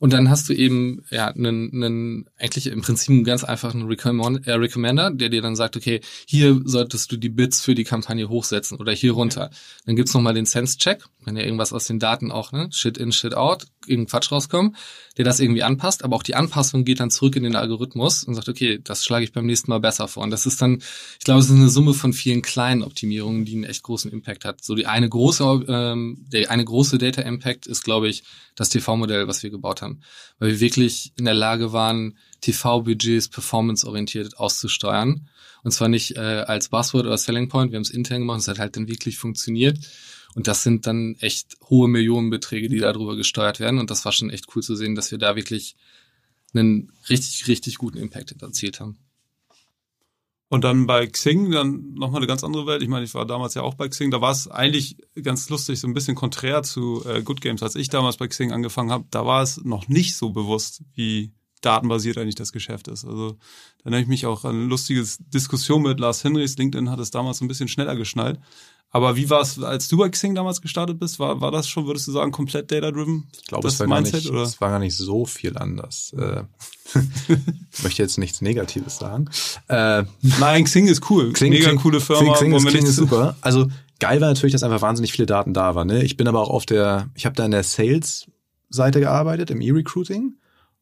Und 0.00 0.14
dann 0.14 0.30
hast 0.30 0.48
du 0.48 0.54
eben 0.54 1.04
ja 1.10 1.28
einen, 1.28 1.70
einen 1.74 2.26
eigentlich 2.38 2.68
im 2.68 2.80
Prinzip 2.80 3.10
einen 3.10 3.22
ganz 3.22 3.44
einfachen 3.44 3.86
Recommend, 3.86 4.46
äh, 4.46 4.52
Recommender, 4.52 5.10
der 5.10 5.28
dir 5.28 5.42
dann 5.42 5.56
sagt, 5.56 5.76
okay, 5.76 6.00
hier 6.26 6.58
solltest 6.64 7.12
du 7.12 7.18
die 7.18 7.28
Bits 7.28 7.60
für 7.60 7.74
die 7.74 7.84
Kampagne 7.84 8.30
hochsetzen 8.30 8.78
oder 8.78 8.92
hier 8.92 9.12
runter. 9.12 9.50
Dann 9.84 9.96
gibt's 9.96 10.14
nochmal 10.14 10.32
den 10.32 10.46
Sense-Check, 10.46 11.04
wenn 11.24 11.36
ja 11.36 11.42
irgendwas 11.42 11.74
aus 11.74 11.84
den 11.84 11.98
Daten 11.98 12.32
auch, 12.32 12.50
ne, 12.50 12.68
Shit 12.72 12.96
in, 12.96 13.12
Shit 13.12 13.34
out, 13.34 13.66
irgendein 13.86 14.10
Quatsch 14.10 14.30
rauskommt, 14.32 14.76
der 15.16 15.24
das 15.24 15.40
irgendwie 15.40 15.62
anpasst, 15.62 16.04
aber 16.04 16.16
auch 16.16 16.22
die 16.22 16.34
Anpassung 16.34 16.84
geht 16.84 17.00
dann 17.00 17.10
zurück 17.10 17.36
in 17.36 17.42
den 17.42 17.56
Algorithmus 17.56 18.24
und 18.24 18.34
sagt, 18.34 18.48
okay, 18.48 18.80
das 18.82 19.04
schlage 19.04 19.24
ich 19.24 19.32
beim 19.32 19.46
nächsten 19.46 19.70
Mal 19.70 19.80
besser 19.80 20.08
vor. 20.08 20.22
Und 20.22 20.30
das 20.30 20.46
ist 20.46 20.60
dann, 20.60 20.82
ich 21.18 21.24
glaube, 21.24 21.40
es 21.40 21.46
ist 21.46 21.56
eine 21.56 21.68
Summe 21.68 21.94
von 21.94 22.12
vielen 22.12 22.42
kleinen 22.42 22.82
Optimierungen, 22.82 23.44
die 23.44 23.54
einen 23.54 23.64
echt 23.64 23.82
großen 23.82 24.10
Impact 24.10 24.44
hat. 24.44 24.62
So 24.62 24.74
die 24.74 24.86
eine 24.86 25.08
große, 25.08 25.64
ähm, 25.68 26.24
der 26.32 26.50
eine 26.50 26.64
große 26.64 26.98
Data 26.98 27.22
Impact 27.22 27.66
ist, 27.66 27.82
glaube 27.82 28.08
ich, 28.08 28.22
das 28.54 28.68
TV-Modell, 28.68 29.26
was 29.26 29.42
wir 29.42 29.50
gebaut 29.50 29.82
haben. 29.82 30.00
Weil 30.38 30.50
wir 30.50 30.60
wirklich 30.60 31.12
in 31.16 31.24
der 31.24 31.34
Lage 31.34 31.72
waren, 31.72 32.16
TV-Budgets 32.40 33.28
performanceorientiert 33.28 34.38
auszusteuern. 34.38 35.28
Und 35.62 35.72
zwar 35.72 35.88
nicht 35.88 36.16
äh, 36.16 36.44
als 36.46 36.68
Buzzword 36.68 37.06
oder 37.06 37.18
Selling 37.18 37.48
Point, 37.48 37.72
wir 37.72 37.76
haben 37.76 37.82
es 37.82 37.90
intern 37.90 38.20
gemacht, 38.20 38.40
es 38.40 38.48
hat 38.48 38.58
halt 38.58 38.76
dann 38.76 38.88
wirklich 38.88 39.18
funktioniert. 39.18 39.78
Und 40.34 40.46
das 40.46 40.62
sind 40.62 40.86
dann 40.86 41.16
echt 41.20 41.56
hohe 41.68 41.88
Millionenbeträge, 41.88 42.68
die 42.68 42.78
darüber 42.78 43.16
gesteuert 43.16 43.60
werden. 43.60 43.80
Und 43.80 43.90
das 43.90 44.04
war 44.04 44.12
schon 44.12 44.30
echt 44.30 44.46
cool 44.54 44.62
zu 44.62 44.76
sehen, 44.76 44.94
dass 44.94 45.10
wir 45.10 45.18
da 45.18 45.36
wirklich 45.36 45.76
einen 46.54 46.92
richtig, 47.08 47.48
richtig 47.48 47.78
guten 47.78 47.98
Impact 47.98 48.40
erzielt 48.40 48.80
haben. 48.80 48.98
Und 50.48 50.64
dann 50.64 50.86
bei 50.86 51.06
Xing 51.06 51.52
dann 51.52 51.94
nochmal 51.94 52.18
eine 52.18 52.26
ganz 52.26 52.42
andere 52.42 52.66
Welt. 52.66 52.82
Ich 52.82 52.88
meine, 52.88 53.04
ich 53.04 53.14
war 53.14 53.24
damals 53.24 53.54
ja 53.54 53.62
auch 53.62 53.74
bei 53.74 53.88
Xing. 53.88 54.10
Da 54.10 54.20
war 54.20 54.32
es 54.32 54.48
eigentlich 54.48 54.96
ganz 55.22 55.48
lustig, 55.48 55.78
so 55.78 55.86
ein 55.86 55.94
bisschen 55.94 56.16
konträr 56.16 56.64
zu 56.64 57.04
äh, 57.06 57.22
Good 57.22 57.40
Games. 57.40 57.62
Als 57.62 57.76
ich 57.76 57.88
damals 57.88 58.16
bei 58.16 58.26
Xing 58.26 58.50
angefangen 58.50 58.90
habe, 58.90 59.04
da 59.12 59.24
war 59.24 59.42
es 59.42 59.62
noch 59.62 59.86
nicht 59.86 60.16
so 60.16 60.30
bewusst, 60.30 60.82
wie 60.94 61.32
datenbasiert 61.60 62.18
eigentlich 62.18 62.34
das 62.34 62.50
Geschäft 62.50 62.88
ist. 62.88 63.04
Also 63.04 63.32
da 63.32 63.36
erinnere 63.84 64.00
ich 64.00 64.08
mich 64.08 64.26
auch 64.26 64.44
an 64.44 64.56
eine 64.56 64.64
lustige 64.64 65.06
Diskussion 65.32 65.82
mit 65.82 66.00
Lars 66.00 66.24
Henrys. 66.24 66.56
LinkedIn 66.56 66.90
hat 66.90 66.98
es 66.98 67.12
damals 67.12 67.40
ein 67.40 67.48
bisschen 67.48 67.68
schneller 67.68 67.94
geschnallt. 67.94 68.40
Aber 68.92 69.14
wie 69.14 69.30
war 69.30 69.40
es, 69.40 69.62
als 69.62 69.86
du 69.86 69.98
bei 69.98 70.08
Xing 70.08 70.34
damals 70.34 70.60
gestartet 70.60 70.98
bist? 70.98 71.20
War, 71.20 71.40
war 71.40 71.52
das 71.52 71.68
schon, 71.68 71.86
würdest 71.86 72.08
du 72.08 72.12
sagen, 72.12 72.32
komplett 72.32 72.72
data-driven? 72.72 73.28
Ich 73.40 73.46
glaube, 73.46 73.68
es 73.68 73.78
war, 73.78 73.86
Mindset, 73.86 74.12
gar 74.12 74.18
nicht, 74.18 74.30
oder? 74.30 74.42
es 74.42 74.60
war 74.60 74.70
gar 74.70 74.78
nicht 74.80 74.96
so 74.96 75.26
viel 75.26 75.56
anders. 75.56 76.12
Äh, 76.18 76.42
ich 77.72 77.82
möchte 77.84 78.02
jetzt 78.02 78.18
nichts 78.18 78.40
Negatives 78.40 78.96
sagen. 78.96 79.30
Äh, 79.68 80.02
Nein, 80.40 80.64
Xing 80.64 80.88
ist 80.88 81.08
cool. 81.08 81.32
Xing, 81.32 81.50
Mega 81.50 81.68
Xing, 81.68 81.78
coole 81.78 82.00
Firma. 82.00 82.32
Xing, 82.34 82.52
Xing, 82.52 82.66
Xing 82.66 82.86
ist 82.86 82.96
super. 82.96 83.36
Also 83.42 83.68
geil 84.00 84.20
war 84.20 84.28
natürlich, 84.28 84.52
dass 84.52 84.64
einfach 84.64 84.82
wahnsinnig 84.82 85.12
viele 85.12 85.26
Daten 85.26 85.54
da 85.54 85.76
waren. 85.76 85.86
Ne? 85.86 86.02
Ich 86.02 86.16
bin 86.16 86.26
aber 86.26 86.40
auch 86.40 86.50
auf 86.50 86.66
der, 86.66 87.10
ich 87.14 87.26
habe 87.26 87.36
da 87.36 87.44
in 87.44 87.52
der 87.52 87.62
Sales-Seite 87.62 88.98
gearbeitet, 88.98 89.52
im 89.52 89.60
E-Recruiting. 89.60 90.34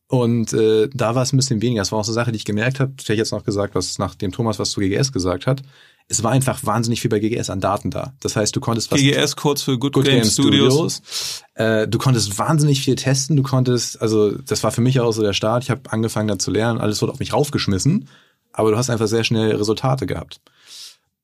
Und 0.07 0.55
äh, 0.55 0.88
da 0.94 1.14
war 1.14 1.25
es 1.25 1.35
ein 1.35 1.37
bisschen 1.37 1.61
weniger. 1.61 1.83
Das 1.83 1.92
war 1.92 1.99
auch 1.99 2.05
so 2.05 2.12
eine 2.12 2.14
Sache, 2.14 2.33
die 2.33 2.37
ich 2.37 2.47
gemerkt 2.47 2.81
habe. 2.81 2.94
Ich 2.99 3.05
hätte 3.05 3.18
jetzt 3.18 3.33
noch 3.33 3.44
gesagt, 3.44 3.75
was 3.75 3.99
nach 3.99 4.14
dem 4.14 4.33
Thomas 4.33 4.59
was 4.59 4.71
zu 4.71 4.81
GGS 4.81 5.12
gesagt 5.12 5.47
hat 5.47 5.62
es 6.09 6.23
war 6.23 6.31
einfach 6.31 6.64
wahnsinnig 6.64 7.03
viel 7.03 7.11
bei 7.11 7.18
GGS 7.18 7.51
an 7.51 7.61
Daten 7.61 7.90
da. 7.90 8.14
Das 8.21 8.35
heißt, 8.35 8.57
du 8.57 8.61
konntest 8.61 8.90
was. 8.90 8.99
GGS 8.99 9.37
kurz 9.37 9.62
für 9.62 9.79
Good, 9.79 9.92
Good 9.92 10.07
Game, 10.07 10.23
Game 10.23 10.31
Studios. 10.31 10.73
Studios. 10.73 11.42
Äh, 11.55 11.87
du 11.87 11.99
konntest 11.99 12.38
wahnsinnig 12.38 12.81
viel 12.81 12.97
testen. 12.97 13.37
Du 13.37 13.42
konntest, 13.42 14.01
also 14.01 14.33
das 14.33 14.62
war 14.62 14.73
für 14.73 14.81
mich 14.81 15.01
auch 15.01 15.12
so 15.12 15.23
der 15.23 15.35
Start. 15.35 15.64
Ich 15.64 15.71
habe 15.71 15.83
angefangen 15.90 16.29
da 16.29 16.38
zu 16.38 16.51
lernen. 16.51 16.81
Alles 16.81 17.03
wurde 17.03 17.12
auf 17.12 17.18
mich 17.18 17.35
raufgeschmissen. 17.35 18.09
Aber 18.53 18.71
du 18.71 18.79
hast 18.79 18.88
einfach 18.88 19.07
sehr 19.07 19.23
schnell 19.23 19.55
Resultate 19.55 20.07
gehabt. 20.07 20.40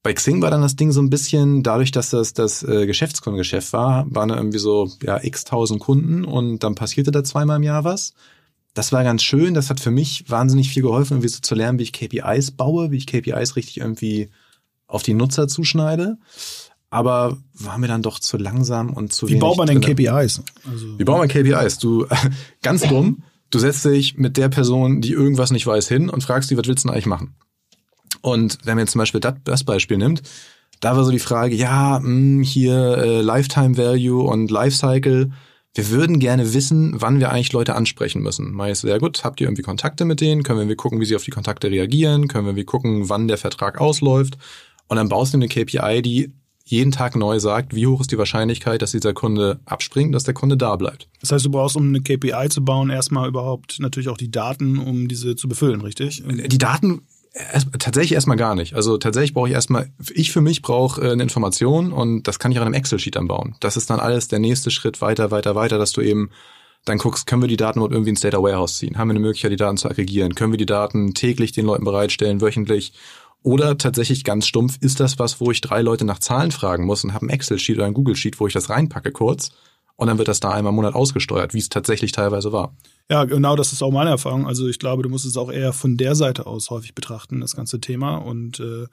Bei 0.03 0.13
Xing 0.13 0.43
war 0.43 0.51
dann 0.51 0.61
das 0.61 0.77
Ding 0.77 0.93
so 0.93 1.01
ein 1.01 1.09
bisschen, 1.09 1.63
dadurch, 1.63 1.91
dass 1.91 2.11
das 2.11 2.35
das 2.35 2.63
äh, 2.63 2.87
Geschäftskundengeschäft 2.87 3.73
war, 3.73 4.05
waren 4.11 4.29
da 4.29 4.37
irgendwie 4.37 4.59
so 4.59 4.91
ja 5.03 5.19
x 5.25 5.45
tausend 5.45 5.81
Kunden 5.81 6.27
und 6.27 6.63
dann 6.63 6.75
passierte 6.75 7.11
da 7.11 7.25
zweimal 7.25 7.57
im 7.57 7.63
Jahr 7.63 7.85
was. 7.85 8.13
Das 8.75 8.93
war 8.93 9.03
ganz 9.03 9.23
schön. 9.23 9.55
Das 9.55 9.71
hat 9.71 9.81
für 9.81 9.91
mich 9.91 10.29
wahnsinnig 10.29 10.69
viel 10.69 10.83
geholfen, 10.83 11.15
irgendwie 11.15 11.29
so 11.29 11.41
zu 11.41 11.55
lernen, 11.55 11.79
wie 11.79 11.85
ich 11.85 11.95
KPIs 11.95 12.51
baue, 12.51 12.91
wie 12.91 12.99
ich 12.99 13.07
KPIs 13.07 13.57
richtig 13.57 13.79
irgendwie 13.79 14.29
auf 14.95 15.03
die 15.03 15.15
Nutzer 15.15 15.49
zuschneide. 15.49 16.19
Aber 16.91 17.37
war 17.55 17.79
mir 17.79 17.89
dann 17.89 18.03
doch 18.03 18.21
zu 18.21 18.37
langsam 18.37 18.93
und 18.93 19.13
zu 19.13 19.27
Wie 19.27 19.33
wenig. 19.33 19.41
baut 19.41 19.59
man 19.59 19.67
denn 19.67 19.81
KPIs? 19.81 20.43
Also 20.71 20.99
Wie 20.99 21.05
baut 21.05 21.19
man 21.19 21.29
KPIs? 21.29 21.79
Du, 21.79 22.07
ganz 22.63 22.83
dumm. 22.83 23.25
Du 23.51 23.59
setzt 23.59 23.85
dich 23.85 24.17
mit 24.17 24.37
der 24.37 24.49
Person, 24.49 25.01
die 25.01 25.13
irgendwas 25.13 25.51
nicht 25.51 25.67
weiß, 25.67 25.89
hin 25.89 26.09
und 26.09 26.23
fragst 26.23 26.51
die, 26.51 26.57
was 26.57 26.67
willst 26.67 26.85
du 26.85 26.89
denn 26.89 26.95
eigentlich 26.95 27.07
machen? 27.07 27.35
Und 28.21 28.59
wenn 28.65 28.77
man 28.77 28.85
jetzt 28.85 28.93
zum 28.93 29.01
Beispiel 29.01 29.21
das, 29.21 29.35
das 29.45 29.65
Beispiel 29.65 29.99
nimmt, 29.99 30.23
da 30.81 30.97
war 30.97 31.05
so 31.05 31.11
die 31.11 31.19
Frage, 31.19 31.55
ja, 31.55 31.99
mh, 31.99 32.05
hm, 32.05 32.43
hier 32.43 32.99
äh, 32.99 33.21
Lifetime 33.21 33.77
Value 33.77 34.23
und 34.23 34.51
Lifecycle. 34.51 35.31
Wir 35.75 35.91
würden 35.91 36.21
gerne 36.21 36.55
wissen, 36.55 36.95
wann 36.97 37.19
wir 37.19 37.33
eigentlich 37.33 37.53
Leute 37.53 37.75
ansprechen 37.75 38.23
müssen. 38.23 38.53
Meist 38.53 38.83
sehr 38.83 39.01
gut, 39.01 39.25
habt 39.25 39.41
ihr 39.41 39.49
irgendwie 39.49 39.63
Kontakte 39.63 40.05
mit 40.05 40.21
denen? 40.21 40.45
Können 40.45 40.69
wir 40.69 40.77
gucken, 40.77 41.01
wie 41.01 41.05
sie 41.05 41.17
auf 41.17 41.25
die 41.25 41.33
Kontakte 41.33 41.71
reagieren? 41.71 42.29
Können 42.29 42.55
wir 42.55 42.65
gucken, 42.65 43.09
wann 43.09 43.27
der 43.27 43.39
Vertrag 43.39 43.81
ausläuft? 43.81 44.39
Und 44.89 44.97
dann 44.97 45.09
baust 45.09 45.33
du 45.33 45.39
eine 45.39 45.49
KPI, 45.49 46.03
die 46.03 46.33
jeden 46.67 46.93
Tag 46.93 47.15
neu 47.15 47.39
sagt, 47.41 47.75
wie 47.75 47.87
hoch 47.87 48.01
ist 48.01 48.11
die 48.11 48.19
Wahrscheinlichkeit, 48.19 48.81
dass 48.81 48.93
dieser 48.93 49.13
Kunde 49.13 49.61
abspringt, 49.67 50.15
dass 50.15 50.25
der 50.25 50.33
Kunde 50.33 50.57
da 50.57 50.77
bleibt. 50.77 51.09
Das 51.21 51.31
heißt, 51.31 51.45
du 51.45 51.51
brauchst, 51.51 51.77
um 51.77 51.89
eine 51.89 52.01
KPI 52.01 52.49
zu 52.49 52.65
bauen, 52.65 52.89
erstmal 52.89 53.29
überhaupt 53.29 53.81
natürlich 53.81 54.09
auch 54.09 54.17
die 54.17 54.31
Daten, 54.31 54.79
um 54.79 55.07
diese 55.07 55.37
zu 55.37 55.47
befüllen, 55.47 55.83
richtig? 55.83 56.23
Die 56.27 56.59
Daten 56.59 57.03
Erst, 57.35 57.67
tatsächlich 57.81 58.13
erstmal 58.13 58.37
gar 58.37 58.55
nicht. 58.55 58.75
Also 58.75 58.97
tatsächlich 58.97 59.35
brauche 59.35 59.49
ich 59.49 59.55
erstmal, 59.55 59.91
ich 60.13 60.31
für 60.31 60.41
mich 60.41 60.63
brauche 60.63 61.03
äh, 61.03 61.11
eine 61.11 61.25
Information 61.25 61.93
und 61.93 62.29
das 62.29 62.39
kann 62.39 62.53
ich 62.53 62.59
auch 62.59 62.63
in 62.63 62.69
einem 62.69 62.75
Excel-Sheet 62.75 63.17
anbauen. 63.17 63.57
Das 63.59 63.77
ist 63.77 63.91
dann 63.91 63.99
alles 63.99 64.29
der 64.29 64.39
nächste 64.39 64.71
Schritt 64.71 65.01
weiter, 65.01 65.33
weiter, 65.33 65.57
weiter, 65.57 65.77
dass 65.77 65.91
du 65.91 66.01
eben 66.01 66.31
dann 66.85 66.99
guckst, 66.99 67.27
können 67.27 67.43
wir 67.43 67.49
die 67.49 67.57
Daten 67.57 67.81
irgendwie 67.81 68.11
ins 68.11 68.21
Data 68.21 68.41
Warehouse 68.41 68.77
ziehen? 68.77 68.99
Haben 68.99 69.09
wir 69.09 69.15
eine 69.15 69.21
Möglichkeit, 69.21 69.51
die 69.51 69.57
Daten 69.57 69.79
zu 69.79 69.89
aggregieren? 69.89 70.37
Können 70.37 70.53
wir 70.53 70.59
die 70.59 70.67
Daten 70.67 71.15
täglich 71.15 71.51
den 71.51 71.67
Leuten 71.67 71.85
bereitstellen, 71.85 72.41
wöchentlich? 72.41 72.93
Oder 73.45 73.79
tatsächlich 73.79 74.25
ganz 74.25 74.47
stumpf, 74.47 74.79
ist 74.81 75.01
das 75.01 75.19
was, 75.19 75.39
wo 75.39 75.51
ich 75.51 75.61
drei 75.61 75.83
Leute 75.83 76.05
nach 76.05 76.19
Zahlen 76.19 76.51
fragen 76.51 76.87
muss 76.87 77.05
und 77.05 77.13
habe 77.13 77.27
ein 77.27 77.31
Excel-Sheet 77.31 77.77
oder 77.77 77.87
ein 77.87 77.95
Google-Sheet, 77.95 78.41
wo 78.41 78.47
ich 78.47 78.55
das 78.55 78.71
reinpacke 78.71 79.13
kurz 79.13 79.51
und 79.97 80.09
dann 80.09 80.19
wird 80.19 80.29
das 80.29 80.41
da 80.41 80.51
einmal 80.51 80.71
im 80.71 80.77
Monat 80.77 80.95
ausgesteuert, 80.95 81.55
wie 81.55 81.59
es 81.59 81.69
tatsächlich 81.69 82.13
teilweise 82.13 82.53
war. 82.53 82.75
Ja, 83.11 83.25
genau, 83.25 83.55
das 83.55 83.73
ist 83.73 83.83
auch 83.83 83.91
meine 83.91 84.11
Erfahrung. 84.11 84.47
Also 84.47 84.67
ich 84.67 84.79
glaube, 84.79 85.03
du 85.03 85.09
musst 85.09 85.27
es 85.27 85.37
auch 85.37 85.53
eher 85.53 85.73
von 85.73 85.97
der 85.97 86.15
Seite 86.15 86.47
aus 86.47 86.71
häufig 86.71 86.95
betrachten, 86.95 87.41
das 87.41 87.55
ganze 87.55 87.81
Thema. 87.81 88.17
Und 88.17 88.61
äh, 88.61 88.87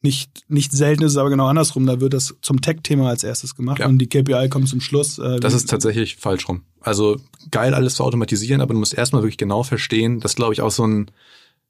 nicht, 0.00 0.44
nicht 0.48 0.72
selten 0.72 1.04
ist 1.04 1.12
es 1.12 1.18
aber 1.18 1.30
genau 1.30 1.46
andersrum. 1.46 1.86
Da 1.86 2.00
wird 2.00 2.14
das 2.14 2.34
zum 2.40 2.60
Tech-Thema 2.60 3.10
als 3.10 3.24
erstes 3.24 3.54
gemacht 3.54 3.80
ja. 3.80 3.86
und 3.86 3.98
die 3.98 4.08
KPI 4.08 4.48
kommt 4.48 4.68
zum 4.68 4.80
Schluss. 4.80 5.18
Äh, 5.18 5.38
das 5.38 5.52
ist 5.52 5.68
tatsächlich 5.68 6.16
falsch 6.16 6.48
rum. 6.48 6.62
Also 6.80 7.18
geil, 7.50 7.74
alles 7.74 7.96
zu 7.96 8.04
automatisieren, 8.04 8.60
aber 8.60 8.72
du 8.72 8.80
musst 8.80 8.94
erstmal 8.94 9.22
wirklich 9.22 9.38
genau 9.38 9.62
verstehen, 9.62 10.20
das 10.20 10.34
glaube 10.34 10.54
ich 10.54 10.62
auch 10.62 10.70
so 10.70 10.86
ein, 10.86 11.10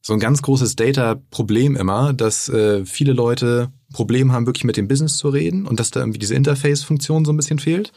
so 0.02 0.12
ein 0.12 0.20
ganz 0.20 0.42
großes 0.42 0.76
Data-Problem 0.76 1.76
immer, 1.76 2.12
dass 2.12 2.48
äh, 2.48 2.84
viele 2.84 3.12
Leute 3.12 3.72
Probleme 3.92 4.32
haben, 4.32 4.46
wirklich 4.46 4.64
mit 4.64 4.76
dem 4.76 4.88
Business 4.88 5.16
zu 5.16 5.28
reden 5.28 5.66
und 5.66 5.80
dass 5.80 5.90
da 5.90 6.00
irgendwie 6.00 6.18
diese 6.18 6.34
Interface-Funktion 6.34 7.24
so 7.24 7.32
ein 7.32 7.36
bisschen 7.36 7.58
fehlt. 7.58 7.92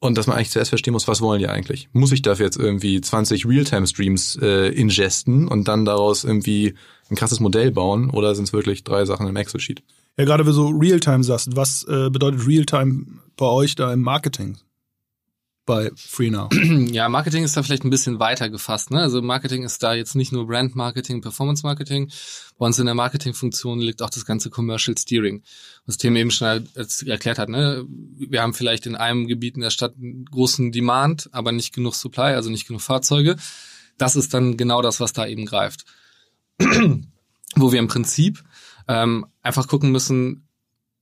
Und 0.00 0.18
dass 0.18 0.26
man 0.26 0.36
eigentlich 0.36 0.50
zuerst 0.50 0.68
verstehen 0.68 0.92
muss, 0.92 1.08
was 1.08 1.22
wollen 1.22 1.38
die 1.38 1.48
eigentlich? 1.48 1.88
Muss 1.92 2.12
ich 2.12 2.20
dafür 2.20 2.44
jetzt 2.44 2.58
irgendwie 2.58 3.00
20 3.00 3.46
Realtime-Streams 3.46 4.38
äh, 4.42 4.68
ingesten 4.68 5.48
und 5.48 5.66
dann 5.66 5.86
daraus 5.86 6.24
irgendwie 6.24 6.74
ein 7.08 7.16
krasses 7.16 7.40
Modell 7.40 7.70
bauen 7.70 8.10
oder 8.10 8.34
sind 8.34 8.44
es 8.44 8.52
wirklich 8.52 8.84
drei 8.84 9.06
Sachen 9.06 9.26
im 9.26 9.36
Excel-Sheet? 9.36 9.82
Ja, 10.18 10.24
gerade 10.24 10.44
wenn 10.44 10.52
du 10.52 10.56
so 10.56 10.68
Realtime 10.68 11.24
sagst, 11.24 11.56
was 11.56 11.84
äh, 11.84 12.10
bedeutet 12.10 12.46
Realtime 12.46 13.06
bei 13.36 13.46
euch 13.46 13.76
da 13.76 13.92
im 13.92 14.02
Marketing? 14.02 14.58
Bei 15.66 15.90
FreeNow? 15.96 16.50
Ja, 16.94 17.08
Marketing 17.08 17.44
ist 17.44 17.56
da 17.56 17.62
vielleicht 17.62 17.84
ein 17.84 17.90
bisschen 17.90 18.18
weiter 18.18 18.48
gefasst. 18.48 18.90
Ne? 18.90 19.00
Also 19.00 19.22
Marketing 19.22 19.64
ist 19.64 19.82
da 19.82 19.94
jetzt 19.94 20.14
nicht 20.14 20.32
nur 20.32 20.46
Brand 20.46 20.76
Marketing, 20.76 21.20
Performance 21.20 21.62
Marketing. 21.64 22.10
Bei 22.58 22.66
uns 22.66 22.78
in 22.78 22.86
der 22.86 22.94
Marketingfunktion 22.94 23.80
liegt 23.80 24.02
auch 24.02 24.10
das 24.10 24.24
ganze 24.26 24.50
Commercial 24.50 24.96
Steering. 24.96 25.42
Was 25.86 25.96
Tim 25.96 26.16
eben 26.16 26.30
schon 26.30 26.68
erklärt 27.06 27.38
hat. 27.38 27.48
Ne? 27.48 27.84
Wir 27.88 28.42
haben 28.42 28.54
vielleicht 28.54 28.86
in 28.86 28.96
einem 28.96 29.26
Gebiet 29.26 29.56
in 29.56 29.62
der 29.62 29.70
Stadt 29.70 29.94
einen 29.96 30.24
großen 30.26 30.72
Demand, 30.72 31.28
aber 31.32 31.52
nicht 31.52 31.74
genug 31.74 31.94
Supply, 31.94 32.34
also 32.34 32.50
nicht 32.50 32.66
genug 32.66 32.82
Fahrzeuge. 32.82 33.36
Das 33.98 34.16
ist 34.16 34.34
dann 34.34 34.56
genau 34.56 34.82
das, 34.82 35.00
was 35.00 35.12
da 35.12 35.26
eben 35.26 35.46
greift. 35.46 35.84
Wo 37.56 37.72
wir 37.72 37.78
im 37.78 37.88
Prinzip 37.88 38.42
ähm, 38.88 39.26
einfach 39.42 39.68
gucken 39.68 39.92
müssen, 39.92 40.48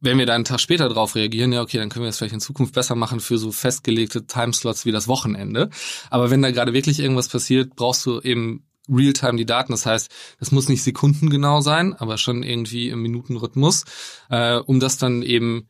wenn 0.03 0.19
wir 0.19 0.27
da 0.27 0.35
einen 0.35 0.45
Tag 0.45 0.61
später 0.61 0.89
drauf 0.89 1.15
reagieren, 1.15 1.53
ja, 1.53 1.63
okay, 1.63 1.79
dann 1.79 1.89
können 1.89 2.05
wir 2.05 2.11
es 2.11 2.19
vielleicht 2.19 2.35
in 2.35 2.41
Zukunft 2.41 2.75
besser 2.75 2.97
machen 2.97 3.21
für 3.21 3.39
so 3.39 3.53
festgelegte 3.53 4.27
Timeslots 4.27 4.85
wie 4.85 4.93
das 4.93 5.09
Wochenende. 5.09 5.71
Aber 6.11 6.31
wenn 6.31 6.43
da 6.43 6.51
gerade 6.51 6.75
wirklich 6.75 6.99
irgendwas 6.99 7.29
passiert, 7.29 7.77
brauchst 7.77 8.05
du 8.05 8.21
eben 8.21 8.67
Realtime 8.89 9.37
die 9.37 9.47
Daten. 9.47 9.73
Das 9.73 9.87
heißt, 9.87 10.11
das 10.41 10.51
muss 10.51 10.69
nicht 10.69 10.83
sekundengenau 10.83 11.61
sein, 11.61 11.95
aber 11.95 12.19
schon 12.19 12.43
irgendwie 12.43 12.89
im 12.89 13.01
Minutenrhythmus, 13.01 13.85
äh, 14.29 14.57
um 14.57 14.81
das 14.81 14.99
dann 14.99 15.23
eben 15.23 15.69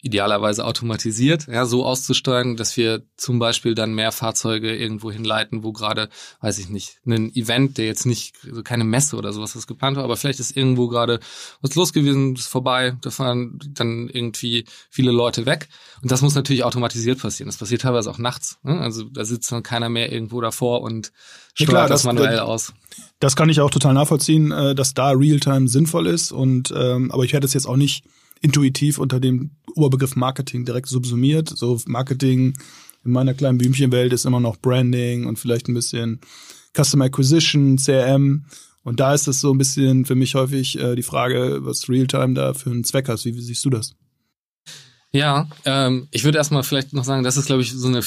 idealerweise 0.00 0.64
automatisiert, 0.64 1.48
ja, 1.48 1.66
so 1.66 1.84
auszusteuern, 1.84 2.56
dass 2.56 2.76
wir 2.76 3.02
zum 3.16 3.40
Beispiel 3.40 3.74
dann 3.74 3.94
mehr 3.94 4.12
Fahrzeuge 4.12 4.76
irgendwo 4.76 5.10
hinleiten, 5.10 5.64
wo 5.64 5.72
gerade, 5.72 6.08
weiß 6.40 6.60
ich 6.60 6.68
nicht, 6.68 7.00
ein 7.04 7.34
Event, 7.34 7.78
der 7.78 7.86
jetzt 7.86 8.06
nicht, 8.06 8.36
also 8.44 8.62
keine 8.62 8.84
Messe 8.84 9.16
oder 9.16 9.32
sowas 9.32 9.56
was 9.56 9.66
geplant 9.66 9.96
war, 9.96 10.04
aber 10.04 10.16
vielleicht 10.16 10.38
ist 10.38 10.56
irgendwo 10.56 10.86
gerade 10.86 11.18
was 11.62 11.74
los 11.74 11.92
gewesen, 11.92 12.36
ist 12.36 12.46
vorbei, 12.46 12.96
da 13.00 13.10
fahren 13.10 13.58
dann 13.74 14.08
irgendwie 14.08 14.66
viele 14.88 15.10
Leute 15.10 15.46
weg. 15.46 15.68
Und 16.00 16.12
das 16.12 16.22
muss 16.22 16.36
natürlich 16.36 16.62
automatisiert 16.62 17.18
passieren. 17.18 17.48
Das 17.48 17.56
passiert 17.56 17.82
teilweise 17.82 18.08
auch 18.08 18.18
nachts. 18.18 18.58
Ne? 18.62 18.78
Also 18.78 19.02
da 19.04 19.24
sitzt 19.24 19.50
dann 19.50 19.64
keiner 19.64 19.88
mehr 19.88 20.12
irgendwo 20.12 20.40
davor 20.40 20.82
und 20.82 21.12
steuert 21.54 21.58
ja, 21.58 21.66
klar, 21.66 21.88
das, 21.88 22.02
das, 22.02 22.04
manuell 22.04 22.38
aus. 22.38 22.72
Das 23.18 23.34
kann 23.34 23.48
ich 23.48 23.60
auch 23.60 23.70
total 23.70 23.94
nachvollziehen, 23.94 24.52
äh, 24.52 24.76
dass 24.76 24.94
da 24.94 25.10
Realtime 25.10 25.66
sinnvoll 25.66 26.06
ist. 26.06 26.30
Und 26.30 26.72
ähm, 26.76 27.10
aber 27.10 27.24
ich 27.24 27.32
werde 27.32 27.46
es 27.46 27.54
jetzt 27.54 27.66
auch 27.66 27.76
nicht 27.76 28.04
intuitiv 28.40 28.98
unter 28.98 29.20
dem 29.20 29.50
Oberbegriff 29.74 30.16
Marketing 30.16 30.64
direkt 30.64 30.88
subsumiert. 30.88 31.48
So 31.48 31.80
Marketing 31.86 32.54
in 33.04 33.12
meiner 33.12 33.34
kleinen 33.34 33.58
Blümchenwelt 33.58 34.12
ist 34.12 34.26
immer 34.26 34.40
noch 34.40 34.56
Branding 34.56 35.26
und 35.26 35.38
vielleicht 35.38 35.68
ein 35.68 35.74
bisschen 35.74 36.20
Customer 36.76 37.06
Acquisition, 37.06 37.76
CRM. 37.76 38.44
Und 38.82 39.00
da 39.00 39.14
ist 39.14 39.28
es 39.28 39.40
so 39.40 39.52
ein 39.52 39.58
bisschen 39.58 40.04
für 40.04 40.14
mich 40.14 40.34
häufig 40.34 40.78
äh, 40.78 40.94
die 40.94 41.02
Frage, 41.02 41.58
was 41.60 41.88
Realtime 41.88 42.34
da 42.34 42.54
für 42.54 42.70
einen 42.70 42.84
Zweck 42.84 43.08
hat. 43.08 43.24
Wie, 43.24 43.34
wie 43.34 43.42
siehst 43.42 43.64
du 43.64 43.70
das? 43.70 43.94
Ja, 45.10 45.48
ähm, 45.64 46.08
ich 46.10 46.24
würde 46.24 46.38
erstmal 46.38 46.62
vielleicht 46.62 46.92
noch 46.92 47.04
sagen, 47.04 47.22
das 47.22 47.36
ist, 47.36 47.46
glaube 47.46 47.62
ich, 47.62 47.72
so 47.72 47.88
eine 47.88 48.02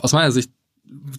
aus 0.00 0.12
meiner 0.12 0.32
Sicht 0.32 0.50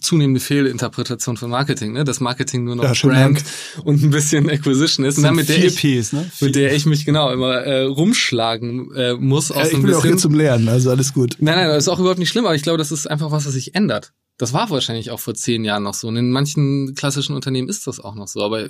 zunehmende 0.00 0.40
Fehlinterpretation 0.40 1.36
von 1.36 1.50
Marketing, 1.50 1.92
ne? 1.92 2.04
dass 2.04 2.20
Marketing 2.20 2.64
nur 2.64 2.76
noch 2.76 2.84
ja, 2.84 2.92
Brand 2.92 3.38
Dank. 3.38 3.44
und 3.84 4.02
ein 4.02 4.10
bisschen 4.10 4.50
Acquisition 4.50 5.04
ist, 5.06 5.18
und 5.18 5.24
dann 5.24 5.34
mit 5.34 5.48
der, 5.48 5.64
ich, 5.64 5.76
Ps, 5.76 6.12
ne? 6.12 6.30
mit 6.40 6.54
der 6.54 6.74
ich 6.74 6.86
mich 6.86 7.04
genau 7.04 7.30
immer 7.32 7.54
äh, 7.62 7.82
rumschlagen 7.82 8.94
äh, 8.94 9.14
muss. 9.14 9.50
Aus 9.50 9.58
ja, 9.58 9.64
ich 9.64 9.70
bin 9.72 9.82
bisschen. 9.82 9.98
auch 9.98 10.04
hier 10.04 10.16
zum 10.16 10.34
Lernen, 10.34 10.68
also 10.68 10.90
alles 10.90 11.12
gut. 11.12 11.36
Nein, 11.40 11.56
nein, 11.56 11.68
das 11.68 11.84
ist 11.84 11.88
auch 11.88 11.98
überhaupt 11.98 12.18
nicht 12.18 12.30
schlimm, 12.30 12.46
aber 12.46 12.54
ich 12.54 12.62
glaube, 12.62 12.78
das 12.78 12.92
ist 12.92 13.06
einfach 13.06 13.30
was, 13.30 13.46
was 13.46 13.52
sich 13.52 13.74
ändert. 13.74 14.12
Das 14.38 14.52
war 14.52 14.70
wahrscheinlich 14.70 15.10
auch 15.10 15.20
vor 15.20 15.34
zehn 15.34 15.64
Jahren 15.64 15.82
noch 15.82 15.94
so. 15.94 16.08
Und 16.08 16.16
in 16.16 16.30
manchen 16.30 16.94
klassischen 16.94 17.36
Unternehmen 17.36 17.68
ist 17.68 17.86
das 17.86 18.00
auch 18.00 18.14
noch 18.14 18.28
so. 18.28 18.42
Aber 18.42 18.66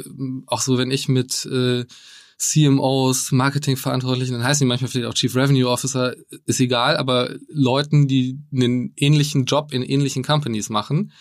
auch 0.47 0.61
so, 0.61 0.77
wenn 0.77 0.91
ich 0.91 1.09
mit 1.09 1.47
äh, 1.47 1.85
CMOs, 2.43 3.31
Marketingverantwortlichen, 3.31 4.35
dann 4.35 4.43
heißen 4.43 4.65
die 4.65 4.69
manchmal 4.69 4.91
vielleicht 4.91 5.09
auch 5.09 5.15
Chief 5.15 5.37
Revenue 5.37 5.69
Officer, 5.69 6.17
ist 6.45 6.59
egal, 6.59 6.97
aber 6.97 7.37
Leuten, 7.49 8.09
die 8.09 8.41
einen 8.53 8.93
ähnlichen 8.97 9.45
Job 9.45 9.73
in 9.73 9.83
ähnlichen 9.83 10.25
Companies 10.25 10.69
machen, 10.69 11.13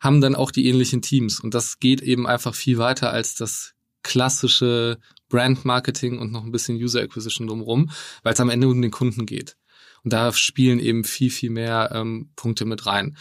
haben 0.00 0.20
dann 0.20 0.34
auch 0.34 0.50
die 0.50 0.68
ähnlichen 0.68 1.00
Teams. 1.00 1.40
Und 1.40 1.54
das 1.54 1.78
geht 1.78 2.02
eben 2.02 2.26
einfach 2.26 2.54
viel 2.54 2.76
weiter 2.76 3.10
als 3.10 3.34
das 3.34 3.72
klassische 4.02 4.98
Brand 5.30 5.64
Marketing 5.64 6.18
und 6.18 6.30
noch 6.30 6.44
ein 6.44 6.52
bisschen 6.52 6.76
User 6.76 7.00
Acquisition 7.00 7.46
drumherum, 7.46 7.90
weil 8.22 8.34
es 8.34 8.40
am 8.40 8.50
Ende 8.50 8.68
um 8.68 8.82
den 8.82 8.90
Kunden 8.90 9.24
geht. 9.24 9.56
Und 10.04 10.12
da 10.12 10.30
spielen 10.34 10.78
eben 10.78 11.04
viel, 11.04 11.30
viel 11.30 11.50
mehr 11.50 11.90
ähm, 11.94 12.32
Punkte 12.36 12.66
mit 12.66 12.84
rein. 12.84 13.16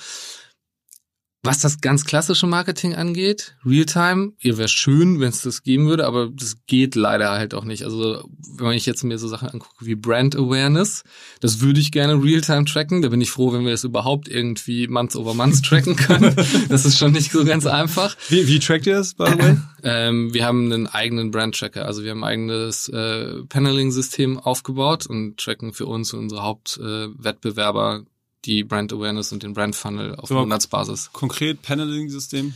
Was 1.45 1.59
das 1.59 1.79
ganz 1.79 2.05
klassische 2.05 2.47
Marketing 2.47 2.95
angeht, 2.95 3.55
Realtime, 3.63 4.33
ihr 4.39 4.57
wäre 4.57 4.67
schön, 4.67 5.19
wenn 5.19 5.29
es 5.29 5.43
das 5.43 5.61
geben 5.61 5.87
würde, 5.87 6.07
aber 6.07 6.29
das 6.33 6.57
geht 6.65 6.95
leider 6.95 7.29
halt 7.29 7.53
auch 7.53 7.65
nicht. 7.65 7.83
Also 7.83 8.27
wenn 8.57 8.71
ich 8.71 8.87
jetzt 8.87 9.03
mir 9.03 9.19
so 9.19 9.27
Sachen 9.27 9.49
angucke 9.49 9.85
wie 9.85 9.93
Brand 9.93 10.35
Awareness, 10.35 11.03
das 11.41 11.61
würde 11.61 11.79
ich 11.79 11.91
gerne 11.91 12.15
Realtime 12.15 12.65
tracken. 12.65 13.03
Da 13.03 13.09
bin 13.09 13.21
ich 13.21 13.29
froh, 13.29 13.53
wenn 13.53 13.63
wir 13.63 13.73
es 13.73 13.83
überhaupt 13.83 14.27
irgendwie 14.27 14.87
months 14.87 15.15
over 15.15 15.35
months 15.35 15.61
tracken 15.61 15.95
können. 15.95 16.35
das 16.69 16.83
ist 16.83 16.97
schon 16.97 17.11
nicht 17.11 17.31
so 17.31 17.45
ganz 17.45 17.67
einfach. 17.67 18.17
Wie, 18.29 18.47
wie 18.47 18.57
trackt 18.57 18.87
ihr 18.87 18.95
das, 18.95 19.13
by 19.13 19.25
the 19.27 19.37
way? 19.37 19.57
ähm, 19.83 20.33
wir 20.33 20.45
haben 20.45 20.71
einen 20.71 20.87
eigenen 20.87 21.29
Brand-Tracker. 21.29 21.85
Also 21.85 22.03
wir 22.03 22.09
haben 22.09 22.23
ein 22.23 22.35
eigenes 22.35 22.89
äh, 22.89 23.43
Paneling-System 23.47 24.39
aufgebaut 24.39 25.05
und 25.05 25.37
tracken 25.37 25.73
für 25.73 25.85
uns 25.85 26.11
unsere 26.11 26.41
Hauptwettbewerber 26.41 28.01
äh, 28.03 28.14
die 28.45 28.63
Brand 28.63 28.93
Awareness 28.93 29.31
und 29.31 29.43
den 29.43 29.53
Brand 29.53 29.75
Funnel 29.75 30.15
auf 30.15 30.29
Monatsbasis. 30.29 31.11
Konkret 31.13 31.61
Paneling-System? 31.61 32.53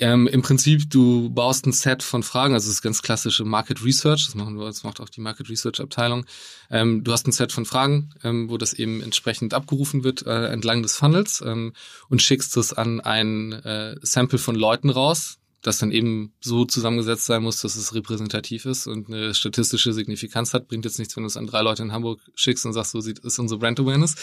Ähm, 0.00 0.28
Im 0.28 0.42
Prinzip, 0.42 0.88
du 0.90 1.28
baust 1.28 1.66
ein 1.66 1.72
Set 1.72 2.04
von 2.04 2.22
Fragen, 2.22 2.54
also 2.54 2.68
das 2.68 2.76
ist 2.76 2.82
ganz 2.82 3.02
klassische 3.02 3.44
Market 3.44 3.84
Research, 3.84 4.26
das 4.26 4.36
machen 4.36 4.56
wir, 4.56 4.66
das 4.66 4.84
macht 4.84 5.00
auch 5.00 5.08
die 5.08 5.20
Market 5.20 5.50
Research 5.50 5.80
Abteilung. 5.80 6.24
Ähm, 6.70 7.02
du 7.02 7.10
hast 7.10 7.26
ein 7.26 7.32
Set 7.32 7.50
von 7.50 7.64
Fragen, 7.64 8.10
ähm, 8.22 8.48
wo 8.48 8.58
das 8.58 8.74
eben 8.74 9.02
entsprechend 9.02 9.54
abgerufen 9.54 10.04
wird 10.04 10.24
äh, 10.24 10.46
entlang 10.46 10.82
des 10.82 10.96
Funnels 10.96 11.42
ähm, 11.44 11.72
und 12.08 12.22
schickst 12.22 12.56
es 12.56 12.72
an 12.72 13.00
ein 13.00 13.52
äh, 13.52 13.96
Sample 14.00 14.38
von 14.38 14.54
Leuten 14.54 14.90
raus, 14.90 15.37
das 15.62 15.78
dann 15.78 15.90
eben 15.90 16.32
so 16.40 16.64
zusammengesetzt 16.64 17.26
sein 17.26 17.42
muss, 17.42 17.60
dass 17.62 17.74
es 17.74 17.94
repräsentativ 17.94 18.64
ist 18.64 18.86
und 18.86 19.08
eine 19.08 19.34
statistische 19.34 19.92
Signifikanz 19.92 20.54
hat. 20.54 20.68
Bringt 20.68 20.84
jetzt 20.84 20.98
nichts, 20.98 21.16
wenn 21.16 21.24
du 21.24 21.26
es 21.26 21.36
an 21.36 21.46
drei 21.46 21.62
Leute 21.62 21.82
in 21.82 21.92
Hamburg 21.92 22.20
schickst 22.34 22.64
und 22.64 22.72
sagst, 22.72 22.92
so 22.92 23.00
sieht 23.00 23.18
ist 23.20 23.38
unsere 23.38 23.58
Brand 23.58 23.80
Awareness. 23.80 24.14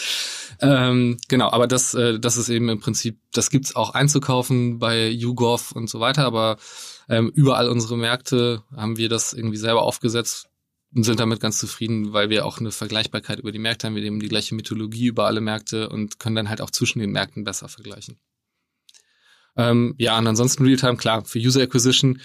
Ähm, 0.60 1.18
genau, 1.28 1.50
aber 1.50 1.66
das, 1.66 1.94
äh, 1.94 2.18
das 2.18 2.38
ist 2.38 2.48
eben 2.48 2.68
im 2.68 2.80
Prinzip, 2.80 3.18
das 3.32 3.50
gibt's 3.50 3.76
auch 3.76 3.90
einzukaufen 3.90 4.78
bei 4.78 5.08
YouGov 5.08 5.72
und 5.72 5.90
so 5.90 6.00
weiter, 6.00 6.24
aber 6.24 6.56
ähm, 7.08 7.30
überall 7.34 7.68
unsere 7.68 7.98
Märkte 7.98 8.62
haben 8.74 8.96
wir 8.96 9.08
das 9.08 9.32
irgendwie 9.32 9.58
selber 9.58 9.82
aufgesetzt 9.82 10.48
und 10.94 11.04
sind 11.04 11.20
damit 11.20 11.40
ganz 11.40 11.58
zufrieden, 11.58 12.14
weil 12.14 12.30
wir 12.30 12.46
auch 12.46 12.58
eine 12.58 12.72
Vergleichbarkeit 12.72 13.38
über 13.38 13.52
die 13.52 13.58
Märkte 13.58 13.86
haben. 13.86 13.94
Wir 13.94 14.02
nehmen 14.02 14.20
die 14.20 14.28
gleiche 14.28 14.54
Mythologie 14.54 15.06
über 15.06 15.26
alle 15.26 15.42
Märkte 15.42 15.90
und 15.90 16.18
können 16.18 16.36
dann 16.36 16.48
halt 16.48 16.62
auch 16.62 16.70
zwischen 16.70 17.00
den 17.00 17.10
Märkten 17.10 17.44
besser 17.44 17.68
vergleichen. 17.68 18.18
Ähm, 19.56 19.94
ja, 19.98 20.18
und 20.18 20.26
ansonsten 20.26 20.64
Realtime, 20.64 20.96
klar, 20.96 21.24
für 21.24 21.38
User 21.38 21.62
Acquisition 21.62 22.20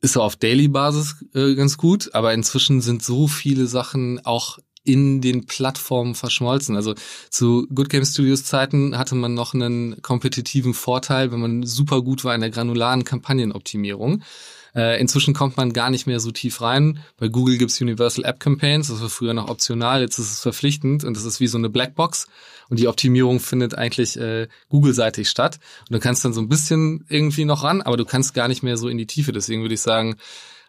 ist 0.00 0.12
so 0.12 0.22
auf 0.22 0.36
Daily-Basis 0.36 1.24
äh, 1.34 1.54
ganz 1.54 1.76
gut, 1.76 2.14
aber 2.14 2.32
inzwischen 2.34 2.80
sind 2.80 3.02
so 3.02 3.26
viele 3.26 3.66
Sachen 3.66 4.24
auch 4.24 4.58
in 4.84 5.20
den 5.20 5.46
Plattformen 5.46 6.14
verschmolzen. 6.14 6.76
Also 6.76 6.94
zu 7.30 7.66
Good 7.74 7.90
Game 7.90 8.04
Studios 8.04 8.44
Zeiten 8.44 8.96
hatte 8.96 9.14
man 9.14 9.34
noch 9.34 9.54
einen 9.54 10.00
kompetitiven 10.00 10.72
Vorteil, 10.72 11.30
wenn 11.30 11.40
man 11.40 11.62
super 11.64 12.02
gut 12.02 12.24
war 12.24 12.34
in 12.34 12.40
der 12.40 12.50
granularen 12.50 13.04
Kampagnenoptimierung. 13.04 14.22
Äh, 14.74 15.00
inzwischen 15.00 15.34
kommt 15.34 15.56
man 15.56 15.72
gar 15.72 15.90
nicht 15.90 16.06
mehr 16.06 16.20
so 16.20 16.30
tief 16.30 16.60
rein. 16.60 17.00
Bei 17.16 17.28
Google 17.28 17.58
gibt's 17.58 17.80
Universal 17.80 18.24
App 18.24 18.40
Campaigns, 18.40 18.88
das 18.88 19.00
war 19.00 19.08
früher 19.08 19.34
noch 19.34 19.48
optional, 19.48 20.00
jetzt 20.00 20.18
ist 20.18 20.32
es 20.32 20.40
verpflichtend 20.40 21.04
und 21.04 21.16
das 21.16 21.24
ist 21.24 21.40
wie 21.40 21.46
so 21.46 21.58
eine 21.58 21.68
Blackbox. 21.68 22.26
Und 22.68 22.78
die 22.78 22.88
Optimierung 22.88 23.40
findet 23.40 23.74
eigentlich 23.74 24.18
äh, 24.18 24.48
Google-seitig 24.68 25.30
statt. 25.30 25.58
Und 25.88 25.94
du 25.94 26.00
kannst 26.00 26.24
dann 26.24 26.32
so 26.32 26.40
ein 26.40 26.48
bisschen 26.48 27.04
irgendwie 27.08 27.44
noch 27.44 27.64
ran, 27.64 27.80
aber 27.82 27.96
du 27.96 28.04
kannst 28.04 28.34
gar 28.34 28.48
nicht 28.48 28.62
mehr 28.62 28.76
so 28.76 28.88
in 28.88 28.98
die 28.98 29.06
Tiefe. 29.06 29.32
Deswegen 29.32 29.62
würde 29.62 29.74
ich 29.74 29.80
sagen, 29.80 30.16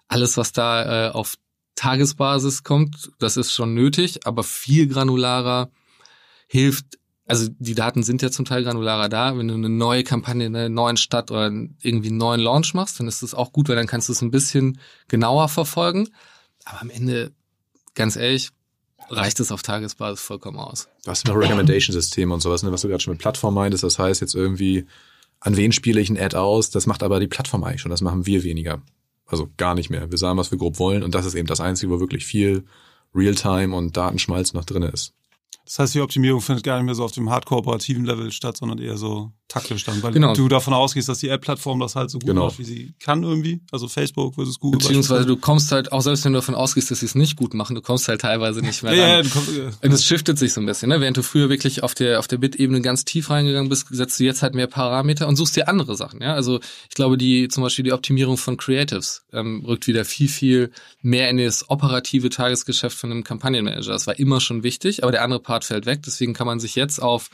alles, 0.08 0.38
was 0.38 0.52
da 0.54 1.08
äh, 1.08 1.12
auf 1.12 1.36
Tagesbasis 1.76 2.64
kommt, 2.64 3.12
das 3.20 3.38
ist 3.38 3.54
schon 3.54 3.74
nötig, 3.74 4.26
aber 4.26 4.44
viel 4.44 4.88
granularer 4.88 5.70
hilft 6.48 6.98
also 7.30 7.48
die 7.60 7.76
Daten 7.76 8.02
sind 8.02 8.24
ja 8.24 8.32
zum 8.32 8.46
Teil 8.46 8.64
granularer 8.64 9.08
da. 9.08 9.38
Wenn 9.38 9.48
du 9.48 9.54
eine 9.54 9.70
neue 9.70 10.04
Kampagne 10.04 10.48
in 10.48 10.56
einer 10.56 10.68
neuen 10.68 10.98
Stadt 10.98 11.30
oder 11.30 11.46
irgendwie 11.46 12.10
einen 12.10 12.18
neuen 12.18 12.42
Launch 12.42 12.74
machst, 12.74 13.00
dann 13.00 13.08
ist 13.08 13.22
das 13.22 13.36
auch 13.36 13.54
gut, 13.54 13.70
weil 13.70 13.76
dann 13.76 13.86
kannst 13.86 14.10
du 14.10 14.14
es 14.14 14.24
ein 14.24 14.32
bisschen 14.32 14.80
genauer 15.08 15.48
verfolgen. 15.48 16.10
Aber 16.66 16.82
am 16.82 16.90
Ende, 16.90 17.32
ganz 17.94 18.16
ehrlich, 18.16 18.50
reicht 19.10 19.40
es 19.40 19.52
auf 19.52 19.62
Tagesbasis 19.62 20.22
vollkommen 20.22 20.58
aus. 20.58 20.90
Du 21.06 21.12
hast 21.12 21.28
noch 21.28 21.36
Recommendation-Systeme 21.36 22.34
und 22.34 22.42
sowas, 22.42 22.64
ne, 22.64 22.72
was 22.72 22.82
du 22.82 22.88
gerade 22.88 23.04
schon 23.04 23.14
mit 23.14 23.22
Plattform 23.22 23.54
meintest. 23.54 23.84
Das 23.84 24.00
heißt 24.00 24.22
jetzt 24.22 24.34
irgendwie, 24.34 24.88
an 25.40 25.56
wen 25.56 25.72
spiele 25.72 26.02
ich 26.02 26.10
ein 26.10 26.18
Ad 26.18 26.36
aus? 26.36 26.72
Das 26.72 26.88
macht 26.88 27.04
aber 27.04 27.20
die 27.20 27.28
Plattform 27.28 27.64
eigentlich 27.64 27.82
schon. 27.82 27.92
Das 27.92 28.02
machen 28.02 28.26
wir 28.26 28.44
weniger. 28.44 28.82
Also 29.28 29.50
gar 29.58 29.76
nicht 29.76 29.92
mehr. 29.92 30.10
Wir 30.10 30.18
sagen, 30.18 30.40
was 30.40 30.50
wir 30.50 30.58
grob 30.58 30.80
wollen 30.80 31.04
und 31.04 31.14
das 31.14 31.28
ist 31.28 31.36
eben 31.36 31.48
das 31.48 31.62
Einzige, 31.62 31.92
wo 31.92 32.00
wirklich 32.00 32.26
viel 32.26 32.66
Realtime 33.14 33.76
und 33.76 33.96
Datenschmalz 33.96 34.54
noch 34.54 34.66
drin 34.66 34.82
ist. 34.82 35.14
Das 35.70 35.78
heißt, 35.78 35.94
die 35.94 36.02
Optimierung 36.02 36.42
findet 36.42 36.64
gar 36.64 36.78
nicht 36.78 36.86
mehr 36.88 36.96
so 36.96 37.04
auf 37.04 37.12
dem 37.12 37.30
hardcore-operativen 37.30 38.04
Level 38.04 38.32
statt, 38.32 38.58
sondern 38.58 38.80
eher 38.80 38.98
so 38.98 39.32
taktisch 39.48 39.84
dann, 39.84 40.02
weil 40.02 40.12
Genau. 40.14 40.34
du 40.34 40.48
davon 40.48 40.74
ausgehst, 40.74 41.10
dass 41.10 41.20
die 41.20 41.30
App-Plattform 41.30 41.80
das 41.80 41.96
halt 41.96 42.10
so 42.10 42.18
gut 42.18 42.28
Genau. 42.30 42.46
macht, 42.48 42.58
wie 42.58 42.64
sie 42.64 42.94
kann 43.00 43.22
irgendwie. 43.24 43.62
Also 43.72 43.88
Facebook 43.88 44.34
versus 44.36 44.60
Google. 44.60 44.80
Beziehungsweise 44.80 45.26
du 45.28 45.38
kommst 45.38 45.72
halt, 45.72 45.92
auch 45.92 46.02
selbst 46.02 46.26
wenn 46.26 46.34
du 46.34 46.38
davon 46.40 46.56
ausgehst, 46.56 46.90
dass 46.90 47.00
sie 47.02 47.06
es 47.06 47.14
nicht 47.14 47.36
gut 47.36 47.54
machen, 47.54 47.76
du 47.76 47.82
kommst 47.82 48.08
halt 48.08 48.22
teilweise 48.22 48.62
nicht 48.62 48.82
mehr 48.84 48.94
ja, 48.96 49.16
ran. 49.18 49.26
ja, 49.26 49.30
kommst, 49.32 49.56
ja. 49.56 49.70
Und 49.84 49.92
es 49.94 50.04
shiftet 50.06 50.40
sich 50.40 50.54
so 50.54 50.62
ein 50.62 50.66
bisschen, 50.66 50.90
ne? 50.90 51.02
Während 51.02 51.18
du 51.18 51.24
früher 51.24 51.50
wirklich 51.50 51.84
auf 51.84 51.94
der 51.94 52.20
auf 52.20 52.28
der 52.28 52.38
Bit-Ebene 52.38 52.82
ganz 52.82 53.06
tief 53.06 53.30
reingegangen 53.30 53.70
bist, 53.70 53.88
setzt 53.92 54.20
du 54.20 54.24
jetzt 54.24 54.42
halt 54.42 54.56
mehr 54.56 54.68
Parameter 54.68 55.28
und 55.28 55.36
suchst 55.36 55.56
dir 55.56 55.68
andere 55.68 55.96
Sachen, 55.96 56.22
ja. 56.22 56.34
Also 56.34 56.60
ich 56.90 56.96
glaube, 56.96 57.18
die 57.18 57.48
zum 57.48 57.62
Beispiel 57.64 57.86
die 57.86 57.94
Optimierung 57.94 58.38
von 58.38 58.58
Creatives 58.58 59.24
ähm, 59.34 59.64
rückt 59.66 59.86
wieder 59.88 60.04
viel 60.06 60.30
viel 60.30 60.72
mehr 61.02 61.30
in 61.30 61.38
das 61.38 61.70
operative 61.70 62.30
Tagesgeschäft 62.30 62.98
von 62.98 63.12
einem 63.12 63.24
Kampagnenmanager. 63.24 63.94
Das 63.94 64.06
war 64.08 64.18
immer 64.20 64.42
schon 64.42 64.64
wichtig, 64.64 65.04
aber 65.04 65.12
der 65.12 65.24
andere 65.24 65.40
Part 65.40 65.59
fällt 65.66 65.86
weg. 65.86 66.02
Deswegen 66.06 66.34
kann 66.34 66.48
man 66.48 66.60
sich 66.60 66.76
jetzt 66.76 67.02
auf 67.02 67.30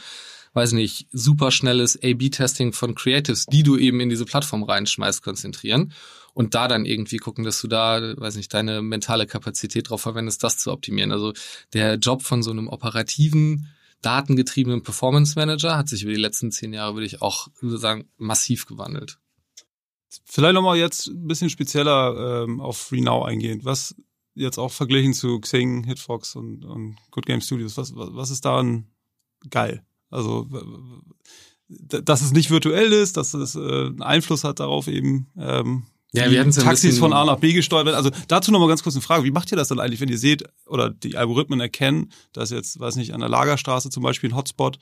weiß 0.56 0.72
nicht, 0.72 1.08
superschnelles 1.12 1.98
A-B-Testing 2.02 2.72
von 2.72 2.96
Creatives, 2.96 3.46
die 3.46 3.62
du 3.62 3.76
eben 3.78 4.00
in 4.00 4.10
diese 4.10 4.24
Plattform 4.24 4.64
reinschmeißt, 4.64 5.22
konzentrieren 5.22 5.92
und 6.34 6.56
da 6.56 6.68
dann 6.68 6.86
irgendwie 6.86 7.18
gucken, 7.18 7.44
dass 7.44 7.62
du 7.62 7.68
da, 7.68 8.14
weiß 8.18 8.38
nicht, 8.38 8.54
deine 8.54 8.82
mentale 8.82 9.28
Kapazität 9.28 9.90
drauf 9.90 10.02
verwendest, 10.02 10.44
das 10.44 10.58
zu 10.58 10.72
optimieren. 10.72 11.12
Also 11.12 11.34
der 11.74 11.96
Job 11.96 12.24
von 12.24 12.42
so 12.42 12.52
einem 12.52 12.70
operativen, 12.70 13.68
datengetriebenen 14.02 14.82
Performance 14.82 15.38
Manager 15.38 15.78
hat 15.78 15.90
sich 15.90 16.04
über 16.04 16.14
die 16.14 16.20
letzten 16.20 16.52
zehn 16.52 16.72
Jahre, 16.72 16.94
würde 16.94 17.06
ich 17.06 17.22
auch 17.22 17.50
sagen, 17.62 18.10
massiv 18.18 18.66
gewandelt. 18.66 19.18
Vielleicht 20.24 20.54
nochmal 20.54 20.78
jetzt 20.78 21.08
ein 21.08 21.28
bisschen 21.28 21.50
spezieller 21.50 22.44
ähm, 22.44 22.62
auf 22.62 22.78
FreeNow 22.78 23.26
eingehend. 23.26 23.66
Was 23.66 23.96
jetzt 24.36 24.58
auch 24.60 24.71
verglichen 24.71 25.13
zu 25.13 25.39
Xing, 25.39 25.84
Hitfox 25.86 26.36
und, 26.36 26.63
und 26.65 26.98
Good 27.12 27.26
Game 27.26 27.41
Studios, 27.41 27.78
was, 27.78 27.95
was, 27.95 28.10
was 28.12 28.30
ist 28.30 28.45
daran 28.45 28.86
geil? 29.50 29.84
Also, 30.12 30.48
dass 31.67 32.21
es 32.21 32.32
nicht 32.32 32.52
virtuell 32.52 32.91
ist, 32.93 33.17
dass 33.17 33.34
es 33.34 33.56
äh, 33.56 33.60
einen 33.60 34.02
Einfluss 34.04 34.43
hat 34.43 34.60
darauf 34.60 34.88
eben, 34.88 35.28
ähm, 35.38 35.84
Ja, 36.13 36.30
wir 36.30 36.41
ein 36.41 36.52
Taxis 36.52 36.82
bisschen- 36.91 37.00
von 37.00 37.13
A 37.13 37.26
nach 37.26 37.39
B 37.39 37.54
gesteuert 37.54 37.86
werden. 37.86 37.95
Also 37.95 38.12
dazu 38.28 38.52
nochmal 38.52 38.67
ganz 38.69 38.84
kurz 38.84 38.95
eine 38.95 39.02
Frage. 39.02 39.24
Wie 39.24 39.32
macht 39.32 39.52
ihr 39.52 39.58
das 39.58 39.69
dann 39.69 39.80
eigentlich, 39.80 40.00
wenn 40.00 40.10
ihr 40.10 40.17
seht 40.19 40.43
oder 40.67 40.89
die 40.91 41.17
Algorithmen 41.17 41.60
erkennen, 41.60 42.12
dass 42.34 42.52
jetzt, 42.52 42.80
weiß 42.80 42.98
nicht, 42.98 43.13
an 43.13 43.19
der 43.21 43.30
Lagerstraße 43.30 43.89
zum 43.89 44.04
Beispiel 44.04 44.30
ein 44.30 44.36
Hotspot, 44.36 44.78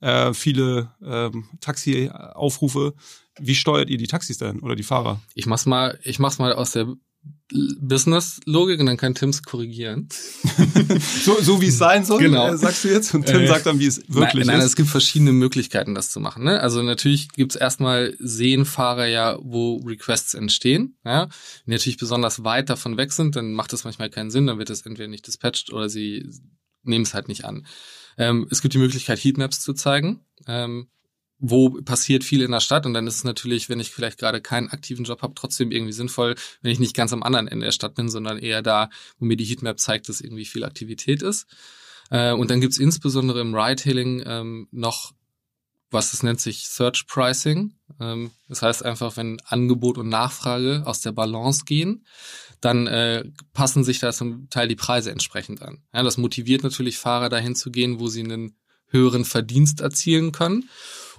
äh, 0.00 0.32
viele 0.32 0.92
ähm, 1.04 1.48
Taxi-Aufrufe. 1.60 2.94
Wie 3.40 3.54
steuert 3.56 3.90
ihr 3.90 3.98
die 3.98 4.06
Taxis 4.06 4.38
denn 4.38 4.60
oder 4.60 4.76
die 4.76 4.82
Fahrer? 4.84 5.20
Ich 5.34 5.46
mach's 5.46 5.66
mal, 5.66 5.98
ich 6.04 6.18
mach's 6.20 6.38
mal 6.38 6.52
aus 6.52 6.70
der 6.72 6.94
Business-Logik 7.80 8.78
und 8.80 8.86
dann 8.86 8.96
kann 8.98 9.14
Tim's 9.14 9.42
korrigieren. 9.42 10.08
So, 11.24 11.40
so 11.40 11.60
wie 11.60 11.66
es 11.68 11.78
sein 11.78 12.04
soll, 12.04 12.20
Genau. 12.20 12.52
äh, 12.52 12.56
sagst 12.56 12.84
du 12.84 12.88
jetzt. 12.88 13.14
Und 13.14 13.26
Tim 13.26 13.40
Äh, 13.40 13.46
sagt 13.46 13.66
dann, 13.66 13.78
wie 13.78 13.86
es 13.86 13.98
wirklich 14.08 14.46
nein, 14.46 14.56
nein, 14.56 14.58
ist. 14.60 14.66
es 14.72 14.76
gibt 14.76 14.88
verschiedene 14.88 15.32
Möglichkeiten, 15.32 15.94
das 15.94 16.10
zu 16.10 16.20
machen. 16.20 16.44
Ne? 16.44 16.60
Also 16.60 16.82
natürlich 16.82 17.28
gibt's 17.30 17.56
erstmal 17.56 18.14
sehen 18.18 18.64
Fahrer 18.64 19.06
ja, 19.06 19.38
wo 19.42 19.76
Requests 19.78 20.34
entstehen. 20.34 20.96
Ja? 21.04 21.22
Wenn 21.24 21.28
die 21.66 21.72
natürlich 21.72 21.98
besonders 21.98 22.44
weit 22.44 22.70
davon 22.70 22.96
weg 22.96 23.12
sind, 23.12 23.36
dann 23.36 23.52
macht 23.54 23.72
das 23.72 23.84
manchmal 23.84 24.10
keinen 24.10 24.30
Sinn, 24.30 24.46
dann 24.46 24.58
wird 24.58 24.70
es 24.70 24.82
entweder 24.82 25.08
nicht 25.08 25.26
dispatcht 25.26 25.72
oder 25.72 25.88
sie 25.88 26.28
nehmen 26.82 27.04
es 27.04 27.14
halt 27.14 27.28
nicht 27.28 27.44
an. 27.44 27.66
Ähm, 28.16 28.46
es 28.50 28.62
gibt 28.62 28.74
die 28.74 28.78
Möglichkeit, 28.78 29.22
Heatmaps 29.22 29.60
zu 29.60 29.72
zeigen. 29.74 30.20
Ähm, 30.46 30.88
wo 31.38 31.70
passiert 31.82 32.24
viel 32.24 32.42
in 32.42 32.50
der 32.50 32.60
Stadt 32.60 32.84
und 32.84 32.94
dann 32.94 33.06
ist 33.06 33.16
es 33.16 33.24
natürlich, 33.24 33.68
wenn 33.68 33.78
ich 33.78 33.90
vielleicht 33.90 34.18
gerade 34.18 34.40
keinen 34.40 34.70
aktiven 34.70 35.04
Job 35.04 35.22
habe, 35.22 35.34
trotzdem 35.34 35.70
irgendwie 35.70 35.92
sinnvoll, 35.92 36.34
wenn 36.62 36.72
ich 36.72 36.80
nicht 36.80 36.96
ganz 36.96 37.12
am 37.12 37.22
anderen 37.22 37.46
Ende 37.46 37.66
der 37.66 37.72
Stadt 37.72 37.94
bin, 37.94 38.08
sondern 38.08 38.38
eher 38.38 38.62
da, 38.62 38.90
wo 39.18 39.24
mir 39.24 39.36
die 39.36 39.44
Heatmap 39.44 39.78
zeigt, 39.78 40.08
dass 40.08 40.20
irgendwie 40.20 40.44
viel 40.44 40.64
Aktivität 40.64 41.22
ist. 41.22 41.46
Äh, 42.10 42.32
und 42.32 42.50
dann 42.50 42.60
gibt's 42.60 42.78
insbesondere 42.78 43.40
im 43.40 43.54
Ride-Hailing 43.54 44.24
ähm, 44.26 44.68
noch, 44.72 45.12
was 45.90 46.12
es 46.12 46.22
nennt 46.22 46.40
sich 46.40 46.68
Search 46.68 47.06
Pricing. 47.06 47.74
Ähm, 48.00 48.32
das 48.48 48.62
heißt 48.62 48.84
einfach, 48.84 49.16
wenn 49.16 49.40
Angebot 49.46 49.96
und 49.96 50.08
Nachfrage 50.08 50.82
aus 50.86 51.00
der 51.02 51.12
Balance 51.12 51.64
gehen, 51.64 52.04
dann 52.60 52.88
äh, 52.88 53.24
passen 53.52 53.84
sich 53.84 54.00
da 54.00 54.12
zum 54.12 54.50
Teil 54.50 54.66
die 54.66 54.74
Preise 54.74 55.12
entsprechend 55.12 55.62
an. 55.62 55.84
Ja, 55.94 56.02
das 56.02 56.18
motiviert 56.18 56.64
natürlich 56.64 56.98
Fahrer 56.98 57.28
dahin 57.28 57.54
zu 57.54 57.70
gehen, 57.70 58.00
wo 58.00 58.08
sie 58.08 58.24
einen 58.24 58.56
höheren 58.90 59.24
Verdienst 59.24 59.80
erzielen 59.80 60.32
können 60.32 60.68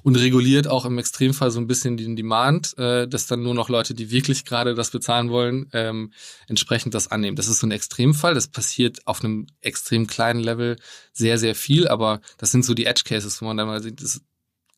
und 0.04 0.16
reguliert 0.16 0.68
auch 0.68 0.86
im 0.86 0.98
Extremfall 0.98 1.52
so 1.52 1.60
ein 1.60 1.68
bisschen 1.68 1.98
den 1.98 2.16
Demand, 2.16 2.78
äh, 2.78 3.08
dass 3.08 3.28
dann 3.28 3.44
nur 3.44 3.54
noch 3.54 3.70
Leute, 3.70 3.94
die 3.94 4.12
wirklich 4.12 4.46
gerade 4.46 4.76
das 4.76 4.92
bezahlen 4.92 5.30
wollen, 5.30 5.70
ähm, 5.74 6.12
entsprechend 6.48 6.94
das 6.94 7.10
annehmen. 7.10 7.36
Das 7.36 7.48
ist 7.48 7.60
so 7.60 7.68
ein 7.68 7.72
Extremfall. 7.72 8.34
Das 8.34 8.48
passiert 8.48 9.06
auf 9.08 9.24
einem 9.24 9.48
extrem 9.62 10.08
kleinen 10.08 10.40
Level 10.40 10.78
sehr, 11.14 11.38
sehr 11.38 11.56
viel, 11.56 11.88
aber 11.88 12.22
das 12.38 12.52
sind 12.52 12.66
so 12.66 12.74
die 12.74 12.86
Edge 12.86 13.04
Cases, 13.06 13.42
wo 13.42 13.46
man 13.46 13.58
dann 13.58 13.68
mal 13.68 13.82
sieht, 13.82 14.02
das 14.02 14.22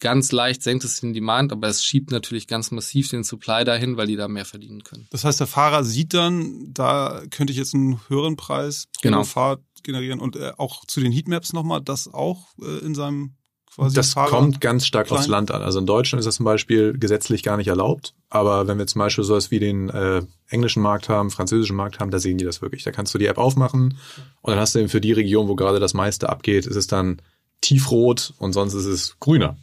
ganz 0.02 0.32
leicht 0.34 0.64
senkt 0.64 0.84
es 0.84 1.00
den 1.00 1.14
Demand, 1.14 1.54
aber 1.54 1.68
es 1.70 1.86
schiebt 1.86 2.12
natürlich 2.12 2.48
ganz 2.48 2.72
massiv 2.72 3.08
den 3.10 3.24
Supply 3.24 3.64
dahin, 3.64 3.96
weil 3.96 4.08
die 4.08 4.18
da 4.18 4.28
mehr 4.28 4.46
verdienen 4.46 4.84
können. 4.84 5.08
Das 5.12 5.24
heißt, 5.24 5.40
der 5.40 5.48
Fahrer 5.48 5.84
sieht 5.86 6.14
dann, 6.14 6.74
da 6.74 7.22
könnte 7.30 7.54
ich 7.54 7.58
jetzt 7.58 7.74
einen 7.74 8.02
höheren 8.10 8.36
Preis 8.36 8.88
pro 8.94 9.02
Genau. 9.04 9.24
Fahrt 9.24 9.62
generieren 9.84 10.20
und 10.20 10.36
äh, 10.36 10.52
auch 10.58 10.86
zu 10.86 11.00
den 11.00 11.12
Heatmaps 11.12 11.54
nochmal, 11.54 11.82
das 11.82 12.08
auch 12.08 12.48
äh, 12.62 12.80
in 12.84 12.96
seinem 12.96 13.36
quasi 13.74 13.96
Das 13.96 14.14
Fahrer 14.14 14.30
kommt 14.30 14.62
ganz 14.62 14.86
stark 14.86 15.08
klein. 15.08 15.20
aufs 15.20 15.28
Land 15.28 15.52
an. 15.52 15.62
Also 15.62 15.80
in 15.80 15.86
Deutschland 15.86 16.20
ist 16.20 16.26
das 16.26 16.36
zum 16.36 16.46
Beispiel 16.46 16.98
gesetzlich 16.98 17.44
gar 17.44 17.58
nicht 17.58 17.68
erlaubt. 17.68 18.14
Aber 18.30 18.68
wenn 18.68 18.78
wir 18.78 18.88
zum 18.88 19.00
Beispiel 19.00 19.24
sowas 19.24 19.52
wie 19.52 19.60
den 19.60 19.90
äh, 19.90 20.22
englischen 20.50 20.82
Markt 20.82 21.10
haben, 21.10 21.32
französischen 21.32 21.76
Markt 21.76 22.00
haben, 22.00 22.12
da 22.12 22.20
sehen 22.20 22.38
die 22.38 22.46
das 22.46 22.62
wirklich. 22.62 22.84
Da 22.84 22.92
kannst 22.92 23.14
du 23.14 23.18
die 23.18 23.26
App 23.26 23.38
aufmachen 23.38 23.98
und 24.42 24.52
dann 24.52 24.60
hast 24.60 24.76
du 24.76 24.80
eben 24.80 24.90
für 24.90 25.02
die 25.02 25.14
Region, 25.14 25.48
wo 25.48 25.56
gerade 25.56 25.80
das 25.80 25.94
meiste 25.94 26.30
abgeht, 26.30 26.66
ist 26.66 26.76
es 26.76 26.88
dann 26.88 27.22
tiefrot 27.62 28.34
und 28.38 28.54
sonst 28.54 28.74
ist 28.74 28.86
es 28.86 29.18
grüner. 29.20 29.58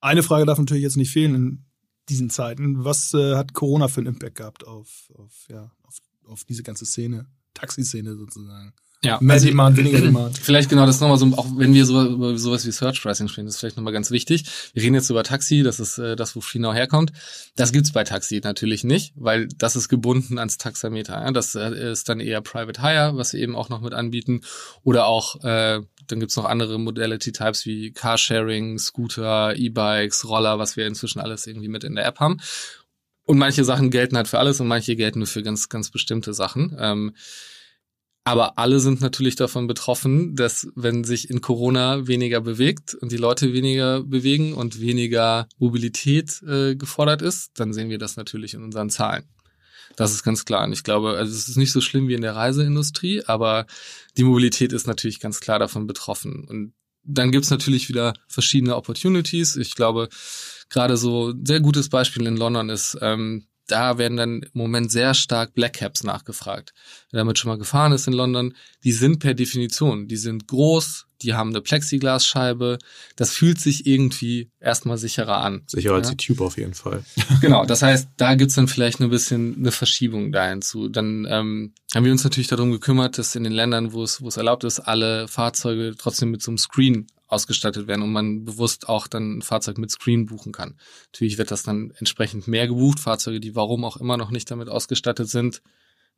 Eine 0.00 0.22
Frage 0.22 0.46
darf 0.46 0.58
natürlich 0.58 0.82
jetzt 0.82 0.96
nicht 0.96 1.10
fehlen 1.10 1.34
in 1.34 1.64
diesen 2.08 2.30
Zeiten. 2.30 2.84
Was 2.84 3.14
äh, 3.14 3.36
hat 3.36 3.54
Corona 3.54 3.88
für 3.88 4.00
einen 4.00 4.08
Impact 4.08 4.36
gehabt 4.36 4.66
auf, 4.66 5.10
auf, 5.16 5.32
ja, 5.48 5.70
auf, 5.82 5.96
auf 6.26 6.44
diese 6.44 6.62
ganze 6.62 6.84
Szene, 6.84 7.26
Taxiszene 7.54 8.16
sozusagen? 8.16 8.74
Ja, 9.04 9.18
Mehr 9.20 9.34
also- 9.34 9.46
Demand, 9.46 9.76
weniger 9.76 10.00
Demand. 10.00 10.38
Vielleicht 10.38 10.70
genau 10.70 10.86
das 10.86 10.98
nochmal 11.00 11.18
so, 11.18 11.26
auch 11.36 11.46
wenn 11.56 11.74
wir 11.74 11.84
so, 11.84 12.02
über 12.02 12.38
sowas 12.38 12.66
wie 12.66 12.72
Search 12.72 13.02
Pricing 13.02 13.28
sprechen, 13.28 13.44
das 13.46 13.56
ist 13.56 13.60
vielleicht 13.60 13.76
nochmal 13.76 13.92
ganz 13.92 14.10
wichtig. 14.10 14.44
Wir 14.72 14.82
reden 14.82 14.94
jetzt 14.94 15.10
über 15.10 15.22
Taxi, 15.22 15.62
das 15.62 15.78
ist 15.78 15.98
äh, 15.98 16.16
das, 16.16 16.34
wo 16.34 16.40
FreeNow 16.40 16.74
herkommt. 16.74 17.12
Das 17.54 17.70
gibt's 17.72 17.92
bei 17.92 18.02
Taxi 18.02 18.40
natürlich 18.42 18.82
nicht, 18.82 19.12
weil 19.16 19.46
das 19.58 19.76
ist 19.76 19.88
gebunden 19.88 20.38
ans 20.38 20.56
Taxameter. 20.58 21.14
Ja? 21.20 21.30
Das 21.32 21.54
äh, 21.54 21.92
ist 21.92 22.08
dann 22.08 22.20
eher 22.20 22.40
Private 22.40 22.80
Hire, 22.80 23.12
was 23.16 23.34
wir 23.34 23.40
eben 23.40 23.54
auch 23.54 23.68
noch 23.68 23.82
mit 23.82 23.92
anbieten. 23.92 24.40
Oder 24.82 25.06
auch, 25.06 25.36
äh, 25.44 25.80
dann 26.06 26.20
gibt's 26.20 26.36
noch 26.36 26.46
andere 26.46 26.78
Modality-Types 26.78 27.66
wie 27.66 27.92
Carsharing, 27.92 28.78
Scooter, 28.78 29.54
E-Bikes, 29.54 30.26
Roller, 30.28 30.58
was 30.58 30.76
wir 30.76 30.86
inzwischen 30.86 31.20
alles 31.20 31.46
irgendwie 31.46 31.68
mit 31.68 31.84
in 31.84 31.94
der 31.94 32.06
App 32.06 32.20
haben. 32.20 32.40
Und 33.26 33.38
manche 33.38 33.64
Sachen 33.64 33.90
gelten 33.90 34.16
halt 34.16 34.28
für 34.28 34.38
alles 34.38 34.60
und 34.60 34.66
manche 34.66 34.96
gelten 34.96 35.20
nur 35.20 35.28
für 35.28 35.42
ganz, 35.42 35.68
ganz 35.68 35.90
bestimmte 35.90 36.34
Sachen. 36.34 36.76
Ähm, 36.78 37.14
aber 38.24 38.58
alle 38.58 38.80
sind 38.80 39.02
natürlich 39.02 39.36
davon 39.36 39.66
betroffen, 39.66 40.34
dass 40.34 40.66
wenn 40.74 41.04
sich 41.04 41.28
in 41.28 41.42
Corona 41.42 42.06
weniger 42.06 42.40
bewegt 42.40 42.94
und 42.94 43.12
die 43.12 43.18
Leute 43.18 43.52
weniger 43.52 44.02
bewegen 44.02 44.54
und 44.54 44.80
weniger 44.80 45.46
Mobilität 45.58 46.42
äh, 46.42 46.74
gefordert 46.74 47.20
ist, 47.20 47.50
dann 47.60 47.74
sehen 47.74 47.90
wir 47.90 47.98
das 47.98 48.16
natürlich 48.16 48.54
in 48.54 48.62
unseren 48.62 48.88
Zahlen. 48.88 49.24
Das 49.96 50.12
ist 50.12 50.24
ganz 50.24 50.46
klar. 50.46 50.64
Und 50.64 50.72
ich 50.72 50.84
glaube, 50.84 51.10
also 51.10 51.32
es 51.32 51.48
ist 51.48 51.56
nicht 51.56 51.70
so 51.70 51.82
schlimm 51.82 52.08
wie 52.08 52.14
in 52.14 52.22
der 52.22 52.34
Reiseindustrie, 52.34 53.22
aber 53.26 53.66
die 54.16 54.24
Mobilität 54.24 54.72
ist 54.72 54.86
natürlich 54.86 55.20
ganz 55.20 55.40
klar 55.40 55.58
davon 55.58 55.86
betroffen. 55.86 56.46
Und 56.48 56.72
dann 57.04 57.30
gibt's 57.30 57.50
natürlich 57.50 57.90
wieder 57.90 58.14
verschiedene 58.26 58.76
Opportunities. 58.76 59.56
Ich 59.56 59.74
glaube, 59.74 60.08
gerade 60.70 60.96
so 60.96 61.34
sehr 61.44 61.60
gutes 61.60 61.90
Beispiel 61.90 62.26
in 62.26 62.38
London 62.38 62.70
ist, 62.70 62.96
ähm, 63.02 63.46
da 63.66 63.98
werden 63.98 64.16
dann 64.16 64.42
im 64.42 64.50
Moment 64.52 64.90
sehr 64.92 65.14
stark 65.14 65.54
Black 65.54 65.74
Caps 65.74 66.04
nachgefragt. 66.04 66.72
Wer 67.10 67.18
damit 67.20 67.38
schon 67.38 67.48
mal 67.50 67.58
gefahren 67.58 67.92
ist 67.92 68.06
in 68.06 68.12
London, 68.12 68.54
die 68.84 68.92
sind 68.92 69.20
per 69.20 69.34
Definition, 69.34 70.06
die 70.08 70.16
sind 70.16 70.46
groß, 70.48 71.06
die 71.22 71.32
haben 71.34 71.50
eine 71.50 71.62
Plexiglasscheibe. 71.62 72.78
Das 73.16 73.30
fühlt 73.30 73.58
sich 73.58 73.86
irgendwie 73.86 74.50
erstmal 74.60 74.98
sicherer 74.98 75.38
an. 75.38 75.62
Sicherer 75.66 75.94
als 75.94 76.08
Ja. 76.08 76.14
die 76.14 76.26
Tube 76.26 76.40
auf 76.42 76.58
jeden 76.58 76.74
Fall. 76.74 77.02
Genau, 77.40 77.64
das 77.64 77.82
heißt, 77.82 78.08
da 78.16 78.34
gibt's 78.34 78.54
dann 78.54 78.68
vielleicht 78.68 79.00
ein 79.00 79.10
bisschen 79.10 79.56
eine 79.58 79.72
Verschiebung 79.72 80.32
dahin 80.32 80.62
zu. 80.62 80.88
Dann 80.88 81.26
ähm, 81.28 81.72
haben 81.94 82.04
wir 82.04 82.12
uns 82.12 82.24
natürlich 82.24 82.48
darum 82.48 82.70
gekümmert, 82.72 83.18
dass 83.18 83.34
in 83.34 83.44
den 83.44 83.52
Ländern, 83.52 83.92
wo 83.92 84.02
es, 84.02 84.20
wo 84.22 84.28
es 84.28 84.36
erlaubt 84.36 84.64
ist, 84.64 84.80
alle 84.80 85.28
Fahrzeuge 85.28 85.94
trotzdem 85.98 86.30
mit 86.30 86.42
so 86.42 86.50
einem 86.50 86.58
Screen 86.58 87.06
ausgestattet 87.26 87.86
werden 87.86 88.02
und 88.02 88.12
man 88.12 88.44
bewusst 88.44 88.88
auch 88.88 89.06
dann 89.06 89.38
ein 89.38 89.42
Fahrzeug 89.42 89.78
mit 89.78 89.90
Screen 89.90 90.26
buchen 90.26 90.52
kann. 90.52 90.78
Natürlich 91.12 91.38
wird 91.38 91.50
das 91.50 91.62
dann 91.62 91.92
entsprechend 91.96 92.48
mehr 92.48 92.68
gebucht. 92.68 93.00
Fahrzeuge, 93.00 93.40
die 93.40 93.54
warum 93.54 93.84
auch 93.84 93.96
immer 93.96 94.16
noch 94.16 94.30
nicht 94.30 94.50
damit 94.50 94.68
ausgestattet 94.68 95.28
sind, 95.28 95.62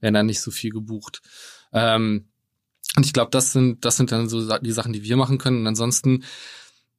werden 0.00 0.14
dann 0.14 0.26
nicht 0.26 0.40
so 0.40 0.50
viel 0.50 0.70
gebucht. 0.70 1.22
Ähm, 1.72 2.28
und 2.96 3.04
ich 3.04 3.12
glaube, 3.12 3.30
das 3.30 3.52
sind, 3.52 3.84
das 3.84 3.96
sind 3.96 4.12
dann 4.12 4.28
so 4.28 4.58
die 4.58 4.72
Sachen, 4.72 4.92
die 4.92 5.02
wir 5.02 5.16
machen 5.16 5.38
können. 5.38 5.60
Und 5.60 5.66
ansonsten, 5.66 6.24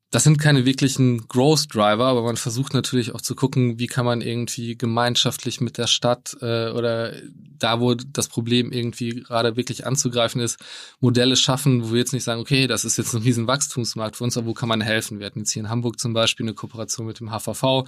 das 0.09 0.23
sind 0.23 0.37
keine 0.39 0.65
wirklichen 0.65 1.27
Growth 1.27 1.73
Driver, 1.73 2.05
aber 2.05 2.23
man 2.23 2.37
versucht 2.37 2.73
natürlich 2.73 3.13
auch 3.13 3.19
zu 3.19 3.35
gucken, 3.35 3.77
wie 3.77 3.87
kann 3.87 4.05
man 4.05 4.21
irgendwie 4.21 4.77
gemeinschaftlich 4.77 5.59
mit 5.59 5.77
der 5.77 5.87
Stadt 5.87 6.37
äh, 6.41 6.69
oder 6.69 7.13
da, 7.59 7.81
wo 7.81 7.93
das 7.93 8.29
Problem 8.29 8.71
irgendwie 8.71 9.21
gerade 9.21 9.57
wirklich 9.57 9.85
anzugreifen 9.85 10.39
ist, 10.39 10.59
Modelle 11.01 11.35
schaffen, 11.35 11.83
wo 11.83 11.91
wir 11.91 11.99
jetzt 11.99 12.13
nicht 12.13 12.23
sagen, 12.23 12.39
okay, 12.39 12.67
das 12.67 12.85
ist 12.85 12.97
jetzt 12.97 13.13
ein 13.15 13.21
riesen 13.21 13.47
Wachstumsmarkt 13.47 14.15
für 14.15 14.23
uns, 14.23 14.37
aber 14.37 14.47
wo 14.47 14.53
kann 14.53 14.69
man 14.69 14.79
helfen? 14.79 15.19
Wir 15.19 15.25
hatten 15.25 15.39
jetzt 15.39 15.51
hier 15.51 15.63
in 15.63 15.69
Hamburg 15.69 15.99
zum 15.99 16.13
Beispiel 16.13 16.45
eine 16.45 16.53
Kooperation 16.53 17.05
mit 17.05 17.19
dem 17.19 17.29
HVV. 17.29 17.85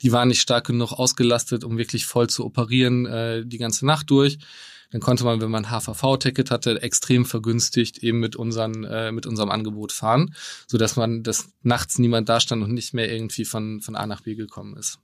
Die 0.00 0.12
waren 0.12 0.28
nicht 0.28 0.40
stark 0.40 0.68
genug 0.68 0.92
ausgelastet, 0.92 1.64
um 1.64 1.76
wirklich 1.76 2.06
voll 2.06 2.30
zu 2.30 2.46
operieren 2.46 3.04
äh, 3.04 3.44
die 3.44 3.58
ganze 3.58 3.84
Nacht 3.84 4.08
durch. 4.08 4.38
Dann 4.90 5.00
konnte 5.00 5.24
man, 5.24 5.40
wenn 5.40 5.50
man 5.50 5.66
ein 5.66 5.70
HVV-Ticket 5.70 6.50
hatte, 6.50 6.80
extrem 6.82 7.26
vergünstigt 7.26 7.98
eben 7.98 8.20
mit, 8.20 8.36
unseren, 8.36 8.84
äh, 8.84 9.12
mit 9.12 9.26
unserem 9.26 9.50
Angebot 9.50 9.92
fahren, 9.92 10.34
so 10.66 10.78
dass 10.78 10.96
man, 10.96 11.22
dass 11.22 11.50
nachts 11.62 11.98
niemand 11.98 12.28
da 12.28 12.40
stand 12.40 12.62
und 12.62 12.72
nicht 12.72 12.94
mehr 12.94 13.12
irgendwie 13.12 13.44
von, 13.44 13.80
von 13.82 13.96
A 13.96 14.06
nach 14.06 14.22
B 14.22 14.34
gekommen 14.34 14.76
ist. 14.76 14.98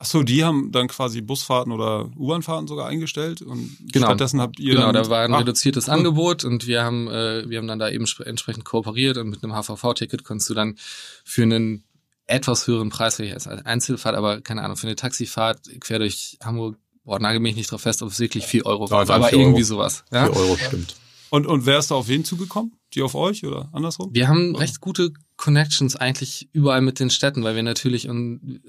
Ach 0.00 0.06
so, 0.06 0.22
die 0.22 0.44
haben 0.44 0.70
dann 0.70 0.86
quasi 0.86 1.20
Busfahrten 1.20 1.72
oder 1.72 2.08
U-Bahn-Fahrten 2.16 2.68
sogar 2.68 2.86
eingestellt 2.86 3.42
und 3.42 3.76
Genau. 3.92 4.06
stattdessen 4.06 4.40
habt 4.40 4.60
ihr 4.60 4.74
Genau, 4.74 4.92
da 4.92 5.08
war 5.10 5.24
ein 5.24 5.34
Ah, 5.34 5.38
reduziertes 5.38 5.88
cool. 5.88 5.94
Angebot 5.94 6.44
und 6.44 6.68
wir 6.68 6.84
haben, 6.84 7.08
äh, 7.08 7.48
wir 7.50 7.58
haben 7.58 7.66
dann 7.66 7.80
da 7.80 7.88
eben 7.90 8.04
spre- 8.04 8.22
entsprechend 8.24 8.64
kooperiert 8.64 9.16
und 9.18 9.28
mit 9.28 9.42
einem 9.42 9.54
HVV-Ticket 9.54 10.22
konntest 10.22 10.50
du 10.50 10.54
dann 10.54 10.76
für 11.24 11.42
einen 11.42 11.82
etwas 12.26 12.66
höheren 12.66 12.90
Preis 12.90 13.18
als 13.20 13.46
Einzelfahrt, 13.48 14.14
aber 14.14 14.40
keine 14.40 14.62
Ahnung, 14.62 14.76
für 14.76 14.86
eine 14.86 14.94
Taxifahrt 14.96 15.62
quer 15.80 15.98
durch 15.98 16.38
Hamburg, 16.44 16.76
boah, 17.08 17.18
nagel 17.18 17.40
mich 17.40 17.56
nicht 17.56 17.72
drauf 17.72 17.80
fest, 17.80 18.02
ob 18.02 18.10
es 18.10 18.20
wirklich 18.20 18.44
4 18.44 18.66
Euro 18.66 18.84
Ja, 18.84 18.90
war, 18.90 19.08
waren 19.08 19.22
aber 19.22 19.28
4 19.30 19.38
irgendwie 19.38 19.60
Euro. 19.60 19.66
sowas. 19.66 20.04
Ja? 20.12 20.26
4 20.26 20.36
Euro 20.36 20.56
stimmt. 20.58 20.94
Und, 21.30 21.46
und 21.46 21.64
wer 21.64 21.78
ist 21.78 21.90
da 21.90 21.94
auf 21.94 22.06
wen 22.06 22.22
zugekommen? 22.22 22.72
Die 22.94 23.00
auf 23.02 23.14
euch 23.14 23.44
oder 23.46 23.70
andersrum? 23.72 24.10
Wir 24.12 24.28
haben 24.28 24.54
recht 24.54 24.80
gute 24.80 25.12
Connections 25.36 25.96
eigentlich 25.96 26.50
überall 26.52 26.82
mit 26.82 27.00
den 27.00 27.08
Städten, 27.08 27.42
weil 27.44 27.56
wir 27.56 27.62
natürlich 27.62 28.04
in, 28.04 28.60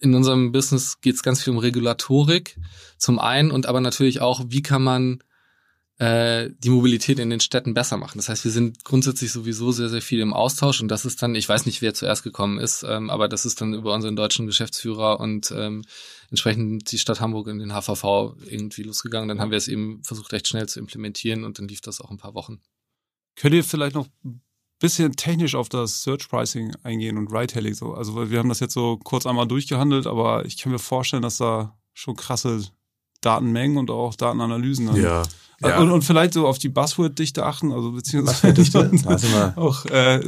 in 0.00 0.14
unserem 0.14 0.50
Business 0.50 1.00
geht 1.02 1.14
es 1.14 1.22
ganz 1.22 1.42
viel 1.42 1.52
um 1.52 1.58
Regulatorik 1.58 2.58
zum 2.96 3.18
einen 3.18 3.50
und 3.50 3.66
aber 3.66 3.82
natürlich 3.82 4.22
auch, 4.22 4.44
wie 4.48 4.62
kann 4.62 4.82
man 4.82 5.22
äh, 5.98 6.50
die 6.58 6.70
Mobilität 6.70 7.18
in 7.18 7.30
den 7.30 7.40
Städten 7.40 7.72
besser 7.72 7.96
machen. 7.96 8.18
Das 8.18 8.28
heißt, 8.28 8.44
wir 8.44 8.50
sind 8.50 8.84
grundsätzlich 8.84 9.30
sowieso 9.30 9.70
sehr, 9.70 9.88
sehr 9.88 10.02
viel 10.02 10.20
im 10.20 10.32
Austausch 10.32 10.80
und 10.80 10.88
das 10.88 11.04
ist 11.04 11.22
dann, 11.22 11.34
ich 11.36 11.48
weiß 11.48 11.66
nicht, 11.66 11.82
wer 11.82 11.94
zuerst 11.94 12.24
gekommen 12.24 12.58
ist, 12.58 12.82
ähm, 12.82 13.10
aber 13.10 13.28
das 13.28 13.46
ist 13.46 13.60
dann 13.60 13.74
über 13.74 13.94
unseren 13.94 14.16
deutschen 14.16 14.46
Geschäftsführer 14.46 15.20
und 15.20 15.52
ähm, 15.56 15.84
entsprechend 16.30 16.90
die 16.90 16.98
Stadt 16.98 17.20
Hamburg 17.20 17.46
und 17.46 17.60
den 17.60 17.72
HVV 17.72 18.34
irgendwie 18.44 18.82
losgegangen. 18.82 19.28
Dann 19.28 19.40
haben 19.40 19.52
wir 19.52 19.58
es 19.58 19.68
eben 19.68 20.02
versucht, 20.02 20.32
recht 20.32 20.48
schnell 20.48 20.68
zu 20.68 20.80
implementieren 20.80 21.44
und 21.44 21.58
dann 21.58 21.68
lief 21.68 21.80
das 21.80 22.00
auch 22.00 22.10
ein 22.10 22.18
paar 22.18 22.34
Wochen. 22.34 22.60
Könnt 23.36 23.54
ihr 23.54 23.62
vielleicht 23.62 23.94
noch 23.94 24.08
ein 24.24 24.42
bisschen 24.80 25.14
technisch 25.14 25.54
auf 25.54 25.68
das 25.68 26.02
Search 26.02 26.28
Pricing 26.28 26.74
eingehen 26.82 27.18
und 27.18 27.32
Ride-Hailing 27.32 27.74
so? 27.74 27.94
Also 27.94 28.16
weil 28.16 28.30
wir 28.30 28.40
haben 28.40 28.48
das 28.48 28.60
jetzt 28.60 28.74
so 28.74 28.96
kurz 28.96 29.26
einmal 29.26 29.46
durchgehandelt, 29.46 30.08
aber 30.08 30.44
ich 30.44 30.56
kann 30.56 30.72
mir 30.72 30.78
vorstellen, 30.80 31.22
dass 31.22 31.36
da 31.36 31.78
schon 31.92 32.16
krasse 32.16 32.64
Datenmengen 33.20 33.78
und 33.78 33.90
auch 33.90 34.16
Datenanalysen 34.16 34.86
dann 34.86 34.96
Ja. 34.96 35.22
Ja. 35.68 35.80
Und, 35.80 35.90
und 35.90 36.02
vielleicht 36.02 36.34
so 36.34 36.46
auf 36.46 36.58
die 36.58 36.68
Buzzword-Dichte 36.68 37.44
achten, 37.44 37.72
also 37.72 37.92
beziehungsweise 37.92 39.52
auch 39.56 39.84
äh, 39.86 40.20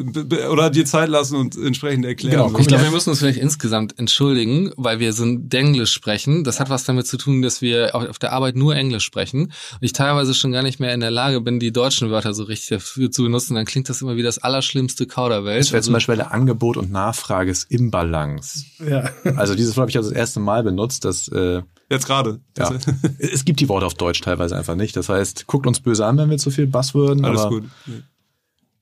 oder 0.51 0.71
dir 0.71 0.85
Zeit 0.85 1.09
lassen 1.09 1.37
und 1.37 1.57
entsprechend 1.57 2.05
erklären. 2.05 2.37
Genau, 2.37 2.49
so. 2.49 2.59
Ich 2.59 2.67
glaube, 2.67 2.85
wir 2.85 2.91
müssen 2.91 3.11
uns 3.11 3.19
vielleicht 3.19 3.39
insgesamt 3.39 3.99
entschuldigen, 3.99 4.73
weil 4.77 4.99
wir 4.99 5.13
so 5.13 5.25
ein 5.25 5.49
Denglisch 5.49 5.93
sprechen. 5.93 6.45
Das 6.45 6.61
hat 6.61 6.71
was 6.71 6.85
damit 6.85 7.07
zu 7.07 7.17
tun, 7.17 7.43
dass 7.43 7.63
wir 7.63 7.95
auf 7.95 8.07
auf 8.09 8.19
der 8.19 8.33
Arbeit 8.33 8.57
nur 8.57 8.75
Englisch 8.75 9.05
sprechen 9.05 9.43
und 9.43 9.53
ich 9.81 9.93
teilweise 9.93 10.33
schon 10.33 10.53
gar 10.53 10.63
nicht 10.63 10.81
mehr 10.81 10.95
in 10.95 11.01
der 11.01 11.11
Lage 11.11 11.41
bin, 11.41 11.61
die 11.61 11.73
deutschen 11.73 12.11
Wörter 12.11 12.33
so 12.35 12.45
richtig 12.45 12.69
dafür 12.69 13.11
zu 13.11 13.25
benutzen. 13.25 13.55
Dann 13.55 13.67
klingt 13.67 13.89
das 13.89 14.01
immer 14.03 14.17
wie 14.17 14.23
das 14.23 14.39
allerschlimmste 14.39 15.07
Kauderwelsch. 15.07 15.67
Das 15.67 15.73
wäre 15.73 15.83
zum 15.83 15.95
Also, 15.95 15.97
Beispiel 15.97 16.17
der 16.17 16.33
Angebot 16.33 16.77
und 16.77 16.91
Nachfrage 16.91 17.51
ist 17.51 17.71
im 17.71 17.91
Balance. 17.91 18.65
Ja. 18.89 19.11
Also 19.37 19.55
dieses 19.55 19.77
Wort 19.77 19.83
habe 19.83 19.91
ich 19.91 19.97
also 19.99 20.11
das 20.11 20.19
erste 20.19 20.41
Mal 20.41 20.63
benutzt, 20.63 21.05
dass 21.05 21.29
äh, 21.29 21.63
Jetzt 21.89 22.07
gerade. 22.07 22.41
ja, 22.59 22.73
es 23.19 23.45
gibt 23.45 23.61
die 23.61 23.69
Worte 23.69 23.87
auf 23.87 23.95
Deutsch 23.95 24.21
teilweise 24.21 24.57
einfach 24.57 24.75
nicht. 24.75 24.97
Das 24.97 25.09
heißt, 25.09 25.26
guckt 25.47 25.67
uns 25.67 25.81
böse 25.81 26.07
an, 26.07 26.19
wenn 26.19 26.31
wir 26.31 26.39
zu 26.39 26.51
viel 26.51 26.67
Buzzworden. 26.67 27.25
Alles 27.25 27.43
aber, 27.43 27.61
gut. 27.61 27.65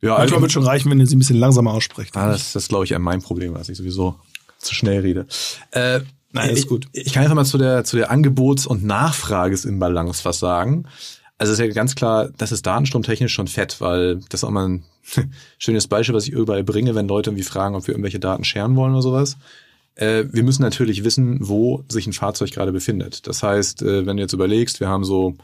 Ja, 0.00 0.18
Manchmal 0.18 0.42
wird 0.42 0.52
schon 0.52 0.64
reichen, 0.64 0.90
wenn 0.90 1.00
ihr 1.00 1.06
sie 1.06 1.16
ein 1.16 1.18
bisschen 1.18 1.38
langsamer 1.38 1.72
aussprecht. 1.72 2.14
Ah, 2.16 2.28
das, 2.28 2.52
das 2.52 2.64
ist, 2.64 2.68
glaube 2.68 2.84
ich, 2.84 2.92
eher 2.92 2.98
mein 2.98 3.22
Problem, 3.22 3.54
dass 3.54 3.68
ich 3.68 3.78
sowieso 3.78 4.16
zu 4.58 4.74
schnell 4.74 5.00
rede. 5.00 5.26
Äh, 5.70 6.00
Nein, 6.32 6.50
ist 6.50 6.60
ich, 6.60 6.66
gut. 6.66 6.88
Ich 6.92 7.12
kann 7.12 7.22
einfach 7.22 7.36
mal 7.36 7.44
zu 7.44 7.58
der, 7.58 7.84
zu 7.84 7.96
der 7.96 8.10
Angebots- 8.10 8.66
und 8.66 8.84
Nachfragesimbalance 8.84 10.24
was 10.24 10.38
sagen. 10.40 10.86
Also 11.38 11.52
es 11.52 11.58
ist 11.58 11.66
ja 11.66 11.72
ganz 11.72 11.94
klar, 11.94 12.28
das 12.36 12.52
ist 12.52 12.66
datenstromtechnisch 12.66 13.32
schon 13.32 13.48
fett, 13.48 13.80
weil 13.80 14.16
das 14.28 14.40
ist 14.40 14.44
auch 14.44 14.50
mal 14.50 14.68
ein 14.68 14.84
schönes 15.58 15.86
Beispiel, 15.86 16.14
was 16.14 16.26
ich 16.26 16.32
überall 16.32 16.64
bringe, 16.64 16.94
wenn 16.94 17.08
Leute 17.08 17.30
irgendwie 17.30 17.44
fragen, 17.44 17.74
ob 17.74 17.86
wir 17.86 17.94
irgendwelche 17.94 18.20
Daten 18.20 18.44
scheren 18.44 18.76
wollen 18.76 18.92
oder 18.92 19.02
sowas. 19.02 19.36
Äh, 19.94 20.24
wir 20.32 20.42
müssen 20.42 20.62
natürlich 20.62 21.04
wissen, 21.04 21.38
wo 21.40 21.84
sich 21.88 22.06
ein 22.06 22.12
Fahrzeug 22.12 22.50
gerade 22.50 22.72
befindet. 22.72 23.26
Das 23.26 23.42
heißt, 23.42 23.82
äh, 23.82 24.06
wenn 24.06 24.16
du 24.16 24.22
jetzt 24.22 24.32
überlegst, 24.32 24.80
wir 24.80 24.88
haben 24.88 25.04
so 25.04 25.36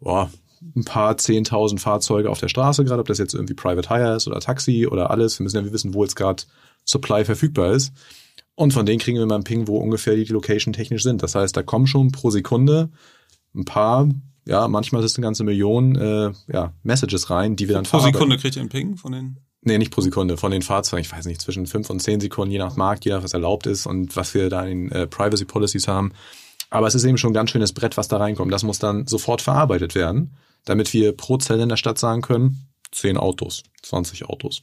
boah, 0.00 0.30
ein 0.76 0.84
paar 0.84 1.16
zehntausend 1.16 1.80
Fahrzeuge 1.80 2.30
auf 2.30 2.40
der 2.40 2.48
Straße 2.48 2.84
gerade, 2.84 3.00
ob 3.00 3.08
das 3.08 3.18
jetzt 3.18 3.34
irgendwie 3.34 3.54
Private 3.54 3.88
Hire 3.88 4.16
ist 4.16 4.26
oder 4.26 4.40
Taxi 4.40 4.86
oder 4.86 5.10
alles. 5.10 5.38
Wir 5.38 5.44
müssen 5.44 5.64
ja 5.64 5.72
wissen, 5.72 5.94
wo 5.94 6.02
jetzt 6.02 6.16
gerade 6.16 6.42
Supply 6.84 7.24
verfügbar 7.24 7.72
ist. 7.72 7.92
Und 8.54 8.72
von 8.72 8.84
denen 8.84 8.98
kriegen 8.98 9.18
wir 9.18 9.24
mal 9.24 9.36
einen 9.36 9.44
Ping, 9.44 9.68
wo 9.68 9.78
ungefähr 9.78 10.16
die 10.16 10.24
Location 10.24 10.74
technisch 10.74 11.02
sind. 11.02 11.22
Das 11.22 11.34
heißt, 11.34 11.56
da 11.56 11.62
kommen 11.62 11.86
schon 11.86 12.12
pro 12.12 12.30
Sekunde 12.30 12.90
ein 13.54 13.64
paar, 13.64 14.08
ja, 14.46 14.68
manchmal 14.68 15.02
ist 15.02 15.12
es 15.12 15.18
eine 15.18 15.24
ganze 15.24 15.44
Million 15.44 15.96
äh, 15.96 16.32
ja, 16.52 16.74
Messages 16.82 17.30
rein, 17.30 17.56
die 17.56 17.68
wir 17.68 17.74
dann 17.74 17.84
Pro 17.84 17.98
verarbeiten. 17.98 18.14
Sekunde 18.14 18.38
kriegt 18.38 18.56
ihr 18.56 18.60
einen 18.60 18.68
Ping 18.68 18.96
von 18.96 19.12
den. 19.12 19.38
Nee, 19.62 19.78
nicht 19.78 19.90
pro 19.90 20.00
Sekunde, 20.00 20.36
von 20.36 20.52
den 20.52 20.62
Fahrzeugen, 20.62 21.02
ich 21.02 21.12
weiß 21.12 21.26
nicht, 21.26 21.40
zwischen 21.40 21.66
fünf 21.66 21.90
und 21.90 22.00
zehn 22.00 22.20
Sekunden, 22.20 22.52
je 22.52 22.58
nach 22.58 22.76
Markt, 22.76 23.04
je 23.04 23.12
nach 23.12 23.22
was 23.22 23.34
erlaubt 23.34 23.66
ist 23.66 23.86
und 23.86 24.16
was 24.16 24.32
wir 24.32 24.48
da 24.48 24.64
in 24.64 24.90
äh, 24.90 25.06
Privacy 25.06 25.44
Policies 25.44 25.86
haben. 25.86 26.12
Aber 26.70 26.86
es 26.86 26.94
ist 26.94 27.04
eben 27.04 27.18
schon 27.18 27.30
ein 27.32 27.34
ganz 27.34 27.50
schönes 27.50 27.72
Brett, 27.72 27.96
was 27.96 28.08
da 28.08 28.16
reinkommt. 28.16 28.52
Das 28.52 28.62
muss 28.62 28.78
dann 28.78 29.06
sofort 29.06 29.42
verarbeitet 29.42 29.94
werden, 29.94 30.36
damit 30.64 30.92
wir 30.92 31.16
pro 31.16 31.36
Zelle 31.36 31.64
in 31.64 31.68
der 31.68 31.76
Stadt 31.76 31.98
sagen 31.98 32.22
können, 32.22 32.68
zehn 32.92 33.16
Autos, 33.16 33.64
20 33.82 34.26
Autos. 34.26 34.62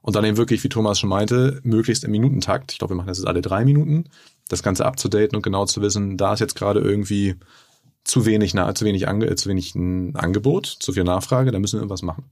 Und 0.00 0.16
dann 0.16 0.24
eben 0.24 0.36
wirklich, 0.36 0.62
wie 0.64 0.68
Thomas 0.68 0.98
schon 1.00 1.10
meinte, 1.10 1.60
möglichst 1.64 2.04
im 2.04 2.12
Minutentakt. 2.12 2.72
Ich 2.72 2.78
glaube, 2.78 2.94
wir 2.94 2.96
machen 2.96 3.08
das 3.08 3.18
jetzt 3.18 3.26
alle 3.26 3.42
drei 3.42 3.64
Minuten, 3.64 4.04
das 4.48 4.62
Ganze 4.62 4.86
abzudaten 4.86 5.36
und 5.36 5.42
genau 5.42 5.66
zu 5.66 5.82
wissen, 5.82 6.16
da 6.16 6.32
ist 6.32 6.40
jetzt 6.40 6.54
gerade 6.54 6.80
irgendwie 6.80 7.36
zu 8.04 8.24
wenig, 8.24 8.54
na, 8.54 8.74
zu 8.74 8.84
wenig, 8.84 9.06
Ange 9.06 9.34
zu 9.36 9.48
wenig 9.48 9.74
ein 9.74 10.16
Angebot, 10.16 10.66
zu 10.66 10.92
viel 10.92 11.04
Nachfrage, 11.04 11.50
da 11.50 11.58
müssen 11.58 11.74
wir 11.74 11.80
irgendwas 11.80 12.02
machen. 12.02 12.24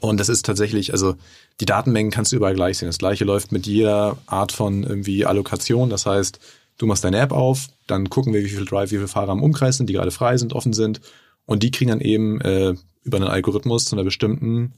Und 0.00 0.18
das 0.18 0.28
ist 0.28 0.44
tatsächlich, 0.44 0.92
also 0.92 1.14
die 1.60 1.64
Datenmengen 1.64 2.10
kannst 2.10 2.32
du 2.32 2.36
überall 2.36 2.54
gleich 2.54 2.78
sehen. 2.78 2.88
Das 2.88 2.98
gleiche 2.98 3.24
läuft 3.24 3.52
mit 3.52 3.66
jeder 3.66 4.18
Art 4.26 4.52
von 4.52 4.82
irgendwie 4.82 5.24
Allokation. 5.24 5.88
Das 5.88 6.04
heißt, 6.04 6.38
du 6.78 6.86
machst 6.86 7.04
deine 7.04 7.18
App 7.18 7.32
auf, 7.32 7.68
dann 7.86 8.10
gucken 8.10 8.32
wir, 8.32 8.44
wie 8.44 8.48
viel 8.48 8.64
Drive, 8.64 8.90
wie 8.90 8.96
viele 8.96 9.08
Fahrer 9.08 9.32
im 9.32 9.42
Umkreis 9.42 9.76
sind, 9.76 9.88
die 9.88 9.94
gerade 9.94 10.10
frei 10.10 10.36
sind, 10.36 10.52
offen 10.52 10.72
sind. 10.72 11.00
Und 11.44 11.62
die 11.62 11.70
kriegen 11.70 11.90
dann 11.90 12.00
eben 12.00 12.40
äh, 12.40 12.74
über 13.02 13.16
einen 13.16 13.28
Algorithmus 13.28 13.84
zu 13.84 13.96
einer 13.96 14.04
bestimmten 14.04 14.74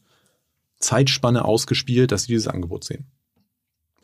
Zeitspanne 0.78 1.44
ausgespielt, 1.44 2.12
dass 2.12 2.22
sie 2.22 2.32
dieses 2.32 2.48
Angebot 2.48 2.84
sehen. 2.84 3.06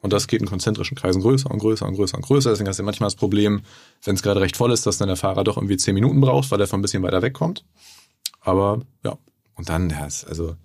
Und 0.01 0.12
das 0.12 0.26
geht 0.26 0.42
in 0.42 0.49
konzentrischen 0.49 0.97
Kreisen 0.97 1.22
größer 1.22 1.51
und 1.51 1.61
größer 1.61 1.86
und 1.86 1.95
größer 1.95 2.16
und 2.16 2.26
größer. 2.26 2.51
Deswegen 2.51 2.68
hast 2.68 2.78
du 2.78 2.82
manchmal 2.82 3.07
das 3.07 3.14
Problem, 3.14 3.62
wenn 4.03 4.14
es 4.14 4.22
gerade 4.22 4.40
recht 4.40 4.57
voll 4.57 4.70
ist, 4.70 4.84
dass 4.86 4.99
dann 4.99 5.09
der 5.09 5.16
Fahrer 5.16 5.45
doch 5.45 5.57
irgendwie 5.57 5.78
zehn 5.78 5.95
Minuten 5.95 6.20
braucht, 6.20 6.51
weil 6.51 6.61
er 6.61 6.66
von 6.66 6.80
ein 6.80 6.82
bisschen 6.82 7.03
weiter 7.03 7.22
wegkommt. 7.22 7.64
Aber 8.40 8.82
ja, 9.03 9.16
und 9.55 9.68
dann, 9.68 9.88
ja, 9.88 10.05
ist, 10.05 10.24
also 10.24 10.57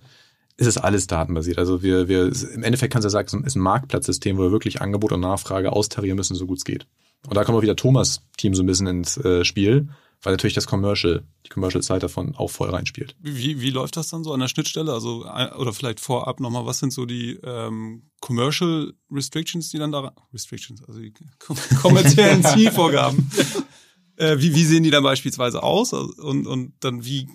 ist 0.57 0.67
es 0.67 0.77
alles 0.77 1.07
datenbasiert. 1.07 1.57
Also 1.57 1.82
wir, 1.82 2.09
wir, 2.09 2.34
im 2.53 2.63
Endeffekt 2.63 2.91
kannst 2.91 3.05
du 3.05 3.07
ja 3.07 3.11
sagen, 3.11 3.27
es 3.27 3.53
ist 3.53 3.55
ein 3.55 3.61
Marktplatzsystem, 3.61 4.38
wo 4.38 4.41
wir 4.41 4.51
wirklich 4.51 4.82
Angebot 4.82 5.13
und 5.13 5.21
Nachfrage 5.21 5.71
austarieren 5.71 6.17
müssen, 6.17 6.36
so 6.36 6.45
gut 6.45 6.57
es 6.57 6.65
geht. 6.65 6.86
Und 7.28 7.36
da 7.36 7.43
kommt 7.43 7.57
auch 7.57 7.61
wieder 7.61 7.76
Thomas 7.76 8.22
Team 8.38 8.55
so 8.55 8.63
ein 8.63 8.65
bisschen 8.65 8.88
ins 8.88 9.17
äh, 9.17 9.43
Spiel, 9.43 9.89
weil 10.22 10.34
natürlich 10.34 10.53
das 10.53 10.67
Commercial, 10.67 11.24
die 11.45 11.49
Commercial-Zeit 11.49 12.03
davon 12.03 12.36
auch 12.36 12.49
voll 12.49 12.70
reinspielt. 12.70 13.15
Wie, 13.20 13.61
wie 13.61 13.70
läuft 13.70 13.97
das 13.97 14.09
dann 14.09 14.24
so 14.24 14.34
an 14.34 14.39
der 14.39 14.47
Schnittstelle? 14.47 14.91
Also, 14.91 15.26
oder 15.26 15.74
vielleicht 15.74 15.99
vorab 15.99 16.39
nochmal, 16.39 16.65
was 16.65 16.80
sind 16.80 16.91
so 16.91 17.05
die 17.05 17.39
ähm, 17.43 18.09
Commercial 18.20 18.93
Restrictions, 19.11 19.70
die 19.70 19.78
dann 19.78 19.91
da 19.91 20.13
Restrictions, 20.34 20.84
also 20.84 20.99
die 20.99 21.13
kommerziellen 21.82 22.43
Zielvorgaben. 22.43 23.32
äh, 24.17 24.38
wie, 24.39 24.55
wie 24.55 24.65
sehen 24.65 24.84
die 24.84 24.91
dann 24.91 25.03
beispielsweise 25.03 25.63
aus? 25.63 25.93
Und, 25.93 26.47
und 26.47 26.74
dann 26.82 27.05
wie 27.05 27.30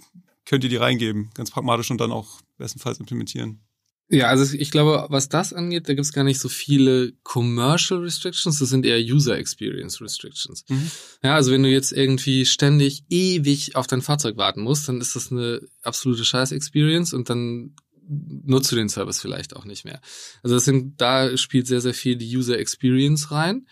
könnt 0.45 0.65
ihr 0.65 0.71
die 0.71 0.77
reingeben? 0.77 1.31
Ganz 1.35 1.51
pragmatisch 1.51 1.91
und 1.91 2.01
dann 2.01 2.13
auch 2.13 2.41
bestenfalls 2.59 3.01
implementieren. 3.01 3.64
Ja, 4.11 4.27
also 4.29 4.55
ich 4.55 4.71
glaube, 4.71 5.07
was 5.09 5.31
das 5.31 5.55
angeht, 5.55 5.89
da 5.89 5.95
gibt 5.95 6.05
es 6.05 6.13
gar 6.13 6.25
nicht 6.25 6.39
so 6.39 6.51
viele 6.51 7.13
Commercial 7.23 8.01
Restrictions, 8.01 8.59
das 8.59 8.69
sind 8.69 8.85
eher 8.85 8.99
User 8.99 9.39
Experience 9.39 10.01
Restrictions. 10.01 10.65
Mhm. 10.69 10.91
Ja, 11.23 11.35
also 11.35 11.51
wenn 11.51 11.63
du 11.63 11.71
jetzt 11.71 11.91
irgendwie 11.91 12.45
ständig 12.45 13.05
ewig 13.09 13.77
auf 13.77 13.87
dein 13.87 14.03
Fahrzeug 14.03 14.37
warten 14.37 14.61
musst, 14.61 14.89
dann 14.89 15.01
ist 15.01 15.17
das 15.17 15.33
eine 15.33 15.63
absolute 15.83 16.25
Scheiß-Experience 16.25 17.15
und 17.15 17.31
dann 17.31 17.75
nutzt 18.07 18.71
du 18.71 18.77
den 18.77 18.91
Service 18.91 19.21
vielleicht 19.21 19.57
auch 19.57 19.65
nicht 19.65 19.87
mehr. 19.87 20.01
Also 20.43 20.57
das 20.57 20.67
sind, 20.67 21.01
da 21.01 21.35
spielt 21.39 21.67
sehr, 21.67 21.81
sehr 21.81 21.95
viel 21.95 22.17
die 22.17 22.37
User 22.37 22.59
Experience 22.59 23.31
rein. 23.31 23.67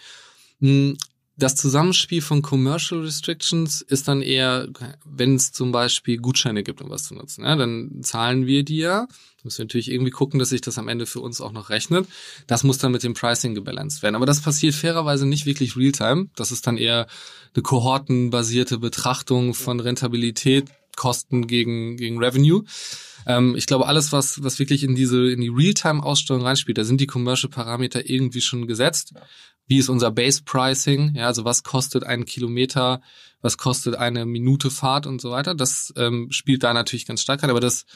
Hm, 0.60 0.96
das 1.36 1.56
Zusammenspiel 1.56 2.20
von 2.22 2.42
Commercial 2.42 3.02
Restrictions 3.02 3.80
ist 3.82 4.06
dann 4.06 4.22
eher, 4.22 4.68
wenn 5.04 5.34
es 5.34 5.50
zum 5.52 5.72
Beispiel 5.72 6.18
Gutscheine 6.18 6.62
gibt, 6.62 6.82
um 6.82 6.90
was 6.90 7.04
zu 7.04 7.14
nutzen. 7.14 7.44
Ja, 7.44 7.56
dann 7.56 8.02
zahlen 8.02 8.46
wir. 8.46 8.62
Da 8.64 9.08
müssen 9.42 9.58
wir 9.58 9.64
natürlich 9.64 9.90
irgendwie 9.90 10.10
gucken, 10.10 10.38
dass 10.38 10.50
sich 10.50 10.60
das 10.60 10.78
am 10.78 10.88
Ende 10.88 11.06
für 11.06 11.20
uns 11.20 11.40
auch 11.40 11.52
noch 11.52 11.70
rechnet. 11.70 12.06
Das 12.46 12.64
muss 12.64 12.78
dann 12.78 12.92
mit 12.92 13.02
dem 13.02 13.14
Pricing 13.14 13.54
gebalanced 13.54 14.02
werden. 14.02 14.14
Aber 14.14 14.26
das 14.26 14.40
passiert 14.40 14.74
fairerweise 14.74 15.26
nicht 15.26 15.46
wirklich 15.46 15.76
real-time. 15.76 16.28
Das 16.36 16.52
ist 16.52 16.66
dann 16.66 16.76
eher 16.76 17.06
eine 17.54 17.62
kohortenbasierte 17.62 18.78
Betrachtung 18.78 19.54
von 19.54 19.80
Rentabilität, 19.80 20.66
Kosten 20.96 21.46
gegen, 21.46 21.96
gegen 21.96 22.18
Revenue. 22.18 22.64
Ähm, 23.26 23.54
ich 23.56 23.66
glaube, 23.66 23.86
alles, 23.86 24.12
was, 24.12 24.42
was 24.42 24.58
wirklich 24.58 24.84
in 24.84 24.94
diese, 24.94 25.30
in 25.30 25.40
die 25.40 25.48
Realtime-Ausstellung 25.48 26.42
reinspielt, 26.42 26.76
da 26.76 26.84
sind 26.84 27.00
die 27.00 27.06
Commercial-Parameter 27.06 28.08
irgendwie 28.08 28.42
schon 28.42 28.66
gesetzt 28.66 29.14
wie 29.66 29.78
ist 29.78 29.88
unser 29.88 30.10
Base 30.10 30.42
Pricing, 30.44 31.14
ja, 31.14 31.26
also 31.26 31.44
was 31.44 31.62
kostet 31.62 32.04
ein 32.04 32.24
Kilometer, 32.24 33.00
was 33.40 33.56
kostet 33.58 33.94
eine 33.96 34.26
Minute 34.26 34.70
Fahrt 34.70 35.06
und 35.06 35.20
so 35.20 35.30
weiter. 35.30 35.54
Das 35.54 35.92
ähm, 35.96 36.30
spielt 36.30 36.62
da 36.62 36.74
natürlich 36.74 37.06
ganz 37.06 37.22
stark 37.22 37.42
rein, 37.42 37.50
aber 37.50 37.60
das, 37.60 37.86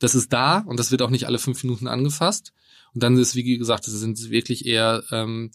das 0.00 0.16
ist 0.16 0.32
da 0.32 0.58
und 0.58 0.80
das 0.80 0.90
wird 0.90 1.02
auch 1.02 1.10
nicht 1.10 1.26
alle 1.26 1.38
fünf 1.38 1.62
Minuten 1.62 1.86
angefasst. 1.86 2.52
Und 2.92 3.02
dann 3.04 3.16
ist, 3.16 3.36
wie 3.36 3.58
gesagt, 3.58 3.86
das 3.86 3.94
sind 3.94 4.30
wirklich 4.30 4.66
eher 4.66 5.04
ähm, 5.12 5.52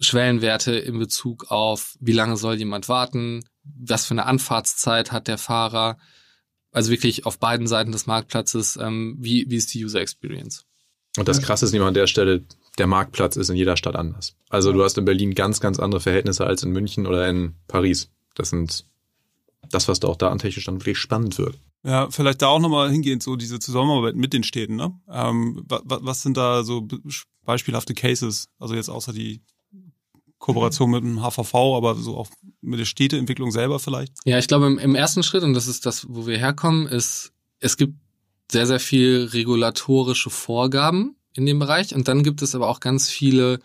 Schwellenwerte 0.00 0.76
in 0.76 0.98
Bezug 0.98 1.50
auf, 1.50 1.96
wie 2.00 2.12
lange 2.12 2.36
soll 2.36 2.54
jemand 2.54 2.88
warten, 2.88 3.44
was 3.64 4.06
für 4.06 4.12
eine 4.12 4.24
Anfahrtszeit 4.24 5.12
hat 5.12 5.28
der 5.28 5.38
Fahrer. 5.38 5.98
Also 6.70 6.90
wirklich 6.90 7.26
auf 7.26 7.38
beiden 7.38 7.66
Seiten 7.66 7.92
des 7.92 8.06
Marktplatzes, 8.06 8.78
ähm, 8.80 9.16
wie, 9.18 9.50
wie 9.50 9.56
ist 9.56 9.74
die 9.74 9.84
User 9.84 10.00
Experience. 10.00 10.64
Und 11.16 11.28
das 11.28 11.42
Krasse 11.42 11.64
ist 11.66 11.72
nicht 11.72 11.82
an 11.82 11.94
der 11.94 12.06
Stelle, 12.06 12.44
der 12.78 12.86
Marktplatz 12.86 13.36
ist 13.36 13.50
in 13.50 13.56
jeder 13.56 13.76
Stadt 13.76 13.96
anders. 13.96 14.36
Also 14.48 14.72
du 14.72 14.84
hast 14.84 14.96
in 14.96 15.04
Berlin 15.04 15.34
ganz, 15.34 15.60
ganz 15.60 15.80
andere 15.80 16.00
Verhältnisse 16.00 16.46
als 16.46 16.62
in 16.62 16.70
München 16.70 17.06
oder 17.06 17.28
in 17.28 17.54
Paris. 17.66 18.10
Das 18.36 18.50
sind 18.50 18.84
das, 19.70 19.88
was 19.88 19.98
da 19.98 20.08
auch 20.08 20.16
datentechnisch 20.16 20.64
dann 20.64 20.80
wirklich 20.80 20.98
spannend 20.98 21.38
wird. 21.38 21.58
Ja, 21.88 22.10
vielleicht 22.10 22.42
da 22.42 22.48
auch 22.48 22.58
nochmal 22.58 22.90
hingehend, 22.90 23.22
so 23.22 23.34
diese 23.34 23.58
Zusammenarbeit 23.58 24.14
mit 24.14 24.34
den 24.34 24.42
Städten. 24.44 24.76
Ne? 24.76 24.92
Ähm, 25.10 25.64
was, 25.66 26.20
sind 26.20 26.36
da 26.36 26.62
so 26.62 26.86
beispielhafte 27.44 27.94
Cases? 27.94 28.50
Also 28.58 28.74
jetzt 28.74 28.90
außer 28.90 29.14
die 29.14 29.40
Kooperation 30.38 30.90
mit 30.90 31.02
dem 31.02 31.22
HVV, 31.22 31.54
aber 31.54 31.94
so 31.94 32.18
auch 32.18 32.28
mit 32.60 32.78
der 32.78 32.84
Städteentwicklung 32.84 33.52
selber 33.52 33.78
vielleicht? 33.78 34.12
Ja, 34.26 34.38
ich 34.38 34.48
glaube 34.48 34.66
im, 34.66 34.78
im 34.78 34.94
ersten 34.94 35.22
Schritt, 35.22 35.42
und 35.44 35.54
das 35.54 35.66
ist 35.66 35.86
das, 35.86 36.06
wo 36.10 36.26
wir 36.26 36.36
herkommen, 36.36 36.86
ist, 36.86 37.32
es 37.58 37.78
gibt 37.78 37.94
sehr, 38.52 38.66
sehr 38.66 38.80
viel 38.80 39.30
regulatorische 39.32 40.28
Vorgaben, 40.28 41.16
in 41.32 41.46
dem 41.46 41.58
Bereich. 41.58 41.94
Und 41.94 42.06
dann 42.06 42.22
gibt 42.22 42.42
es 42.42 42.54
aber 42.54 42.68
auch 42.68 42.80
ganz 42.80 43.08
viele 43.08 43.60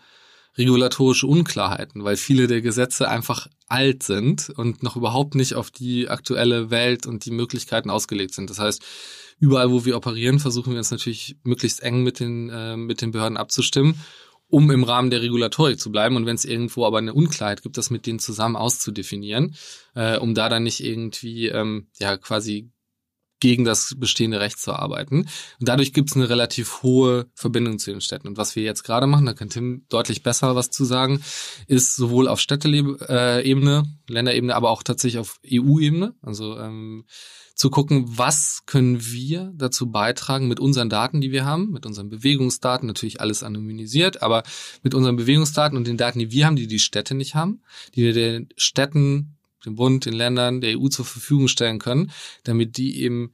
regulatorische 0.56 1.26
Unklarheiten, 1.26 2.04
weil 2.04 2.16
viele 2.16 2.46
der 2.46 2.60
Gesetze 2.60 3.08
einfach 3.08 3.48
alt 3.66 4.02
sind 4.02 4.50
und 4.50 4.82
noch 4.82 4.96
überhaupt 4.96 5.34
nicht 5.34 5.54
auf 5.54 5.70
die 5.70 6.08
aktuelle 6.08 6.70
Welt 6.70 7.06
und 7.06 7.24
die 7.24 7.30
Möglichkeiten 7.30 7.90
ausgelegt 7.90 8.34
sind. 8.34 8.50
Das 8.50 8.58
heißt, 8.58 8.82
überall, 9.38 9.70
wo 9.70 9.84
wir 9.84 9.96
operieren, 9.96 10.38
versuchen 10.38 10.72
wir 10.72 10.78
uns 10.78 10.90
natürlich 10.90 11.36
möglichst 11.42 11.82
eng 11.82 12.02
mit 12.02 12.20
den, 12.20 12.50
äh, 12.50 12.76
mit 12.76 13.00
den 13.00 13.10
Behörden 13.10 13.36
abzustimmen, 13.36 14.00
um 14.48 14.70
im 14.70 14.84
Rahmen 14.84 15.10
der 15.10 15.22
Regulatorik 15.22 15.80
zu 15.80 15.90
bleiben. 15.90 16.16
Und 16.16 16.26
wenn 16.26 16.36
es 16.36 16.44
irgendwo 16.44 16.84
aber 16.84 16.98
eine 16.98 17.14
Unklarheit 17.14 17.62
gibt, 17.62 17.76
das 17.76 17.90
mit 17.90 18.06
denen 18.06 18.20
zusammen 18.20 18.56
auszudefinieren, 18.56 19.56
äh, 19.94 20.18
um 20.18 20.34
da 20.34 20.48
dann 20.48 20.62
nicht 20.62 20.84
irgendwie 20.84 21.48
ähm, 21.48 21.88
ja 21.98 22.16
quasi 22.16 22.70
gegen 23.44 23.66
das 23.66 23.94
bestehende 23.98 24.40
Recht 24.40 24.58
zu 24.58 24.72
arbeiten. 24.72 25.28
Und 25.60 25.68
dadurch 25.68 25.92
gibt 25.92 26.08
es 26.08 26.16
eine 26.16 26.30
relativ 26.30 26.82
hohe 26.82 27.26
Verbindung 27.34 27.78
zu 27.78 27.90
den 27.90 28.00
Städten. 28.00 28.26
Und 28.26 28.38
was 28.38 28.56
wir 28.56 28.62
jetzt 28.62 28.84
gerade 28.84 29.06
machen, 29.06 29.26
da 29.26 29.34
kann 29.34 29.50
Tim 29.50 29.84
deutlich 29.90 30.22
besser 30.22 30.56
was 30.56 30.70
zu 30.70 30.86
sagen, 30.86 31.22
ist 31.66 31.94
sowohl 31.94 32.26
auf 32.26 32.40
Städteebene, 32.40 33.84
Länderebene, 34.08 34.56
aber 34.56 34.70
auch 34.70 34.82
tatsächlich 34.82 35.20
auf 35.20 35.40
EU-Ebene. 35.46 36.14
Also 36.22 36.58
ähm, 36.58 37.04
zu 37.54 37.68
gucken, 37.68 38.06
was 38.06 38.62
können 38.64 39.04
wir 39.04 39.52
dazu 39.54 39.90
beitragen 39.90 40.48
mit 40.48 40.58
unseren 40.58 40.88
Daten, 40.88 41.20
die 41.20 41.30
wir 41.30 41.44
haben, 41.44 41.70
mit 41.70 41.84
unseren 41.84 42.08
Bewegungsdaten, 42.08 42.86
natürlich 42.86 43.20
alles 43.20 43.42
anonymisiert, 43.42 44.22
aber 44.22 44.42
mit 44.82 44.94
unseren 44.94 45.16
Bewegungsdaten 45.16 45.76
und 45.76 45.86
den 45.86 45.98
Daten, 45.98 46.18
die 46.18 46.32
wir 46.32 46.46
haben, 46.46 46.56
die 46.56 46.66
die 46.66 46.78
Städte 46.78 47.14
nicht 47.14 47.34
haben, 47.34 47.60
die 47.94 48.04
wir 48.04 48.14
den 48.14 48.48
Städten 48.56 49.33
dem 49.64 49.76
Bund, 49.76 50.04
den 50.04 50.14
Ländern, 50.14 50.60
der 50.60 50.78
EU 50.78 50.88
zur 50.88 51.04
Verfügung 51.04 51.48
stellen 51.48 51.78
können, 51.78 52.10
damit 52.42 52.76
die 52.76 53.00
eben 53.02 53.32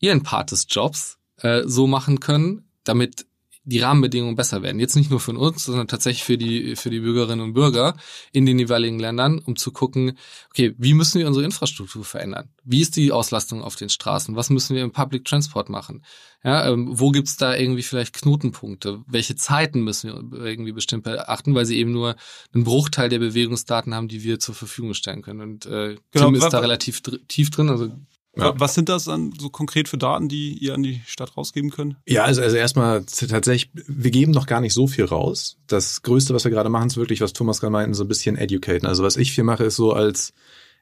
ihren 0.00 0.22
Part 0.22 0.50
des 0.50 0.66
Jobs 0.68 1.18
äh, 1.38 1.62
so 1.64 1.86
machen 1.86 2.20
können, 2.20 2.68
damit 2.84 3.26
die 3.64 3.78
Rahmenbedingungen 3.78 4.34
besser 4.34 4.62
werden. 4.62 4.80
Jetzt 4.80 4.96
nicht 4.96 5.10
nur 5.10 5.20
für 5.20 5.32
uns, 5.32 5.64
sondern 5.64 5.86
tatsächlich 5.86 6.24
für 6.24 6.36
die, 6.36 6.74
für 6.74 6.90
die 6.90 7.00
Bürgerinnen 7.00 7.40
und 7.40 7.52
Bürger 7.52 7.96
in 8.32 8.44
den 8.44 8.58
jeweiligen 8.58 8.98
Ländern, 8.98 9.38
um 9.38 9.54
zu 9.54 9.70
gucken, 9.70 10.18
okay, 10.50 10.74
wie 10.78 10.94
müssen 10.94 11.20
wir 11.20 11.28
unsere 11.28 11.44
Infrastruktur 11.44 12.04
verändern? 12.04 12.48
Wie 12.64 12.80
ist 12.80 12.96
die 12.96 13.12
Auslastung 13.12 13.62
auf 13.62 13.76
den 13.76 13.88
Straßen? 13.88 14.34
Was 14.34 14.50
müssen 14.50 14.74
wir 14.74 14.82
im 14.82 14.90
Public 14.90 15.24
Transport 15.24 15.68
machen? 15.68 16.04
Ja, 16.44 16.68
ähm, 16.68 16.88
wo 16.90 17.10
gibt's 17.12 17.36
da 17.36 17.54
irgendwie 17.54 17.84
vielleicht 17.84 18.14
Knotenpunkte? 18.14 19.02
Welche 19.06 19.36
Zeiten 19.36 19.82
müssen 19.82 20.32
wir 20.32 20.44
irgendwie 20.44 20.72
bestimmt 20.72 21.04
beachten, 21.04 21.54
weil 21.54 21.66
sie 21.66 21.78
eben 21.78 21.92
nur 21.92 22.16
einen 22.52 22.64
Bruchteil 22.64 23.08
der 23.08 23.20
Bewegungsdaten 23.20 23.94
haben, 23.94 24.08
die 24.08 24.24
wir 24.24 24.40
zur 24.40 24.56
Verfügung 24.56 24.94
stellen 24.94 25.22
können. 25.22 25.40
Und 25.40 25.66
äh, 25.66 25.96
genau, 26.10 26.26
Tim 26.26 26.34
ist 26.34 26.48
da 26.48 26.58
relativ 26.58 27.00
tief 27.28 27.50
drin, 27.50 27.68
also 27.68 27.92
ja. 28.36 28.58
Was 28.58 28.74
sind 28.74 28.88
das 28.88 29.04
dann 29.04 29.32
so 29.38 29.50
konkret 29.50 29.88
für 29.88 29.98
Daten, 29.98 30.28
die 30.28 30.56
ihr 30.56 30.74
an 30.74 30.82
die 30.82 31.02
Stadt 31.06 31.36
rausgeben 31.36 31.70
könnt? 31.70 31.96
Ja, 32.06 32.24
also, 32.24 32.40
also 32.40 32.56
erstmal 32.56 33.04
tatsächlich, 33.04 33.70
wir 33.86 34.10
geben 34.10 34.32
noch 34.32 34.46
gar 34.46 34.60
nicht 34.60 34.72
so 34.72 34.86
viel 34.86 35.04
raus. 35.04 35.58
Das 35.66 36.02
Größte, 36.02 36.34
was 36.34 36.44
wir 36.44 36.50
gerade 36.50 36.70
machen, 36.70 36.86
ist 36.86 36.96
wirklich, 36.96 37.20
was 37.20 37.34
Thomas 37.34 37.60
gerade 37.60 37.72
meinten, 37.72 37.94
so 37.94 38.04
ein 38.04 38.08
bisschen 38.08 38.36
educaten. 38.36 38.86
Also 38.86 39.02
was 39.02 39.16
ich 39.16 39.32
viel 39.32 39.44
mache, 39.44 39.64
ist 39.64 39.76
so 39.76 39.92
als 39.92 40.32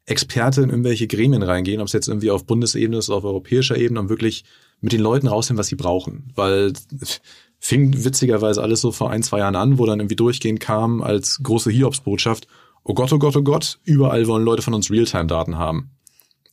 Experte 0.06 0.62
in 0.62 0.70
irgendwelche 0.70 1.08
Gremien 1.08 1.42
reingehen, 1.42 1.80
ob 1.80 1.88
es 1.88 1.92
jetzt 1.92 2.08
irgendwie 2.08 2.30
auf 2.30 2.46
Bundesebene 2.46 2.98
ist 2.98 3.08
oder 3.08 3.18
auf 3.18 3.24
europäischer 3.24 3.76
Ebene, 3.76 4.00
um 4.00 4.08
wirklich 4.08 4.44
mit 4.80 4.92
den 4.92 5.00
Leuten 5.00 5.26
rauszufinden, 5.26 5.58
was 5.58 5.66
sie 5.66 5.76
brauchen. 5.76 6.32
Weil 6.36 6.72
fing 7.58 8.04
witzigerweise 8.04 8.62
alles 8.62 8.80
so 8.80 8.92
vor 8.92 9.10
ein, 9.10 9.22
zwei 9.24 9.38
Jahren 9.38 9.56
an, 9.56 9.78
wo 9.78 9.86
dann 9.86 9.98
irgendwie 9.98 10.16
durchgehend 10.16 10.60
kam 10.60 11.02
als 11.02 11.40
große 11.42 11.70
Hiobsbotschaft, 11.70 12.46
oh 12.84 12.94
Gott, 12.94 13.12
oh 13.12 13.18
Gott, 13.18 13.36
oh 13.36 13.42
Gott, 13.42 13.78
überall 13.84 14.26
wollen 14.26 14.44
Leute 14.44 14.62
von 14.62 14.74
uns 14.74 14.90
Realtime-Daten 14.90 15.58
haben. 15.58 15.90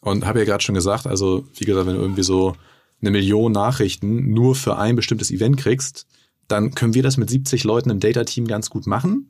Und 0.02 0.26
habe 0.26 0.40
ja 0.40 0.46
gerade 0.46 0.64
schon 0.64 0.76
gesagt, 0.76 1.08
also 1.08 1.46
wie 1.56 1.66
gesagt, 1.66 1.88
wenn 1.88 1.96
du 1.96 2.02
irgendwie 2.02 2.24
so 2.24 2.56
eine 3.02 3.12
Million 3.12 3.52
Nachrichten 3.52 4.32
nur 4.32 4.56
für 4.56 4.78
ein 4.78 4.96
bestimmtes 4.96 5.32
Event 5.32 5.58
kriegst, 5.58 6.08
dann 6.48 6.74
können 6.74 6.94
wir 6.94 7.04
das 7.04 7.18
mit 7.18 7.30
70 7.30 7.64
Leuten 7.64 7.90
im 7.90 8.00
Data-Team 8.00 8.48
ganz 8.48 8.70
gut 8.70 8.88
machen. 8.88 9.30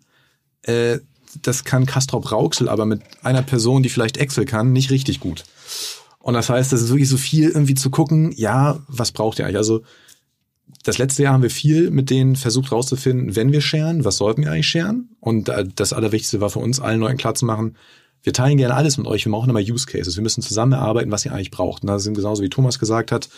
Äh, 0.63 0.99
das 1.41 1.63
kann 1.63 1.85
Castrop 1.85 2.31
Rauxel 2.31 2.69
aber 2.69 2.85
mit 2.85 3.01
einer 3.23 3.41
Person, 3.41 3.83
die 3.83 3.89
vielleicht 3.89 4.17
Excel 4.17 4.45
kann, 4.45 4.71
nicht 4.71 4.91
richtig 4.91 5.19
gut. 5.19 5.43
Und 6.19 6.33
das 6.33 6.49
heißt, 6.49 6.71
das 6.71 6.81
ist 6.81 6.89
wirklich 6.89 7.09
so 7.09 7.17
viel 7.17 7.49
irgendwie 7.49 7.75
zu 7.75 7.89
gucken, 7.89 8.33
ja, 8.35 8.79
was 8.87 9.11
braucht 9.11 9.39
ihr 9.39 9.45
eigentlich? 9.45 9.57
Also 9.57 9.81
das 10.83 10.97
letzte 10.97 11.23
Jahr 11.23 11.33
haben 11.33 11.43
wir 11.43 11.49
viel 11.49 11.91
mit 11.91 12.09
denen 12.09 12.35
versucht 12.35 12.71
rauszufinden, 12.71 13.35
wenn 13.35 13.51
wir 13.51 13.61
scheren, 13.61 14.05
was 14.05 14.17
sollten 14.17 14.43
wir 14.43 14.51
eigentlich 14.51 14.67
scheren? 14.67 15.09
Und 15.19 15.49
äh, 15.49 15.65
das 15.75 15.93
Allerwichtigste 15.93 16.41
war 16.41 16.49
für 16.49 16.59
uns, 16.59 16.79
allen 16.79 16.99
Leuten 16.99 17.17
klar 17.17 17.35
zu 17.35 17.45
machen, 17.45 17.75
wir 18.27 18.33
teilen 18.33 18.57
gerne 18.57 18.75
alles 18.75 18.97
mit 18.97 19.07
euch, 19.07 19.23
wir 19.23 19.31
brauchen 19.31 19.49
immer 19.49 19.61
Use 19.61 19.85
Cases. 19.85 20.17
Wir 20.17 20.21
müssen 20.21 20.41
zusammen 20.41 20.73
erarbeiten, 20.73 21.09
was 21.11 21.23
ihr 21.23 21.31
eigentlich 21.31 21.49
braucht. 21.49 21.83
Und 21.83 21.87
das 21.87 22.05
ist 22.05 22.13
genauso 22.13 22.43
wie 22.43 22.49
Thomas 22.49 22.77
gesagt 22.77 23.13
hat, 23.13 23.29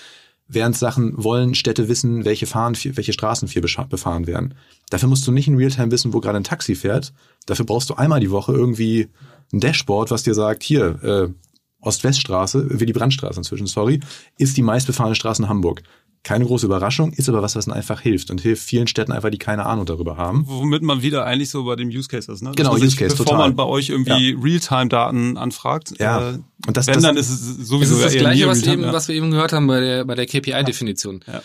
während 0.47 0.75
Sachen 0.75 1.13
wollen 1.15 1.53
Städte 1.53 1.87
wissen, 1.89 2.25
welche 2.25 2.47
Fahren, 2.47 2.75
welche 2.83 3.13
Straßen 3.13 3.47
viel 3.47 3.61
befahren 3.61 4.25
werden. 4.25 4.55
Dafür 4.89 5.07
musst 5.07 5.27
du 5.27 5.31
nicht 5.31 5.47
in 5.47 5.57
Realtime 5.57 5.91
wissen, 5.91 6.11
wo 6.11 6.21
gerade 6.21 6.37
ein 6.37 6.43
Taxi 6.43 6.73
fährt. 6.73 7.13
Dafür 7.45 7.67
brauchst 7.67 7.91
du 7.91 7.93
einmal 7.93 8.19
die 8.19 8.31
Woche 8.31 8.51
irgendwie 8.51 9.09
ein 9.53 9.59
Dashboard, 9.59 10.09
was 10.09 10.23
dir 10.23 10.33
sagt, 10.33 10.63
hier, 10.63 11.03
äh, 11.03 11.27
Ost-West-Straße, 11.81 12.79
wie 12.79 12.87
die 12.87 12.93
Brandstraße 12.93 13.39
inzwischen, 13.39 13.67
sorry, 13.67 13.99
ist 14.39 14.57
die 14.57 14.63
meistbefahrene 14.63 15.13
Straße 15.13 15.43
in 15.43 15.49
Hamburg. 15.49 15.83
Keine 16.24 16.45
große 16.45 16.65
Überraschung, 16.65 17.13
ist 17.13 17.30
aber 17.30 17.41
was, 17.41 17.55
was 17.55 17.70
einfach 17.70 18.01
hilft 18.01 18.30
und 18.30 18.41
hilft 18.41 18.61
vielen 18.63 18.88
Städten 18.88 19.13
einfach, 19.13 19.30
die 19.30 19.38
keine 19.38 19.65
Ahnung 19.65 19.86
darüber 19.86 20.17
haben. 20.17 20.43
Womit 20.47 20.82
man 20.84 21.01
wieder 21.01 21.26
eigentlich 21.26 21.49
so 21.49 21.63
bei 21.63 21.76
dem 21.78 21.88
Use 21.88 22.09
Case 22.09 22.30
ist, 22.32 22.41
ne? 22.43 22.51
Genau, 22.55 22.74
Use 22.76 22.97
Case, 22.97 23.11
Bevor 23.15 23.26
total. 23.26 23.38
man 23.39 23.55
bei 23.55 23.63
euch 23.63 23.89
irgendwie 23.89 24.38
Realtime-Daten 24.41 25.38
anfragt, 25.38 25.93
Ja. 25.97 26.32
äh, 26.32 26.39
Und 26.67 26.76
das, 26.76 26.88
wenn, 26.88 26.95
das, 26.95 27.03
dann 27.03 27.15
ist 27.17 27.30
es 27.30 27.57
Das 27.57 27.67
sowieso 27.67 27.95
ist 27.95 28.03
das 28.05 28.13
eher 28.15 28.20
Gleiche, 28.22 28.47
was, 28.47 28.63
eben, 28.63 28.84
ja. 28.84 28.91
was 28.93 29.07
wir 29.07 29.15
eben 29.15 29.32
gehört 29.32 29.53
haben 29.53 29.67
bei 29.67 29.80
der, 29.80 30.03
bei 30.05 30.15
der 30.15 30.26
KPI-Definition. 30.26 31.24
Ja. 31.26 31.41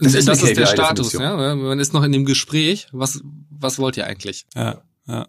Das 0.00 0.14
ist 0.14 0.26
das 0.28 0.42
ist 0.42 0.56
der 0.56 0.66
Status. 0.66 1.12
Ja? 1.12 1.54
Man 1.54 1.78
ist 1.78 1.94
noch 1.94 2.02
in 2.02 2.12
dem 2.12 2.24
Gespräch. 2.24 2.88
Was, 2.92 3.20
was 3.50 3.78
wollt 3.78 3.96
ihr 3.96 4.06
eigentlich? 4.06 4.44
Ja, 4.54 4.82
ja. 5.06 5.26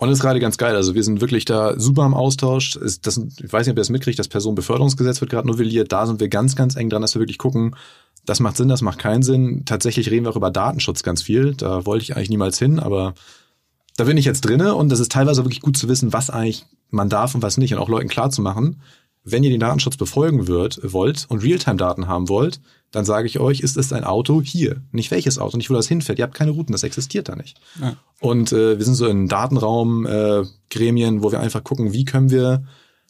Und 0.00 0.08
das 0.08 0.16
ist 0.16 0.22
gerade 0.22 0.40
ganz 0.40 0.56
geil. 0.56 0.76
Also 0.76 0.94
wir 0.94 1.04
sind 1.04 1.20
wirklich 1.20 1.44
da 1.44 1.78
super 1.78 2.06
im 2.06 2.14
Austausch. 2.14 2.78
Das, 3.02 3.18
ich 3.18 3.52
weiß 3.52 3.66
nicht, 3.66 3.72
ob 3.72 3.76
ihr 3.76 3.82
das 3.82 3.90
mitkriegt, 3.90 4.18
das 4.18 4.28
Personenbeförderungsgesetz 4.28 5.20
wird 5.20 5.30
gerade 5.30 5.46
novelliert. 5.46 5.92
Da 5.92 6.06
sind 6.06 6.20
wir 6.20 6.30
ganz, 6.30 6.56
ganz 6.56 6.74
eng 6.74 6.88
dran, 6.88 7.02
dass 7.02 7.14
wir 7.14 7.20
wirklich 7.20 7.36
gucken, 7.36 7.76
das 8.24 8.40
macht 8.40 8.56
Sinn, 8.56 8.68
das 8.68 8.80
macht 8.80 8.98
keinen 8.98 9.22
Sinn. 9.22 9.66
Tatsächlich 9.66 10.10
reden 10.10 10.24
wir 10.24 10.30
auch 10.30 10.36
über 10.36 10.50
Datenschutz 10.50 11.02
ganz 11.02 11.20
viel. 11.20 11.54
Da 11.54 11.84
wollte 11.84 12.02
ich 12.02 12.16
eigentlich 12.16 12.30
niemals 12.30 12.58
hin, 12.58 12.78
aber 12.78 13.12
da 13.98 14.04
bin 14.04 14.16
ich 14.16 14.24
jetzt 14.24 14.40
drinne 14.40 14.74
und 14.74 14.88
das 14.88 15.00
ist 15.00 15.12
teilweise 15.12 15.44
wirklich 15.44 15.60
gut 15.60 15.76
zu 15.76 15.86
wissen, 15.86 16.14
was 16.14 16.30
eigentlich 16.30 16.64
man 16.88 17.10
darf 17.10 17.34
und 17.34 17.42
was 17.42 17.58
nicht 17.58 17.74
und 17.74 17.80
auch 17.80 17.90
Leuten 17.90 18.08
klar 18.08 18.30
zu 18.30 18.40
machen. 18.40 18.80
Wenn 19.22 19.44
ihr 19.44 19.50
den 19.50 19.60
Datenschutz 19.60 19.98
befolgen 19.98 20.48
wird, 20.48 20.80
wollt 20.82 21.26
und 21.28 21.42
Realtime-Daten 21.42 22.08
haben 22.08 22.30
wollt, 22.30 22.62
dann 22.90 23.04
sage 23.04 23.26
ich 23.26 23.38
euch, 23.38 23.60
ist 23.60 23.76
es 23.76 23.92
ein 23.92 24.04
Auto 24.04 24.42
hier. 24.42 24.82
Nicht 24.90 25.10
welches 25.10 25.38
Auto, 25.38 25.56
nicht 25.56 25.70
wo 25.70 25.74
das 25.74 25.86
hinfährt. 25.86 26.18
Ihr 26.18 26.24
habt 26.24 26.34
keine 26.34 26.50
Routen, 26.50 26.72
das 26.72 26.82
existiert 26.82 27.28
da 27.28 27.36
nicht. 27.36 27.60
Ja. 27.80 27.96
Und 28.20 28.52
äh, 28.52 28.78
wir 28.78 28.84
sind 28.84 28.96
so 28.96 29.06
in 29.06 29.28
Datenraum, 29.28 30.06
äh, 30.06 30.44
Gremien, 30.70 31.22
wo 31.22 31.30
wir 31.30 31.40
einfach 31.40 31.62
gucken, 31.62 31.92
wie 31.92 32.04
können 32.04 32.30
wir 32.30 32.64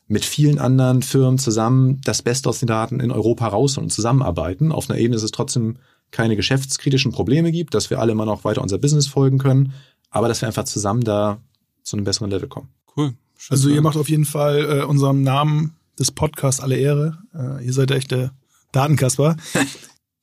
mit 0.07 0.25
vielen 0.25 0.59
anderen 0.59 1.03
Firmen 1.03 1.39
zusammen 1.39 2.01
das 2.05 2.21
Beste 2.21 2.49
aus 2.49 2.59
den 2.59 2.67
Daten 2.67 3.01
in 3.01 3.11
Europa 3.11 3.47
rausholen 3.47 3.87
und 3.87 3.91
zusammenarbeiten. 3.91 4.73
Auf 4.73 4.91
einer 4.91 4.99
Ebene, 4.99 5.17
dass 5.17 5.23
es 5.23 5.31
trotzdem 5.31 5.77
keine 6.11 6.37
geschäftskritischen 6.37 7.13
Probleme 7.13 7.53
gibt, 7.53 7.75
dass 7.75 7.91
wir 7.91 8.01
alle 8.01 8.13
immer 8.13 8.27
noch 8.27 8.45
weiter 8.45 8.63
unser 8.63 8.79
Business 8.79 9.07
folgen 9.07 9.39
können, 9.39 9.73
aber 10.11 10.29
dass 10.29 10.43
wir 10.43 10.49
einfach 10.49 10.65
zusammen 10.65 11.05
da 11.05 11.39
zu 11.85 11.97
einem 11.97 12.05
besseren 12.05 12.31
Level 12.31 12.49
kommen. 12.49 12.69
Cool. 12.97 13.15
Schön 13.39 13.55
Also 13.55 13.69
ihr 13.69 13.81
macht 13.81 13.97
auf 13.97 14.09
jeden 14.11 14.25
Fall 14.25 14.81
äh, 14.81 14.85
unserem 14.85 15.23
Namen 15.23 15.77
des 15.99 16.11
Podcasts 16.11 16.61
alle 16.61 16.77
Ehre. 16.77 17.19
Äh, 17.33 17.65
ihr 17.65 17.73
seid 17.73 17.91
der 17.91 17.97
echte 17.97 18.33
Datenkasper. 18.73 19.37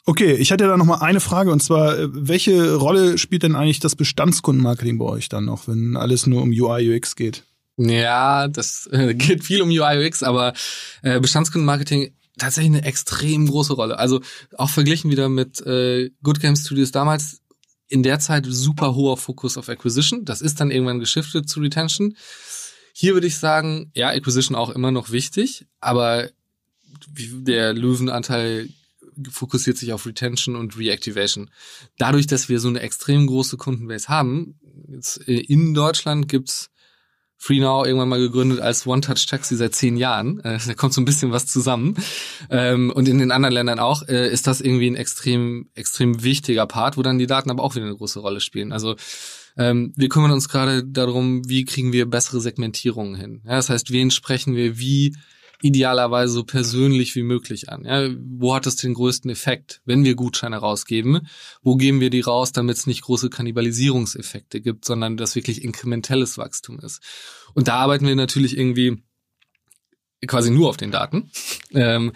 Okay, 0.09 0.35
ich 0.35 0.53
hatte 0.53 0.65
da 0.65 0.77
noch 0.77 0.85
mal 0.85 1.01
eine 1.01 1.19
Frage 1.19 1.51
und 1.51 1.61
zwar, 1.61 1.99
äh, 1.99 2.07
welche 2.09 2.75
Rolle 2.75 3.17
spielt 3.17 3.43
denn 3.43 3.57
eigentlich 3.57 3.81
das 3.81 3.97
Bestandskundenmarketing 3.97 4.97
bei 4.97 5.03
euch 5.03 5.27
dann 5.27 5.43
noch, 5.43 5.67
wenn 5.67 5.97
alles 5.97 6.27
nur 6.27 6.43
um 6.43 6.49
UI, 6.49 6.95
UX 6.95 7.17
geht? 7.17 7.43
Ja, 7.75 8.47
das 8.47 8.87
äh, 8.89 9.13
geht 9.15 9.43
viel 9.43 9.61
um 9.61 9.67
UI, 9.67 10.07
UX, 10.07 10.23
aber 10.23 10.53
äh, 11.01 11.19
Bestandskundenmarketing 11.19 12.15
tatsächlich 12.37 12.73
eine 12.73 12.85
extrem 12.85 13.47
große 13.49 13.73
Rolle. 13.73 13.99
Also 13.99 14.21
auch 14.57 14.69
verglichen 14.69 15.11
wieder 15.11 15.27
mit 15.27 15.59
äh, 15.65 16.09
Good 16.23 16.39
Game 16.39 16.55
Studios 16.55 16.91
damals, 16.91 17.41
in 17.89 18.01
der 18.01 18.19
Zeit 18.19 18.45
super 18.47 18.95
hoher 18.95 19.17
Fokus 19.17 19.57
auf 19.57 19.67
Acquisition. 19.67 20.23
Das 20.23 20.41
ist 20.41 20.61
dann 20.61 20.71
irgendwann 20.71 20.99
geschiftet 20.99 21.49
zu 21.49 21.59
Retention. 21.59 22.15
Hier 22.93 23.13
würde 23.13 23.27
ich 23.27 23.37
sagen, 23.37 23.91
ja, 23.93 24.09
Acquisition 24.09 24.55
auch 24.55 24.69
immer 24.69 24.91
noch 24.91 25.11
wichtig, 25.11 25.67
aber 25.81 26.29
der 27.07 27.73
Löwenanteil 27.73 28.69
fokussiert 29.29 29.77
sich 29.77 29.93
auf 29.93 30.05
Retention 30.05 30.55
und 30.55 30.77
Reactivation. 30.77 31.49
Dadurch, 31.97 32.27
dass 32.27 32.49
wir 32.49 32.59
so 32.59 32.67
eine 32.67 32.81
extrem 32.81 33.27
große 33.27 33.57
Kundenbase 33.57 34.09
haben, 34.09 34.59
jetzt 34.89 35.17
in 35.17 35.73
Deutschland 35.73 36.27
gibt's 36.27 36.69
FreeNow 37.39 37.85
irgendwann 37.85 38.09
mal 38.09 38.19
gegründet 38.19 38.59
als 38.59 38.87
One-Touch-Taxi 38.87 39.55
seit 39.55 39.75
zehn 39.75 39.95
Jahren. 39.95 40.39
Äh, 40.39 40.57
da 40.65 40.73
kommt 40.73 40.93
so 40.93 41.01
ein 41.01 41.05
bisschen 41.05 41.31
was 41.31 41.45
zusammen. 41.45 41.95
Ähm, 42.49 42.91
und 42.91 43.07
in 43.07 43.19
den 43.19 43.31
anderen 43.31 43.53
Ländern 43.53 43.79
auch 43.79 44.07
äh, 44.07 44.27
ist 44.31 44.47
das 44.47 44.59
irgendwie 44.59 44.89
ein 44.89 44.95
extrem, 44.95 45.69
extrem 45.75 46.23
wichtiger 46.23 46.65
Part, 46.65 46.97
wo 46.97 47.03
dann 47.03 47.19
die 47.19 47.27
Daten 47.27 47.51
aber 47.51 47.63
auch 47.63 47.75
wieder 47.75 47.85
eine 47.85 47.95
große 47.95 48.19
Rolle 48.19 48.41
spielen. 48.41 48.71
Also 48.71 48.95
ähm, 49.55 49.93
wir 49.95 50.09
kümmern 50.09 50.31
uns 50.31 50.49
gerade 50.49 50.83
darum, 50.83 51.47
wie 51.47 51.63
kriegen 51.65 51.93
wir 51.93 52.09
bessere 52.09 52.41
Segmentierungen 52.41 53.15
hin. 53.15 53.41
Das 53.45 53.69
heißt, 53.69 53.91
wen 53.91 54.09
sprechen 54.09 54.55
wir 54.55 54.79
wie 54.79 55.15
idealerweise 55.61 56.33
so 56.33 56.43
persönlich 56.43 57.15
wie 57.15 57.23
möglich 57.23 57.69
an. 57.69 57.85
Ja, 57.85 58.09
wo 58.37 58.53
hat 58.53 58.67
es 58.67 58.75
den 58.75 58.93
größten 58.93 59.31
Effekt, 59.31 59.81
wenn 59.85 60.03
wir 60.03 60.15
Gutscheine 60.15 60.57
rausgeben? 60.57 61.27
Wo 61.63 61.75
geben 61.75 61.99
wir 61.99 62.09
die 62.09 62.21
raus, 62.21 62.51
damit 62.51 62.77
es 62.77 62.87
nicht 62.87 63.01
große 63.01 63.29
Kannibalisierungseffekte 63.29 64.61
gibt, 64.61 64.85
sondern 64.85 65.17
das 65.17 65.35
wirklich 65.35 65.63
inkrementelles 65.63 66.37
Wachstum 66.37 66.79
ist? 66.79 67.01
Und 67.53 67.67
da 67.67 67.75
arbeiten 67.75 68.05
wir 68.05 68.15
natürlich 68.15 68.57
irgendwie 68.57 69.01
quasi 70.25 70.51
nur 70.51 70.69
auf 70.69 70.77
den 70.77 70.91
Daten 70.91 71.29
ähm, 71.73 72.11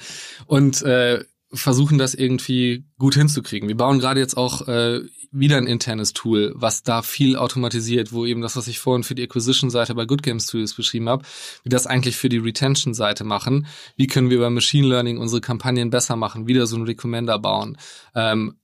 und 0.47 0.81
äh, 0.81 1.23
versuchen 1.53 1.97
das 1.97 2.13
irgendwie 2.13 2.85
gut 2.97 3.15
hinzukriegen. 3.15 3.67
Wir 3.67 3.77
bauen 3.77 3.99
gerade 3.99 4.19
jetzt 4.19 4.37
auch 4.37 4.67
äh, 4.67 5.01
wieder 5.31 5.57
ein 5.57 5.67
internes 5.67 6.13
Tool, 6.13 6.53
was 6.55 6.83
da 6.83 7.01
viel 7.01 7.35
automatisiert, 7.35 8.11
wo 8.11 8.25
eben 8.25 8.41
das, 8.41 8.55
was 8.55 8.67
ich 8.67 8.79
vorhin 8.79 9.03
für 9.03 9.15
die 9.15 9.23
Acquisition-Seite 9.23 9.95
bei 9.95 10.05
Good 10.05 10.23
Games 10.23 10.45
Tools 10.47 10.73
beschrieben 10.73 11.09
habe, 11.09 11.25
wie 11.63 11.69
das 11.69 11.87
eigentlich 11.87 12.17
für 12.17 12.29
die 12.29 12.37
Retention-Seite 12.37 13.23
machen. 13.23 13.67
Wie 13.95 14.07
können 14.07 14.29
wir 14.29 14.39
bei 14.39 14.49
Machine 14.49 14.87
Learning 14.87 15.17
unsere 15.17 15.41
Kampagnen 15.41 15.89
besser 15.89 16.15
machen, 16.15 16.47
wieder 16.47 16.67
so 16.67 16.75
einen 16.75 16.85
Recommender 16.85 17.39
bauen. 17.39 17.77
Ähm, 18.13 18.55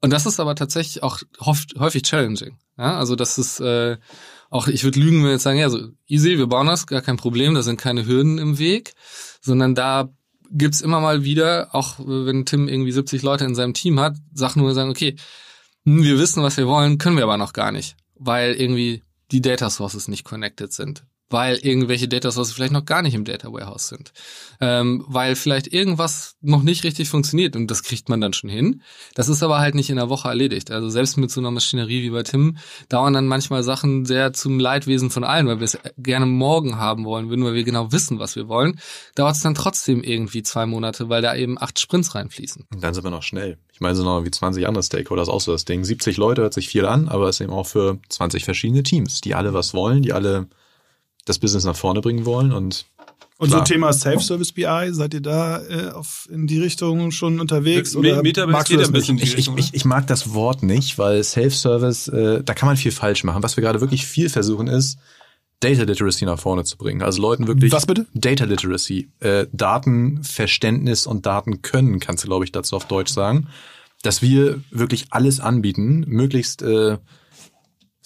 und 0.00 0.10
das 0.10 0.26
ist 0.26 0.40
aber 0.40 0.54
tatsächlich 0.54 1.02
auch 1.02 1.20
oft, 1.38 1.74
häufig 1.78 2.02
challenging. 2.02 2.58
Ja? 2.76 2.98
Also 2.98 3.16
das 3.16 3.38
ist 3.38 3.60
äh, 3.60 3.96
auch, 4.50 4.68
ich 4.68 4.84
würde 4.84 5.00
lügen, 5.00 5.18
wenn 5.18 5.24
wir 5.24 5.32
jetzt 5.32 5.42
sagen, 5.42 5.58
ja, 5.58 5.70
so 5.70 5.88
easy, 6.06 6.38
wir 6.38 6.46
bauen 6.46 6.66
das, 6.66 6.86
gar 6.86 7.02
kein 7.02 7.16
Problem, 7.16 7.54
da 7.54 7.62
sind 7.62 7.80
keine 7.80 8.06
Hürden 8.06 8.38
im 8.38 8.58
Weg, 8.58 8.94
sondern 9.40 9.74
da 9.74 10.10
gibt's 10.54 10.80
immer 10.80 11.00
mal 11.00 11.24
wieder, 11.24 11.74
auch 11.74 11.98
wenn 11.98 12.46
Tim 12.46 12.68
irgendwie 12.68 12.92
70 12.92 13.22
Leute 13.22 13.44
in 13.44 13.54
seinem 13.54 13.74
Team 13.74 14.00
hat, 14.00 14.16
Sachen, 14.32 14.62
wo 14.62 14.66
wir 14.66 14.74
sagen, 14.74 14.90
okay, 14.90 15.16
hm, 15.84 16.02
wir 16.02 16.18
wissen, 16.18 16.42
was 16.42 16.56
wir 16.56 16.66
wollen, 16.66 16.98
können 16.98 17.16
wir 17.16 17.24
aber 17.24 17.36
noch 17.36 17.52
gar 17.52 17.72
nicht, 17.72 17.96
weil 18.14 18.54
irgendwie 18.54 19.02
die 19.32 19.42
Data 19.42 19.68
Sources 19.68 20.08
nicht 20.08 20.24
connected 20.24 20.72
sind, 20.72 21.04
weil 21.30 21.56
irgendwelche 21.56 22.08
Data 22.08 22.30
Sources 22.30 22.54
vielleicht 22.54 22.72
noch 22.72 22.84
gar 22.84 23.02
nicht 23.02 23.14
im 23.14 23.24
Data 23.24 23.52
Warehouse 23.52 23.88
sind, 23.88 24.12
ähm, 24.60 25.04
weil 25.08 25.36
vielleicht 25.36 25.72
irgendwas 25.72 26.36
noch 26.40 26.62
nicht 26.62 26.84
richtig 26.84 27.08
funktioniert 27.08 27.56
und 27.56 27.70
das 27.70 27.82
kriegt 27.82 28.08
man 28.08 28.20
dann 28.20 28.32
schon 28.32 28.50
hin. 28.50 28.82
Das 29.14 29.28
ist 29.28 29.42
aber 29.42 29.58
halt 29.58 29.74
nicht 29.74 29.90
in 29.90 29.98
einer 29.98 30.10
Woche 30.10 30.28
erledigt. 30.28 30.70
Also 30.70 30.88
selbst 30.88 31.16
mit 31.16 31.30
so 31.30 31.40
einer 31.40 31.50
Maschinerie 31.50 32.02
wie 32.02 32.10
bei 32.10 32.22
Tim 32.22 32.58
dauern 32.88 33.14
dann 33.14 33.26
manchmal 33.26 33.62
Sachen 33.62 34.04
sehr 34.04 34.32
zum 34.32 34.58
Leidwesen 34.58 35.10
von 35.10 35.24
allen, 35.24 35.46
weil 35.46 35.60
wir 35.60 35.64
es 35.64 35.78
gerne 35.96 36.26
morgen 36.26 36.76
haben 36.76 37.04
wollen 37.04 37.30
würden, 37.30 37.44
wir 37.54 37.64
genau 37.64 37.92
wissen, 37.92 38.18
was 38.18 38.36
wir 38.36 38.48
wollen. 38.48 38.78
Dauert 39.14 39.36
es 39.36 39.42
dann 39.42 39.54
trotzdem 39.54 40.02
irgendwie 40.02 40.42
zwei 40.42 40.66
Monate, 40.66 41.08
weil 41.08 41.22
da 41.22 41.34
eben 41.34 41.60
acht 41.60 41.78
Sprints 41.78 42.14
reinfließen. 42.14 42.66
Und 42.72 42.82
dann 42.82 42.94
sind 42.94 43.04
wir 43.04 43.10
noch 43.10 43.22
schnell. 43.22 43.58
Ich 43.72 43.80
meine, 43.80 43.96
so 43.96 44.04
noch 44.04 44.24
wie 44.24 44.30
20 44.30 44.66
andere 44.66 44.82
Stakeholders 44.82 45.28
auch 45.28 45.40
so 45.40 45.52
das 45.52 45.64
Ding. 45.64 45.84
70 45.84 46.16
Leute 46.16 46.42
hört 46.42 46.54
sich 46.54 46.68
viel 46.68 46.86
an, 46.86 47.08
aber 47.08 47.28
es 47.28 47.36
ist 47.36 47.40
eben 47.40 47.52
auch 47.52 47.66
für 47.66 47.98
20 48.08 48.44
verschiedene 48.44 48.82
Teams, 48.82 49.20
die 49.20 49.34
alle 49.34 49.52
was 49.54 49.74
wollen, 49.74 50.02
die 50.02 50.12
alle 50.12 50.48
das 51.24 51.38
Business 51.38 51.64
nach 51.64 51.76
vorne 51.76 52.00
bringen 52.00 52.24
wollen 52.26 52.52
und 52.52 52.86
Und 53.38 53.48
so 53.50 53.56
Klar. 53.56 53.64
Thema 53.64 53.92
Self-Service 53.92 54.52
BI, 54.52 54.88
seid 54.92 55.12
ihr 55.14 55.20
da 55.20 55.60
äh, 55.62 55.90
auf, 55.90 56.28
in 56.30 56.46
die 56.46 56.60
Richtung 56.60 57.10
schon 57.10 57.40
unterwegs? 57.40 57.96
Oder 57.96 58.22
Meta- 58.22 58.46
magst 58.46 58.70
du 58.72 58.76
das 58.76 58.88
ein 58.88 58.92
bisschen- 58.92 59.18
ich, 59.18 59.74
ich 59.74 59.84
mag 59.84 60.06
das 60.06 60.32
Wort 60.34 60.62
nicht, 60.62 60.98
weil 60.98 61.22
Self-Service, 61.24 62.08
äh, 62.08 62.44
da 62.44 62.54
kann 62.54 62.68
man 62.68 62.76
viel 62.76 62.92
falsch 62.92 63.24
machen. 63.24 63.42
Was 63.42 63.56
wir 63.56 63.62
gerade 63.62 63.80
wirklich 63.80 64.06
viel 64.06 64.28
versuchen 64.28 64.68
ist, 64.68 64.98
Data 65.60 65.82
Literacy 65.82 66.26
nach 66.26 66.38
vorne 66.38 66.62
zu 66.64 66.76
bringen. 66.76 67.02
Also 67.02 67.20
Leuten 67.22 67.46
wirklich 67.48 67.72
Was 67.72 67.86
bitte? 67.86 68.06
Data 68.14 68.44
Literacy, 68.44 69.08
äh, 69.20 69.46
Datenverständnis 69.52 71.06
und 71.06 71.26
Datenkönnen, 71.26 72.00
kannst 72.00 72.24
du 72.24 72.28
glaube 72.28 72.44
ich 72.44 72.52
dazu 72.52 72.76
auf 72.76 72.86
Deutsch 72.86 73.12
sagen, 73.12 73.48
dass 74.02 74.22
wir 74.22 74.60
wirklich 74.70 75.06
alles 75.10 75.40
anbieten, 75.40 76.04
möglichst 76.06 76.62
äh, 76.62 76.98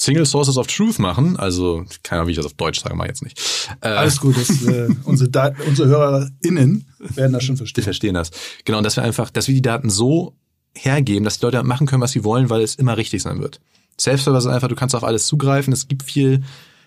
Single 0.00 0.24
Sources 0.26 0.56
of 0.56 0.66
Truth 0.68 0.98
machen. 0.98 1.36
Also 1.36 1.84
keine 2.04 2.20
Ahnung, 2.20 2.28
wie 2.28 2.32
ich 2.32 2.36
das 2.36 2.46
auf 2.46 2.54
Deutsch 2.54 2.80
sage, 2.80 2.94
mal 2.94 3.08
jetzt 3.08 3.22
nicht. 3.22 3.38
Äh, 3.80 3.88
Alles 3.88 4.20
gut, 4.20 4.36
das, 4.36 4.62
äh, 4.64 4.88
unsere, 5.04 5.28
Da- 5.28 5.52
unsere 5.66 5.88
HörerInnen 5.88 6.86
werden 7.00 7.32
das 7.32 7.44
schon 7.44 7.56
die 7.56 7.58
verstehen. 7.58 7.84
verstehen 7.84 8.14
das. 8.14 8.30
Genau, 8.64 8.78
und 8.78 8.84
dass 8.84 8.96
wir 8.96 9.02
einfach, 9.02 9.30
dass 9.30 9.48
wir 9.48 9.54
die 9.54 9.62
Daten 9.62 9.90
so 9.90 10.36
hergeben, 10.74 11.24
dass 11.24 11.38
die 11.40 11.44
Leute 11.46 11.62
machen 11.64 11.86
können, 11.86 12.00
was 12.02 12.12
sie 12.12 12.22
wollen, 12.24 12.48
weil 12.48 12.62
es 12.62 12.76
immer 12.76 12.96
richtig 12.96 13.22
sein 13.22 13.40
wird. 13.40 13.60
Self-Service 14.00 14.44
ist 14.44 14.50
einfach, 14.50 14.68
du 14.68 14.76
kannst 14.76 14.94
auf 14.94 15.02
alles 15.02 15.26
zugreifen. 15.26 15.72
Es 15.72 15.88
gibt 15.88 16.04
viel 16.04 16.42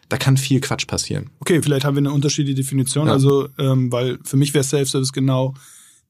da 0.08 0.18
kann 0.18 0.36
viel 0.36 0.60
Quatsch 0.60 0.88
passieren. 0.88 1.30
Okay, 1.40 1.62
vielleicht 1.62 1.86
haben 1.86 1.96
wir 1.96 2.00
eine 2.00 2.12
unterschiedliche 2.12 2.56
Definition. 2.56 3.08
Ja. 3.08 3.14
Also, 3.14 3.48
ähm, 3.58 3.94
weil 3.94 4.20
für 4.26 4.36
mich 4.36 4.54
wäre 4.54 4.62
Self-Service 4.66 5.14
genau 5.14 5.54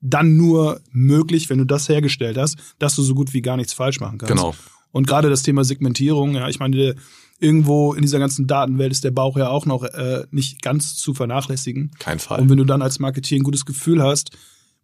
dann 0.02 0.36
nur 0.38 0.82
möglich, 0.92 1.52
wenn 1.52 1.60
du 1.60 1.66
das 1.66 1.88
hergestellt 1.88 2.36
hast, 2.36 2.58
dass 2.80 2.96
du 2.96 3.04
so 3.04 3.14
gut 3.14 3.34
wie 3.36 3.44
gar 3.44 3.58
nichts 3.58 3.74
falsch 3.74 4.00
machen 4.00 4.18
kannst. 4.18 4.34
Genau. 4.34 4.56
Und 4.92 5.08
gerade 5.08 5.30
das 5.30 5.44
Thema 5.44 5.64
Segmentierung, 5.64 6.36
ja, 6.36 6.50
ich 6.50 6.60
meine, 6.60 6.96
irgendwo 7.40 7.94
in 7.94 8.02
dieser 8.02 8.20
ganzen 8.20 8.46
Datenwelt 8.48 8.92
ist 8.92 9.04
der 9.04 9.12
Bauch 9.12 9.38
ja 9.38 9.50
auch 9.50 9.66
noch 9.66 9.84
äh, 9.84 10.26
nicht 10.32 10.62
ganz 10.62 10.96
zu 10.96 11.14
vernachlässigen. 11.14 11.92
Kein 12.00 12.20
Fall. 12.20 12.42
Und 12.42 12.50
wenn 12.50 12.58
du 12.58 12.66
dann 12.66 12.82
als 12.82 13.00
Marketeer 13.00 13.40
ein 13.40 13.44
gutes 13.44 13.66
Gefühl 13.66 14.02
hast, 14.04 14.32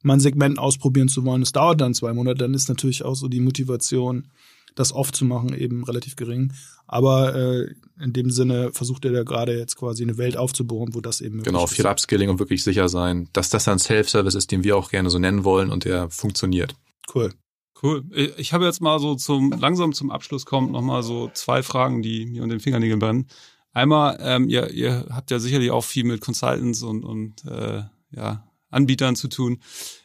mal 0.01 0.13
ein 0.13 0.19
Segment 0.19 0.57
ausprobieren 0.59 1.07
zu 1.09 1.23
wollen, 1.25 1.41
es 1.41 1.51
dauert 1.51 1.81
dann 1.81 1.93
zwei 1.93 2.13
Monate, 2.13 2.39
dann 2.39 2.53
ist 2.53 2.69
natürlich 2.69 3.03
auch 3.03 3.15
so 3.15 3.27
die 3.27 3.39
Motivation, 3.41 4.27
das 4.75 4.93
oft 4.93 5.15
zu 5.15 5.25
machen, 5.25 5.53
eben 5.55 5.83
relativ 5.83 6.15
gering. 6.15 6.53
Aber 6.87 7.35
äh, 7.35 7.73
in 8.01 8.13
dem 8.13 8.29
Sinne 8.29 8.69
versucht 8.71 9.05
er 9.05 9.11
da 9.11 9.23
gerade 9.23 9.57
jetzt 9.57 9.75
quasi 9.75 10.03
eine 10.03 10.17
Welt 10.17 10.37
aufzubauen, 10.37 10.93
wo 10.93 11.01
das 11.01 11.19
eben 11.19 11.37
möglich 11.37 11.51
Genau, 11.51 11.65
ist. 11.65 11.73
viel 11.73 11.85
Upskilling 11.87 12.29
und 12.29 12.39
wirklich 12.39 12.63
sicher 12.63 12.87
sein, 12.87 13.27
dass 13.33 13.49
das 13.49 13.67
ein 13.67 13.79
Self-Service 13.79 14.35
ist, 14.35 14.51
den 14.51 14.63
wir 14.63 14.77
auch 14.77 14.89
gerne 14.89 15.09
so 15.09 15.19
nennen 15.19 15.43
wollen 15.43 15.69
und 15.71 15.83
der 15.85 16.09
funktioniert. 16.09 16.75
Cool. 17.13 17.33
Cool. 17.81 18.03
Ich 18.37 18.53
habe 18.53 18.65
jetzt 18.65 18.81
mal 18.81 18.99
so 18.99 19.15
zum 19.15 19.51
langsam 19.51 19.93
zum 19.93 20.09
Abschluss 20.09 20.45
kommt 20.45 20.71
noch 20.71 20.81
mal 20.81 21.03
so 21.03 21.29
zwei 21.33 21.61
Fragen, 21.61 22.01
die 22.01 22.25
mir 22.25 22.43
unter 22.43 22.55
den 22.55 22.61
Fingernägeln 22.61 22.99
brennen. 22.99 23.27
Einmal, 23.71 24.17
ähm, 24.21 24.49
ihr, 24.49 24.71
ihr 24.71 25.05
habt 25.11 25.29
ja 25.29 25.37
sicherlich 25.37 25.69
auch 25.69 25.83
viel 25.83 26.03
mit 26.03 26.19
Consultants 26.21 26.81
und, 26.81 27.03
und 27.03 27.45
äh, 27.45 27.83
ja, 28.11 28.43
Anbietern 28.71 29.15
zu 29.15 29.27
tun. 29.27 29.59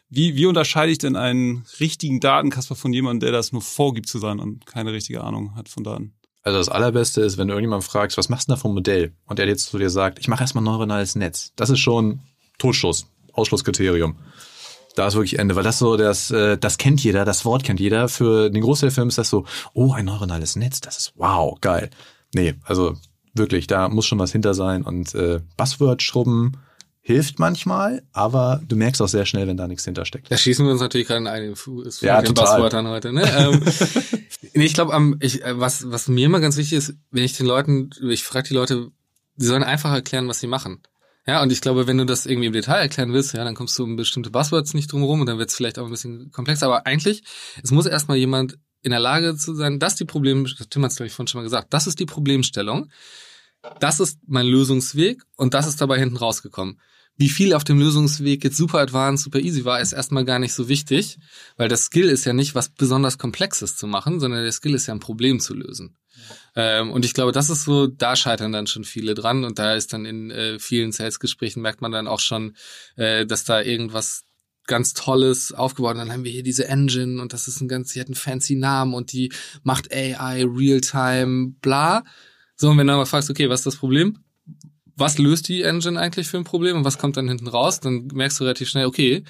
Wie, 0.09 0.35
wie 0.35 0.45
unterscheide 0.45 0.91
ich 0.91 0.99
denn 0.99 1.15
einen 1.15 1.65
richtigen 1.79 2.19
Datenkasper 2.19 2.75
von 2.75 2.93
jemandem, 2.93 3.21
der 3.21 3.31
das 3.31 3.51
nur 3.51 3.63
vorgibt 3.63 4.07
zu 4.07 4.19
sein 4.19 4.39
und 4.39 4.67
keine 4.67 4.93
richtige 4.93 5.23
Ahnung 5.23 5.55
hat 5.55 5.69
von 5.69 5.83
Daten? 5.83 6.13
Also 6.43 6.59
das 6.59 6.69
Allerbeste 6.69 7.21
ist, 7.21 7.37
wenn 7.37 7.47
du 7.47 7.53
irgendjemand 7.53 7.83
fragst, 7.83 8.17
was 8.17 8.29
machst 8.29 8.49
du 8.49 8.53
da 8.53 8.61
ein 8.61 8.73
Modell? 8.73 9.15
Und 9.25 9.39
der 9.39 9.47
jetzt 9.47 9.67
zu 9.67 9.79
dir 9.79 9.89
sagt, 9.89 10.19
ich 10.19 10.27
mache 10.27 10.43
erstmal 10.43 10.63
neuronales 10.63 11.15
Netz. 11.15 11.53
Das 11.55 11.69
ist 11.69 11.79
schon 11.79 12.19
Totschluss, 12.59 13.07
Ausschlusskriterium. 13.31 14.17
Da 14.95 15.07
ist 15.07 15.15
wirklich 15.15 15.39
Ende, 15.39 15.55
weil 15.55 15.63
das 15.63 15.79
so, 15.79 15.97
das, 15.97 16.31
äh, 16.31 16.57
das 16.57 16.77
kennt 16.77 17.03
jeder, 17.03 17.25
das 17.25 17.45
Wort 17.45 17.63
kennt 17.63 17.79
jeder. 17.79 18.09
Für 18.09 18.49
den 18.49 18.61
Großteil 18.61 18.89
der 18.89 18.95
Firmen 18.95 19.09
ist 19.09 19.17
das 19.17 19.29
so, 19.29 19.45
oh, 19.73 19.93
ein 19.93 20.05
neuronales 20.05 20.55
Netz, 20.55 20.81
das 20.81 20.97
ist 20.97 21.13
wow, 21.15 21.59
geil. 21.61 21.89
Nee, 22.33 22.55
also 22.63 22.95
wirklich, 23.33 23.67
da 23.67 23.89
muss 23.89 24.05
schon 24.05 24.19
was 24.19 24.31
hinter 24.31 24.53
sein 24.53 24.83
und 24.83 25.15
äh, 25.15 25.39
Buzzword-Schrubben 25.57 26.57
hilft 27.01 27.37
manchmal, 27.37 28.01
aber 28.13 28.61
du 28.65 28.77
merkst 28.77 29.01
auch 29.01 29.09
sehr 29.09 29.25
schnell, 29.25 29.47
wenn 29.47 29.57
da 29.57 29.67
nichts 29.67 29.83
hintersteckt. 29.83 30.31
Da 30.31 30.37
schießen 30.37 30.65
wir 30.65 30.71
uns 30.71 30.81
natürlich 30.81 31.07
gerade 31.07 31.19
in 31.19 31.27
einen 31.27 31.55
Fuß 31.55 31.99
Ja, 32.01 32.17
mit 32.17 32.29
den 32.29 32.35
total. 32.35 32.61
Buzzwörtern 32.61 32.87
heute. 32.87 33.11
Ne? 33.11 33.23
ähm, 33.37 33.61
nee, 34.53 34.63
ich 34.63 34.73
glaube, 34.73 34.93
am 34.93 35.17
ich, 35.19 35.43
äh, 35.43 35.59
was, 35.59 35.91
was 35.91 36.07
mir 36.07 36.25
immer 36.25 36.39
ganz 36.39 36.55
wichtig 36.55 36.77
ist, 36.77 36.93
wenn 37.11 37.23
ich 37.23 37.35
den 37.35 37.45
Leuten, 37.45 37.89
ich 38.09 38.23
frage 38.23 38.47
die 38.47 38.53
Leute, 38.53 38.91
die 39.35 39.45
sollen 39.45 39.63
einfach 39.63 39.91
erklären, 39.91 40.29
was 40.29 40.39
sie 40.39 40.47
machen. 40.47 40.81
Ja, 41.25 41.41
und 41.41 41.51
ich 41.51 41.61
glaube, 41.61 41.87
wenn 41.87 41.97
du 41.97 42.05
das 42.05 42.25
irgendwie 42.25 42.47
im 42.47 42.53
Detail 42.53 42.79
erklären 42.79 43.13
willst, 43.13 43.33
ja, 43.33 43.43
dann 43.45 43.55
kommst 43.55 43.79
du 43.79 43.83
um 43.83 43.95
bestimmte 43.95 44.29
Buzzwords 44.29 44.73
nicht 44.73 44.91
drum 44.91 45.03
rum 45.03 45.21
und 45.21 45.27
dann 45.27 45.37
wird 45.37 45.49
es 45.49 45.55
vielleicht 45.55 45.79
auch 45.79 45.85
ein 45.85 45.91
bisschen 45.91 46.31
komplexer. 46.31 46.65
Aber 46.65 46.85
eigentlich, 46.85 47.23
es 47.63 47.71
muss 47.71 47.85
erstmal 47.85 48.17
jemand 48.17 48.57
in 48.81 48.91
der 48.91 48.99
Lage 48.99 49.35
zu 49.37 49.55
sein, 49.55 49.79
das 49.79 49.95
die 49.95 50.05
Problem, 50.05 50.45
Tim 50.69 50.83
hat 50.83 50.91
es, 50.91 50.97
glaube 50.97 51.07
ich, 51.07 51.13
vorhin 51.13 51.27
schon 51.27 51.39
mal 51.39 51.43
gesagt, 51.43 51.73
das 51.73 51.87
ist 51.87 51.99
die 51.99 52.05
Problemstellung, 52.05 52.89
das 53.79 54.01
ist 54.01 54.19
mein 54.27 54.45
Lösungsweg 54.45 55.23
und 55.37 55.53
das 55.53 55.67
ist 55.67 55.79
dabei 55.79 55.97
hinten 55.97 56.17
rausgekommen. 56.17 56.81
Wie 57.15 57.29
viel 57.29 57.53
auf 57.53 57.63
dem 57.63 57.79
Lösungsweg 57.79 58.43
jetzt 58.43 58.57
super 58.57 58.79
advanced, 58.79 59.23
super 59.23 59.39
easy 59.39 59.63
war, 59.63 59.79
ist 59.79 59.93
erstmal 59.93 60.25
gar 60.25 60.39
nicht 60.39 60.53
so 60.53 60.67
wichtig, 60.67 61.19
weil 61.55 61.69
das 61.69 61.85
Skill 61.85 62.09
ist 62.09 62.25
ja 62.25 62.33
nicht 62.33 62.55
was 62.55 62.69
besonders 62.69 63.17
Komplexes 63.17 63.77
zu 63.77 63.87
machen, 63.87 64.19
sondern 64.19 64.43
der 64.43 64.51
Skill 64.51 64.73
ist 64.73 64.87
ja 64.87 64.93
ein 64.93 64.99
Problem 64.99 65.39
zu 65.39 65.53
lösen. 65.53 65.95
Ähm, 66.55 66.91
und 66.91 67.05
ich 67.05 67.13
glaube, 67.13 67.31
das 67.31 67.49
ist 67.49 67.63
so, 67.63 67.87
da 67.87 68.15
scheitern 68.15 68.51
dann 68.51 68.67
schon 68.67 68.83
viele 68.83 69.15
dran 69.15 69.43
und 69.43 69.59
da 69.59 69.73
ist 69.73 69.93
dann 69.93 70.05
in 70.05 70.31
äh, 70.31 70.59
vielen 70.59 70.91
Sales-Gesprächen 70.91 71.61
merkt 71.61 71.81
man 71.81 71.91
dann 71.91 72.07
auch 72.07 72.19
schon, 72.19 72.55
äh, 72.95 73.25
dass 73.25 73.43
da 73.43 73.61
irgendwas 73.61 74.23
ganz 74.65 74.93
Tolles 74.93 75.51
aufgebaut. 75.51 75.97
Dann 75.97 76.11
haben 76.11 76.23
wir 76.23 76.31
hier 76.31 76.43
diese 76.43 76.67
Engine 76.67 77.21
und 77.21 77.33
das 77.33 77.47
ist 77.47 77.61
ein 77.61 77.67
ganz, 77.67 77.93
die 77.93 77.99
hat 77.99 78.07
einen 78.07 78.15
fancy 78.15 78.55
Namen 78.55 78.93
und 78.93 79.11
die 79.11 79.31
macht 79.63 79.93
AI, 79.93 80.45
Realtime, 80.45 81.53
bla. 81.61 82.03
So, 82.55 82.69
und 82.69 82.77
wenn 82.77 82.87
du 82.87 82.91
dann 82.91 82.99
mal 82.99 83.05
fragst, 83.05 83.29
okay, 83.29 83.49
was 83.49 83.61
ist 83.61 83.65
das 83.65 83.75
Problem? 83.77 84.19
Was 84.95 85.17
löst 85.17 85.47
die 85.47 85.63
Engine 85.63 85.99
eigentlich 85.99 86.27
für 86.27 86.37
ein 86.37 86.43
Problem 86.43 86.77
und 86.77 86.85
was 86.85 86.99
kommt 86.99 87.17
dann 87.17 87.27
hinten 87.27 87.47
raus? 87.47 87.79
Dann 87.79 88.07
merkst 88.13 88.39
du 88.39 88.43
relativ 88.43 88.69
schnell, 88.69 88.85
okay, 88.85 89.23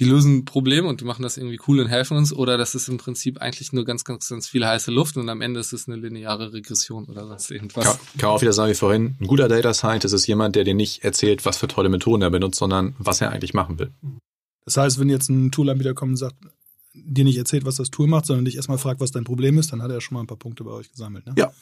die 0.00 0.06
lösen 0.06 0.38
ein 0.38 0.44
Problem 0.46 0.86
und 0.86 1.02
die 1.02 1.04
machen 1.04 1.22
das 1.22 1.36
irgendwie 1.36 1.60
cool 1.68 1.78
und 1.78 1.88
helfen 1.88 2.16
uns 2.16 2.32
oder 2.32 2.56
das 2.56 2.74
ist 2.74 2.88
im 2.88 2.96
Prinzip 2.96 3.38
eigentlich 3.42 3.72
nur 3.74 3.84
ganz, 3.84 4.02
ganz, 4.02 4.28
ganz 4.28 4.48
viel 4.48 4.66
heiße 4.66 4.90
Luft 4.90 5.18
und 5.18 5.28
am 5.28 5.42
Ende 5.42 5.60
ist 5.60 5.74
es 5.74 5.86
eine 5.86 5.96
lineare 5.98 6.54
Regression 6.54 7.04
oder 7.04 7.26
sonst 7.26 7.50
irgendwas. 7.50 7.84
Kann, 7.84 7.96
kann 8.18 8.28
man 8.28 8.36
auch 8.36 8.40
wieder 8.40 8.54
sagen 8.54 8.70
wie 8.70 8.74
vorhin, 8.74 9.16
ein 9.20 9.26
guter 9.26 9.46
Data 9.46 9.74
Scientist 9.74 10.14
ist 10.14 10.26
jemand, 10.26 10.56
der 10.56 10.64
dir 10.64 10.74
nicht 10.74 11.04
erzählt, 11.04 11.44
was 11.44 11.58
für 11.58 11.68
tolle 11.68 11.90
Methoden 11.90 12.22
er 12.22 12.30
benutzt, 12.30 12.58
sondern 12.58 12.96
was 12.98 13.20
er 13.20 13.30
eigentlich 13.30 13.52
machen 13.52 13.78
will. 13.78 13.92
Das 14.64 14.78
heißt, 14.78 14.98
wenn 14.98 15.10
jetzt 15.10 15.28
ein 15.28 15.52
Toolanbieter 15.52 15.92
kommt 15.92 16.12
und 16.12 16.16
sagt, 16.16 16.36
dir 16.94 17.24
nicht 17.24 17.36
erzählt, 17.36 17.66
was 17.66 17.76
das 17.76 17.90
Tool 17.90 18.08
macht, 18.08 18.24
sondern 18.24 18.46
dich 18.46 18.56
erstmal 18.56 18.78
fragt, 18.78 19.00
was 19.00 19.10
dein 19.10 19.24
Problem 19.24 19.58
ist, 19.58 19.70
dann 19.70 19.82
hat 19.82 19.90
er 19.90 20.00
schon 20.00 20.14
mal 20.14 20.22
ein 20.22 20.26
paar 20.26 20.38
Punkte 20.38 20.64
bei 20.64 20.70
euch 20.70 20.90
gesammelt. 20.90 21.26
Ne? 21.26 21.34
Ja. 21.36 21.52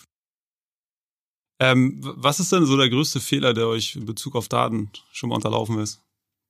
Ähm, 1.60 1.98
was 2.00 2.38
ist 2.38 2.52
denn 2.52 2.66
so 2.66 2.76
der 2.76 2.88
größte 2.88 3.18
Fehler, 3.18 3.52
der 3.52 3.66
euch 3.66 3.96
in 3.96 4.06
Bezug 4.06 4.36
auf 4.36 4.48
Daten 4.48 4.90
schon 5.10 5.30
mal 5.30 5.34
unterlaufen 5.34 5.80
ist? 5.80 6.00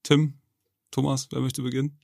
Tim, 0.03 0.35
Thomas, 0.91 1.29
wer 1.31 1.41
möchte 1.41 1.63
beginnen? 1.63 1.99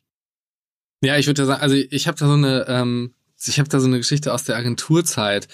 Ja, 1.03 1.19
ich 1.19 1.27
würde 1.27 1.43
ja 1.43 1.47
sagen, 1.47 1.63
also 1.63 1.75
ich 1.75 2.07
habe 2.07 2.19
da 2.19 2.27
so 2.27 2.33
eine, 2.33 2.67
ähm, 2.69 3.15
ich 3.47 3.59
habe 3.59 3.69
da 3.69 3.81
so 3.81 3.87
eine 3.87 3.99
Geschichte 3.99 4.33
aus 4.33 4.45
der 4.45 4.57
Agenturzeit. 4.57 5.49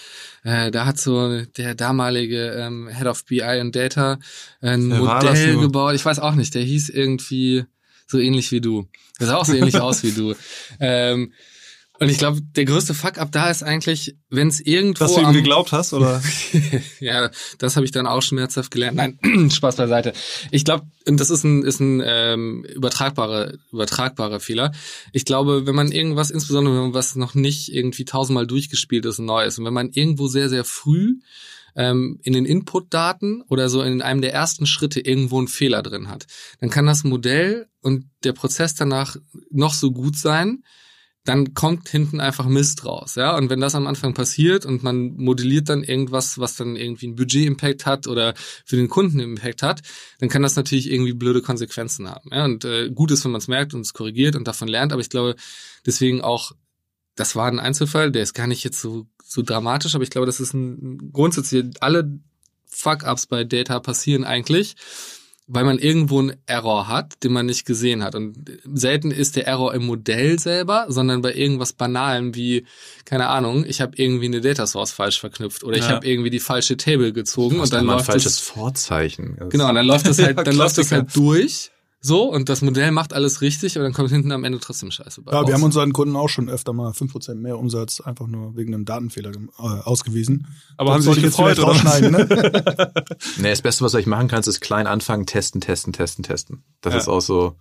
Äh, 0.45 0.71
da 0.71 0.87
hat 0.87 0.99
so 0.99 1.43
der 1.43 1.75
damalige 1.75 2.51
ähm, 2.53 2.89
Head 2.89 3.07
of 3.07 3.25
BI 3.25 3.61
und 3.61 3.75
Data 3.75 4.19
ein 4.61 4.91
Wer 4.91 4.99
Modell 4.99 5.59
gebaut. 5.59 5.95
Ich 5.95 6.05
weiß 6.05 6.21
auch 6.21 6.35
nicht. 6.35 6.55
Der 6.55 6.63
hieß 6.63 6.89
irgendwie 6.91 7.65
so 8.07 8.19
ähnlich 8.19 8.53
wie 8.53 8.61
du. 8.61 8.89
Der 9.19 9.27
sah 9.29 9.37
auch 9.37 9.45
so 9.45 9.55
ähnlich 9.55 9.81
aus 9.81 10.03
wie 10.03 10.13
du. 10.13 10.35
Ähm, 10.79 11.33
und 12.01 12.09
ich 12.09 12.17
glaube, 12.17 12.41
der 12.41 12.65
größte 12.65 12.95
Fuck-up 12.95 13.31
da 13.31 13.51
ist 13.51 13.63
eigentlich, 13.63 14.17
wenn 14.31 14.49
es 14.49 14.59
irgendwo 14.59 15.05
Dass 15.05 15.15
du 15.15 15.21
ihm 15.21 15.35
geglaubt 15.35 15.71
hast, 15.73 15.93
oder? 15.93 16.23
ja, 17.01 17.31
das 17.59 17.77
habe 17.77 17.85
ich 17.85 17.93
dann 17.93 18.07
auch 18.07 18.23
schmerzhaft 18.23 18.71
gelernt. 18.71 18.97
Nein, 18.97 19.51
Spaß 19.51 19.77
beiseite. 19.77 20.15
Ich 20.51 20.65
glaube, 20.65 20.87
und 21.07 21.21
das 21.21 21.29
ist 21.29 21.45
ein, 21.45 21.63
ist 21.63 21.79
ein 21.79 22.03
ähm, 22.03 22.65
übertragbarer, 22.65 23.53
übertragbarer 23.71 24.41
Fehler. 24.41 24.73
Ich 25.13 25.27
glaube, 25.27 25.67
wenn 25.67 25.75
man 25.75 25.93
irgendwas, 25.93 26.31
insbesondere 26.31 26.75
wenn 26.75 26.83
man 26.85 26.95
was 26.95 27.17
noch 27.17 27.35
nicht 27.35 27.71
irgendwie 27.71 28.07
tausendmal 28.07 28.47
durchgespielt 28.47 29.05
ist 29.05 29.19
und 29.19 29.27
neu 29.27 29.45
ist, 29.45 29.59
und 29.59 29.67
wenn 29.67 29.75
man 29.75 29.91
irgendwo 29.91 30.27
sehr, 30.27 30.49
sehr 30.49 30.65
früh 30.65 31.17
ähm, 31.77 32.19
in 32.23 32.33
den 32.33 32.47
Input-Daten 32.47 33.43
oder 33.43 33.69
so 33.69 33.83
in 33.83 34.01
einem 34.01 34.23
der 34.23 34.33
ersten 34.33 34.65
Schritte 34.65 35.01
irgendwo 35.01 35.37
einen 35.37 35.49
Fehler 35.49 35.83
drin 35.83 36.09
hat, 36.09 36.27
dann 36.61 36.71
kann 36.71 36.87
das 36.87 37.05
Modell 37.05 37.69
und 37.83 38.07
der 38.25 38.33
Prozess 38.33 38.75
danach 38.75 39.17
noch 39.51 39.75
so 39.75 39.93
gut 39.93 40.17
sein, 40.17 40.63
dann 41.25 41.53
kommt 41.53 41.89
hinten 41.89 42.19
einfach 42.19 42.47
Mist 42.47 42.87
raus, 42.87 43.15
ja. 43.15 43.37
Und 43.37 43.51
wenn 43.51 43.61
das 43.61 43.75
am 43.75 43.87
Anfang 43.87 44.15
passiert 44.15 44.65
und 44.65 44.83
man 44.83 45.17
modelliert 45.17 45.69
dann 45.69 45.85
irgendwas, 45.85 46.39
was 46.39 46.57
dann 46.57 46.77
irgendwie 46.77 47.07
einen 47.07 47.17
Budget-Impact 47.17 47.85
hat 47.85 48.07
oder 48.07 48.35
für 48.65 48.77
den 48.77 48.89
Kunden 48.89 49.21
Impact 49.21 49.63
hat, 49.63 49.83
dann 50.19 50.31
kann 50.31 50.43
das 50.43 50.57
natürlich 50.57 50.91
irgendwie 50.91 51.13
blöde 51.13 51.43
Konsequenzen 51.43 52.09
haben. 52.09 52.31
Ja? 52.33 52.45
Und 52.45 52.65
äh, 52.65 52.91
gut 52.91 53.11
ist, 53.11 53.25
wenn 53.25 53.33
man 53.33 53.41
es 53.41 53.49
merkt 53.49 53.75
und 53.75 53.83
es 53.83 53.93
korrigiert 53.93 54.35
und 54.35 54.49
davon 54.49 54.69
lernt, 54.69 54.93
aber 54.93 55.03
ich 55.03 55.11
glaube, 55.11 55.37
deswegen 55.85 56.23
auch, 56.23 56.53
das 57.17 57.37
war 57.37 57.49
ein 57.49 57.61
Einzelfall, 57.61 58.11
der 58.13 58.23
ist 58.23 58.35
gar 58.35 58.47
nicht 58.47 58.65
jetzt 58.65 58.81
so, 58.81 59.07
so 59.23 59.43
dramatisch, 59.43 59.95
aber 59.95 60.05
ich 60.05 60.11
glaube, 60.11 60.27
das 60.27 60.41
ist 60.41 60.55
ein 60.55 61.13
grundsätzlich, 61.13 61.67
alle 61.81 62.19
Fuck-Ups 62.67 63.27
bei 63.27 63.45
Data 63.45 63.79
passieren 63.79 64.25
eigentlich, 64.25 64.75
weil 65.53 65.65
man 65.65 65.79
irgendwo 65.81 66.21
einen 66.21 66.35
Error 66.47 66.87
hat, 66.87 67.25
den 67.25 67.33
man 67.33 67.47
nicht 67.47 67.65
gesehen 67.67 68.05
hat. 68.05 68.15
Und 68.15 68.37
selten 68.73 69.11
ist 69.11 69.35
der 69.35 69.49
Error 69.49 69.75
im 69.75 69.85
Modell 69.85 70.39
selber, 70.39 70.87
sondern 70.89 71.23
bei 71.23 71.35
irgendwas 71.35 71.73
Banalem 71.73 72.37
wie, 72.37 72.67
keine 73.05 73.27
Ahnung, 73.27 73.65
ich 73.67 73.81
habe 73.81 73.93
irgendwie 73.97 74.27
eine 74.27 74.41
Data 74.41 74.65
Source 74.67 74.93
falsch 74.93 75.19
verknüpft 75.19 75.65
oder 75.65 75.77
ich 75.77 75.85
Ja. 75.87 75.91
habe 75.97 76.07
irgendwie 76.07 76.31
die 76.31 76.39
falsche 76.39 76.77
Table 76.77 77.13
gezogen 77.13 77.59
und 77.59 77.73
dann 77.73 77.83
immer 77.83 77.95
ein 77.95 77.97
läuft 77.99 78.07
falsches 78.13 78.35
es, 78.35 78.39
Vorzeichen. 78.41 79.37
Das- 79.41 79.49
genau, 79.51 79.69
und 79.69 79.75
dann 79.75 79.87
läuft 79.87 80.07
das 80.07 80.19
halt, 80.23 80.39
dann 80.39 80.55
läuft 80.57 80.79
das 80.79 80.93
halt 80.93 81.15
durch. 81.17 81.73
So, 82.03 82.25
und 82.33 82.49
das 82.49 82.63
Modell 82.63 82.93
macht 82.93 83.13
alles 83.13 83.43
richtig 83.43 83.77
und 83.77 83.83
dann 83.85 83.93
kommt 83.93 84.09
hinten 84.11 84.33
am 84.33 84.45
Ende 84.45 84.59
trotzdem 84.59 84.91
Scheiße 84.91 85.21
bei 85.21 85.33
Ja, 85.33 85.41
raus. 85.41 85.49
wir 85.49 85.55
haben 85.55 85.63
unseren 85.63 85.93
Kunden 85.93 86.17
auch 86.17 86.29
schon 86.31 86.49
öfter 86.49 86.73
mal 86.73 86.93
5% 86.93 87.35
mehr 87.35 87.59
Umsatz 87.59 88.01
einfach 88.01 88.27
nur 88.27 88.57
wegen 88.57 88.73
einem 88.73 88.87
Datenfehler 88.87 89.33
äh, 89.33 89.63
ausgewiesen. 89.63 90.47
Aber 90.79 90.93
haben 90.95 91.05
Das 91.05 91.15
Sie 91.15 91.21
sich 91.21 91.31
sollte 91.31 91.51
ich 91.51 91.55
jetzt 91.55 91.59
gefreut, 91.59 91.59
oder? 91.59 91.69
rausschneiden, 91.69 92.11
ne? 92.13 92.93
Nee, 93.39 93.51
das 93.51 93.61
Beste, 93.61 93.85
was 93.85 93.93
du 93.93 93.99
eigentlich 93.99 94.07
machen 94.07 94.29
kannst, 94.29 94.49
ist 94.49 94.61
klein 94.61 94.87
anfangen, 94.87 95.27
testen, 95.27 95.61
testen, 95.61 95.93
testen, 95.93 96.25
testen. 96.25 96.63
Das 96.81 96.95
Ja. 96.95 97.01
ist 97.01 97.09
auch 97.09 97.21
so. 97.21 97.57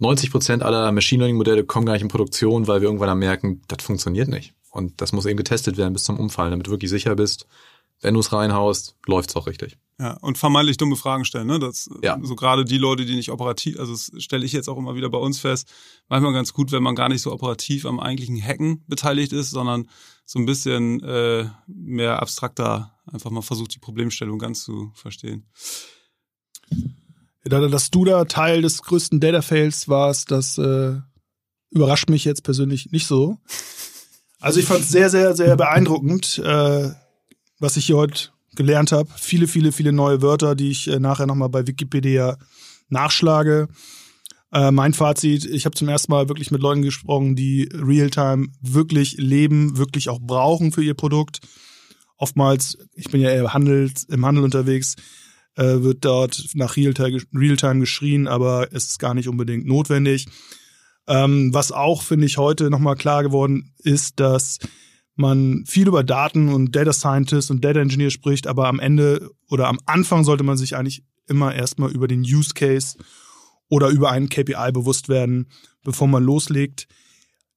90 0.00 0.30
Prozent 0.30 0.62
aller 0.62 0.92
Machine 0.92 1.20
Learning 1.22 1.36
Modelle 1.38 1.64
kommen 1.64 1.84
gar 1.84 1.94
nicht 1.94 2.02
in 2.02 2.08
Produktion, 2.08 2.68
weil 2.68 2.80
wir 2.80 2.86
irgendwann 2.86 3.08
dann 3.08 3.18
merken, 3.18 3.62
das 3.66 3.82
funktioniert 3.82 4.28
nicht. 4.28 4.54
Und 4.70 5.00
das 5.00 5.12
muss 5.12 5.26
eben 5.26 5.36
getestet 5.38 5.76
werden 5.76 5.92
bis 5.92 6.04
zum 6.04 6.20
Umfallen, 6.20 6.50
damit 6.52 6.66
du 6.68 6.70
wirklich 6.70 6.90
sicher 6.90 7.16
bist, 7.16 7.46
wenn 8.00 8.14
du 8.14 8.20
es 8.20 8.32
reinhaust, 8.32 8.96
läuft's 9.06 9.36
auch 9.36 9.46
richtig. 9.46 9.78
Ja, 10.00 10.12
und 10.20 10.38
vermeintlich 10.38 10.76
dumme 10.76 10.94
Fragen 10.94 11.24
stellen, 11.24 11.48
ne? 11.48 11.58
Das, 11.58 11.90
Ja. 12.02 12.18
So 12.22 12.36
gerade 12.36 12.64
die 12.64 12.78
Leute, 12.78 13.04
die 13.04 13.16
nicht 13.16 13.30
operativ, 13.30 13.80
also 13.80 13.92
das 13.92 14.12
stelle 14.18 14.46
ich 14.46 14.52
jetzt 14.52 14.68
auch 14.68 14.78
immer 14.78 14.94
wieder 14.94 15.10
bei 15.10 15.18
uns 15.18 15.40
fest, 15.40 15.72
manchmal 16.08 16.32
ganz 16.32 16.52
gut, 16.52 16.70
wenn 16.70 16.84
man 16.84 16.94
gar 16.94 17.08
nicht 17.08 17.20
so 17.20 17.32
operativ 17.32 17.84
am 17.84 17.98
eigentlichen 17.98 18.40
Hacken 18.40 18.84
beteiligt 18.86 19.32
ist, 19.32 19.50
sondern 19.50 19.88
so 20.24 20.38
ein 20.38 20.46
bisschen 20.46 21.02
äh, 21.02 21.46
mehr 21.66 22.22
abstrakter 22.22 22.96
einfach 23.06 23.30
mal 23.30 23.42
versucht, 23.42 23.74
die 23.74 23.80
Problemstellung 23.80 24.38
ganz 24.38 24.62
zu 24.62 24.92
verstehen. 24.94 25.50
Dass 27.42 27.90
du 27.90 28.04
da 28.04 28.24
Teil 28.24 28.62
des 28.62 28.82
größten 28.82 29.18
Data 29.18 29.42
Fails 29.42 29.88
warst, 29.88 30.30
das 30.30 30.58
äh, 30.58 30.96
überrascht 31.70 32.08
mich 32.08 32.24
jetzt 32.24 32.44
persönlich 32.44 32.92
nicht 32.92 33.06
so. 33.06 33.38
Also 34.38 34.60
ich 34.60 34.66
fand 34.66 34.80
es 34.80 34.90
sehr, 34.90 35.10
sehr, 35.10 35.34
sehr 35.34 35.56
beeindruckend, 35.56 36.38
äh, 36.38 36.90
was 37.58 37.76
ich 37.76 37.86
hier 37.86 37.96
heute 37.96 38.30
gelernt 38.54 38.92
habe. 38.92 39.08
Viele, 39.16 39.46
viele, 39.46 39.72
viele 39.72 39.92
neue 39.92 40.22
Wörter, 40.22 40.54
die 40.54 40.70
ich 40.70 40.88
äh, 40.88 40.98
nachher 40.98 41.26
nochmal 41.26 41.48
bei 41.48 41.66
Wikipedia 41.66 42.36
nachschlage. 42.88 43.68
Äh, 44.52 44.70
mein 44.70 44.94
Fazit, 44.94 45.44
ich 45.44 45.64
habe 45.66 45.76
zum 45.76 45.88
ersten 45.88 46.12
Mal 46.12 46.28
wirklich 46.28 46.50
mit 46.50 46.62
Leuten 46.62 46.82
gesprochen, 46.82 47.36
die 47.36 47.68
Realtime 47.72 48.48
wirklich 48.60 49.16
leben, 49.18 49.76
wirklich 49.76 50.08
auch 50.08 50.20
brauchen 50.20 50.72
für 50.72 50.82
ihr 50.82 50.94
Produkt. 50.94 51.40
Oftmals, 52.16 52.78
ich 52.94 53.10
bin 53.10 53.20
ja 53.20 53.30
eher 53.30 53.52
Handel, 53.52 53.92
im 54.08 54.24
Handel 54.24 54.44
unterwegs, 54.44 54.96
äh, 55.56 55.82
wird 55.82 56.04
dort 56.04 56.46
nach 56.54 56.76
Realtime, 56.76 57.20
Realtime 57.34 57.80
geschrien, 57.80 58.26
aber 58.26 58.72
es 58.72 58.86
ist 58.86 58.98
gar 58.98 59.14
nicht 59.14 59.28
unbedingt 59.28 59.66
notwendig. 59.66 60.26
Ähm, 61.06 61.52
was 61.54 61.70
auch, 61.70 62.02
finde 62.02 62.26
ich, 62.26 62.38
heute 62.38 62.70
nochmal 62.70 62.96
klar 62.96 63.22
geworden 63.22 63.74
ist, 63.82 64.18
dass 64.20 64.58
man 65.18 65.64
viel 65.66 65.88
über 65.88 66.04
Daten 66.04 66.48
und 66.48 66.74
Data 66.74 66.92
Scientist 66.92 67.50
und 67.50 67.64
Data 67.64 67.80
Engineer 67.80 68.10
spricht, 68.10 68.46
aber 68.46 68.68
am 68.68 68.78
Ende 68.78 69.30
oder 69.48 69.66
am 69.66 69.78
Anfang 69.86 70.24
sollte 70.24 70.44
man 70.44 70.56
sich 70.56 70.76
eigentlich 70.76 71.04
immer 71.26 71.54
erstmal 71.54 71.90
über 71.90 72.08
den 72.08 72.20
Use 72.20 72.54
Case 72.54 72.96
oder 73.68 73.88
über 73.88 74.10
einen 74.10 74.28
KPI 74.28 74.72
bewusst 74.72 75.08
werden, 75.08 75.48
bevor 75.82 76.08
man 76.08 76.22
loslegt. 76.22 76.86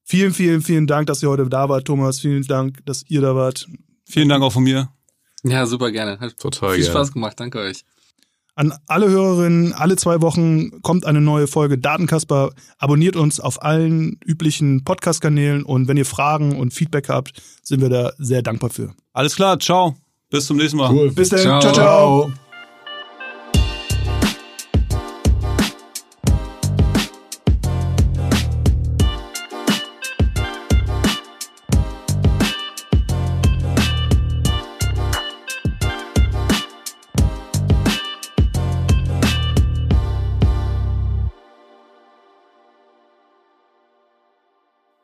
Vielen, 0.02 0.34
vielen, 0.34 0.62
vielen 0.62 0.86
Dank, 0.86 1.06
dass 1.06 1.22
ihr 1.22 1.30
heute 1.30 1.48
da 1.48 1.68
wart, 1.68 1.86
Thomas. 1.86 2.20
Vielen 2.20 2.42
Dank, 2.42 2.84
dass 2.84 3.04
ihr 3.08 3.20
da 3.20 3.34
wart. 3.34 3.66
Vielen 4.04 4.28
Dank 4.28 4.42
auch 4.42 4.52
von 4.52 4.64
mir. 4.64 4.90
Ja, 5.44 5.64
super 5.66 5.90
gerne. 5.90 6.18
Hat 6.18 6.36
Total 6.38 6.74
viel 6.74 6.82
gerne. 6.82 6.90
Spaß 6.92 7.12
gemacht. 7.12 7.38
Danke 7.38 7.60
euch. 7.60 7.84
An 8.54 8.74
alle 8.86 9.08
Hörerinnen, 9.08 9.72
alle 9.72 9.96
zwei 9.96 10.20
Wochen 10.20 10.82
kommt 10.82 11.06
eine 11.06 11.22
neue 11.22 11.46
Folge 11.46 11.78
Datenkasper. 11.78 12.50
Abonniert 12.78 13.16
uns 13.16 13.40
auf 13.40 13.62
allen 13.62 14.18
üblichen 14.24 14.84
Podcast-Kanälen 14.84 15.62
und 15.62 15.88
wenn 15.88 15.96
ihr 15.96 16.04
Fragen 16.04 16.56
und 16.58 16.74
Feedback 16.74 17.08
habt, 17.08 17.32
sind 17.62 17.80
wir 17.80 17.88
da 17.88 18.12
sehr 18.18 18.42
dankbar 18.42 18.70
für. 18.70 18.94
Alles 19.14 19.36
klar, 19.36 19.58
ciao. 19.58 19.96
Bis 20.28 20.46
zum 20.46 20.58
nächsten 20.58 20.76
Mal. 20.76 20.92
Cool. 20.92 21.12
Bis 21.12 21.30
dann. 21.30 21.40
Ciao. 21.40 21.60
ciao. 21.60 21.72
ciao. 21.72 22.32